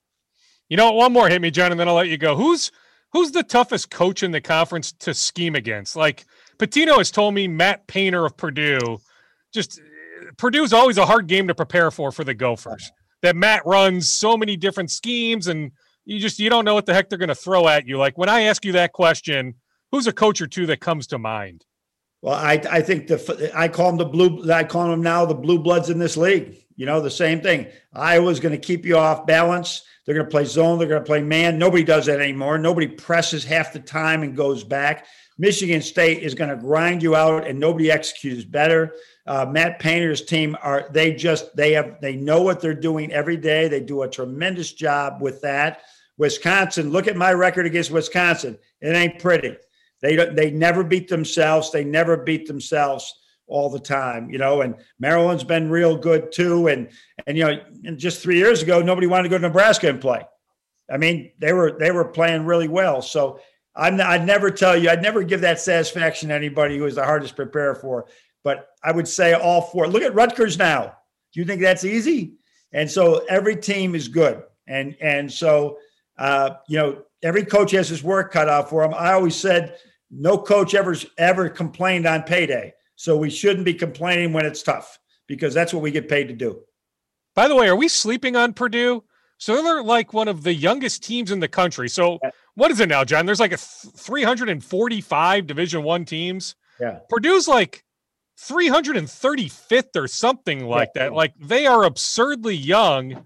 [0.69, 2.37] You know, one more hit me, John, and then I'll let you go.
[2.37, 2.71] Who's
[3.13, 5.97] who's the toughest coach in the conference to scheme against?
[5.97, 6.27] Like
[6.59, 8.99] Pitino has told me Matt Painter of Purdue.
[9.53, 9.81] Just
[10.37, 12.91] Purdue's always a hard game to prepare for for the Gophers.
[13.23, 15.73] That Matt runs so many different schemes, and
[16.05, 17.99] you just you don't know what the heck they're going to throw at you.
[17.99, 19.55] Like when I ask you that question,
[19.91, 21.65] who's a coach or two that comes to mind?
[22.21, 24.53] Well, I I think the I call them the blue.
[24.53, 26.57] I call them now the blue bloods in this league.
[26.77, 27.67] You know the same thing.
[27.93, 29.83] Iowa's going to keep you off balance.
[30.09, 30.79] They're going to play zone.
[30.79, 31.59] They're going to play man.
[31.59, 32.57] Nobody does that anymore.
[32.57, 35.05] Nobody presses half the time and goes back.
[35.37, 38.95] Michigan State is going to grind you out, and nobody executes better.
[39.27, 43.37] Uh, Matt Painter's team are they just they have they know what they're doing every
[43.37, 43.69] day.
[43.69, 45.83] They do a tremendous job with that.
[46.17, 48.57] Wisconsin, look at my record against Wisconsin.
[48.81, 49.59] It ain't pretty.
[50.01, 51.71] They they never beat themselves.
[51.71, 53.15] They never beat themselves
[53.49, 54.61] all the time, you know.
[54.61, 56.69] And Maryland's been real good too.
[56.69, 56.89] And
[57.27, 60.01] and you know, and just three years ago, nobody wanted to go to Nebraska and
[60.01, 60.23] play.
[60.91, 63.03] I mean, they were they were playing really well.
[63.03, 63.41] So
[63.75, 67.05] I'm I'd never tell you, I'd never give that satisfaction to anybody who is the
[67.05, 68.07] hardest to prepare for.
[68.45, 69.89] But I would say all four.
[69.89, 70.95] Look at Rutgers now.
[71.33, 72.35] Do you think that's easy?
[72.73, 74.43] And so every team is good.
[74.67, 75.79] And and so
[76.19, 78.93] uh, you know, every coach has his work cut out for him.
[78.95, 79.77] I always said
[80.11, 82.75] no coach ever ever complained on payday.
[82.99, 84.99] So we shouldn't be complaining when it's tough
[85.29, 86.59] because that's what we get paid to do.
[87.37, 89.05] By the way, are we sleeping on Purdue?
[89.39, 91.89] So they're like one of the youngest teams in the country.
[91.89, 92.19] So
[92.57, 93.25] what is it now, John?
[93.25, 96.57] There's like a th- 345 Division One teams.
[96.81, 96.99] Yeah.
[97.09, 97.85] Purdue's like
[98.41, 101.05] 335th or something like Yeah.
[101.05, 101.13] that.
[101.13, 103.25] Like they are absurdly young,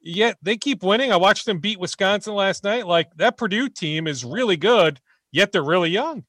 [0.00, 1.10] yet they keep winning.
[1.10, 2.86] I watched them beat Wisconsin last night.
[2.86, 5.00] Like that Purdue team is really good,
[5.32, 6.24] yet they're really young.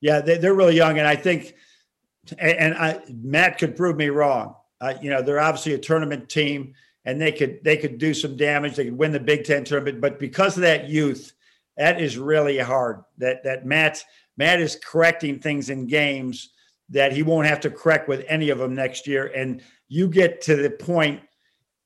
[0.00, 1.54] Yeah, they, they're really young, and I think,
[2.38, 4.54] and, I, Matt could prove me wrong.
[4.80, 6.74] Uh, you know, they're obviously a tournament team,
[7.04, 8.76] and they could they could do some damage.
[8.76, 11.32] They could win the Big Ten tournament, but because of that youth,
[11.76, 13.02] that is really hard.
[13.18, 14.04] That that Matt
[14.36, 16.50] Matt is correcting things in games
[16.88, 19.26] that he won't have to correct with any of them next year.
[19.26, 21.20] And you get to the point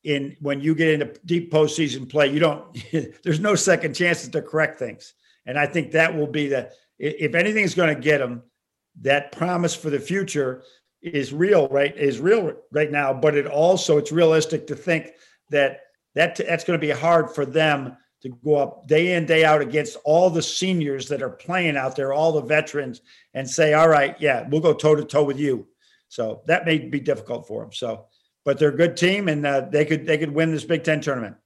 [0.03, 2.65] in when you get into deep postseason play, you don't.
[3.23, 5.15] there's no second chances to correct things,
[5.47, 8.43] and I think that will be the if anything's going to get them,
[9.03, 10.63] that promise for the future
[11.03, 11.97] is real, right?
[11.97, 15.13] Is real right now, but it also it's realistic to think
[15.51, 15.81] that
[16.15, 19.61] that that's going to be hard for them to go up day in day out
[19.61, 23.03] against all the seniors that are playing out there, all the veterans,
[23.35, 25.67] and say, "All right, yeah, we'll go toe to toe with you."
[26.09, 27.73] So that may be difficult for them.
[27.73, 28.07] So,
[28.45, 31.01] but they're a good team, and uh, they could they could win this Big Ten
[31.01, 31.37] tournament.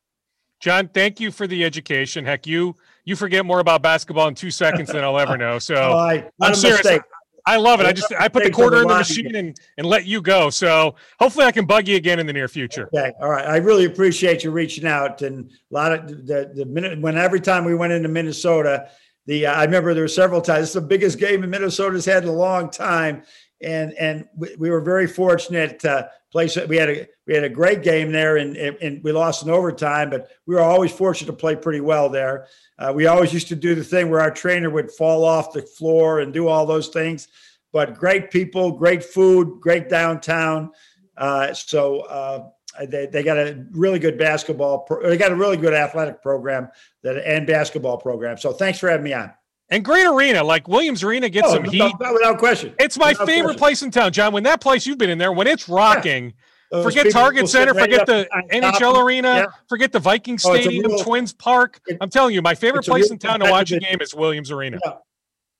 [0.60, 2.24] John, thank you for the education.
[2.24, 5.58] Heck, you you forget more about basketball in two seconds than I'll ever know.
[5.58, 6.78] So Oh, I, i'm a serious.
[6.84, 7.02] mistake.
[7.48, 7.86] I love it.
[7.86, 10.04] I just I put the Mistakes on the quarter in the machine and, and let
[10.04, 10.50] you go.
[10.50, 12.90] So hopefully I can bug you again in the near future.
[12.94, 13.46] Okay, all right.
[13.46, 17.40] I really appreciate you reaching out, and a lot of the the minute when every
[17.40, 18.90] time we went into Minnesota,
[19.26, 20.64] the I remember there were several times.
[20.64, 23.22] It's the biggest game in Minnesota's had in a long time,
[23.62, 26.48] and and we, we were very fortunate uh, to play.
[26.68, 29.50] We had a we had a great game there, and, and and we lost in
[29.50, 32.46] overtime, but we were always fortunate to play pretty well there.
[32.78, 35.62] Uh, we always used to do the thing where our trainer would fall off the
[35.62, 37.28] floor and do all those things.
[37.72, 40.70] But great people, great food, great downtown.
[41.16, 42.48] Uh, so uh,
[42.86, 44.80] they, they got a really good basketball.
[44.80, 46.68] Pro- they got a really good athletic program
[47.02, 48.38] that and basketball program.
[48.38, 49.32] So thanks for having me on.
[49.70, 51.82] And great arena, like Williams Arena gets Oh, some heat.
[51.98, 52.74] without, without question.
[52.78, 53.58] It's my Without favorite question.
[53.58, 54.32] place in town, John.
[54.32, 56.32] When that place you've been in there, when it's rocking,
[56.70, 59.46] Those forget Target Center, forget the on top NHL arena, yeah.
[59.68, 61.80] forget the Viking Oh, Stadium, real- Twins Park.
[61.86, 64.50] it- I'm telling you, my favorite place in town to watch a game is Williams
[64.50, 64.78] Arena.
[64.84, 64.92] Yeah.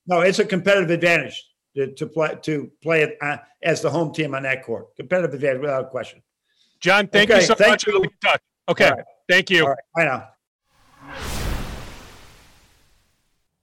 [0.07, 1.43] No, it's a competitive advantage
[1.77, 4.95] to, to play to play it uh, as the home team on that court.
[4.97, 6.23] Competitive advantage without question.
[6.81, 7.87] John, thank you so thank much.
[7.87, 8.01] You.
[8.01, 8.41] be in touch.
[8.69, 9.05] Okay, All right.
[9.29, 9.63] thank you.
[9.65, 10.29] All right, bye now.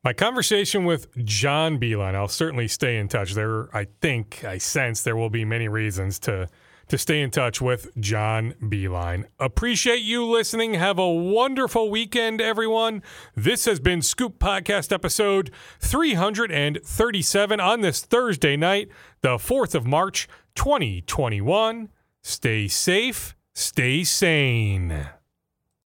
[0.03, 3.33] My conversation with John Beilein, I'll certainly stay in touch.
[3.33, 6.47] There, I think, I sense there will be many reasons to
[6.87, 9.25] to stay in touch with John Beilein.
[9.39, 10.75] Appreciate you listening.
[10.75, 13.01] Have a wonderful weekend, everyone.
[13.35, 18.89] This has been Scoop Podcast episode 337 on this Thursday night,
[19.21, 21.89] the 4th of March, 2021.
[22.21, 25.07] Stay safe, stay sane.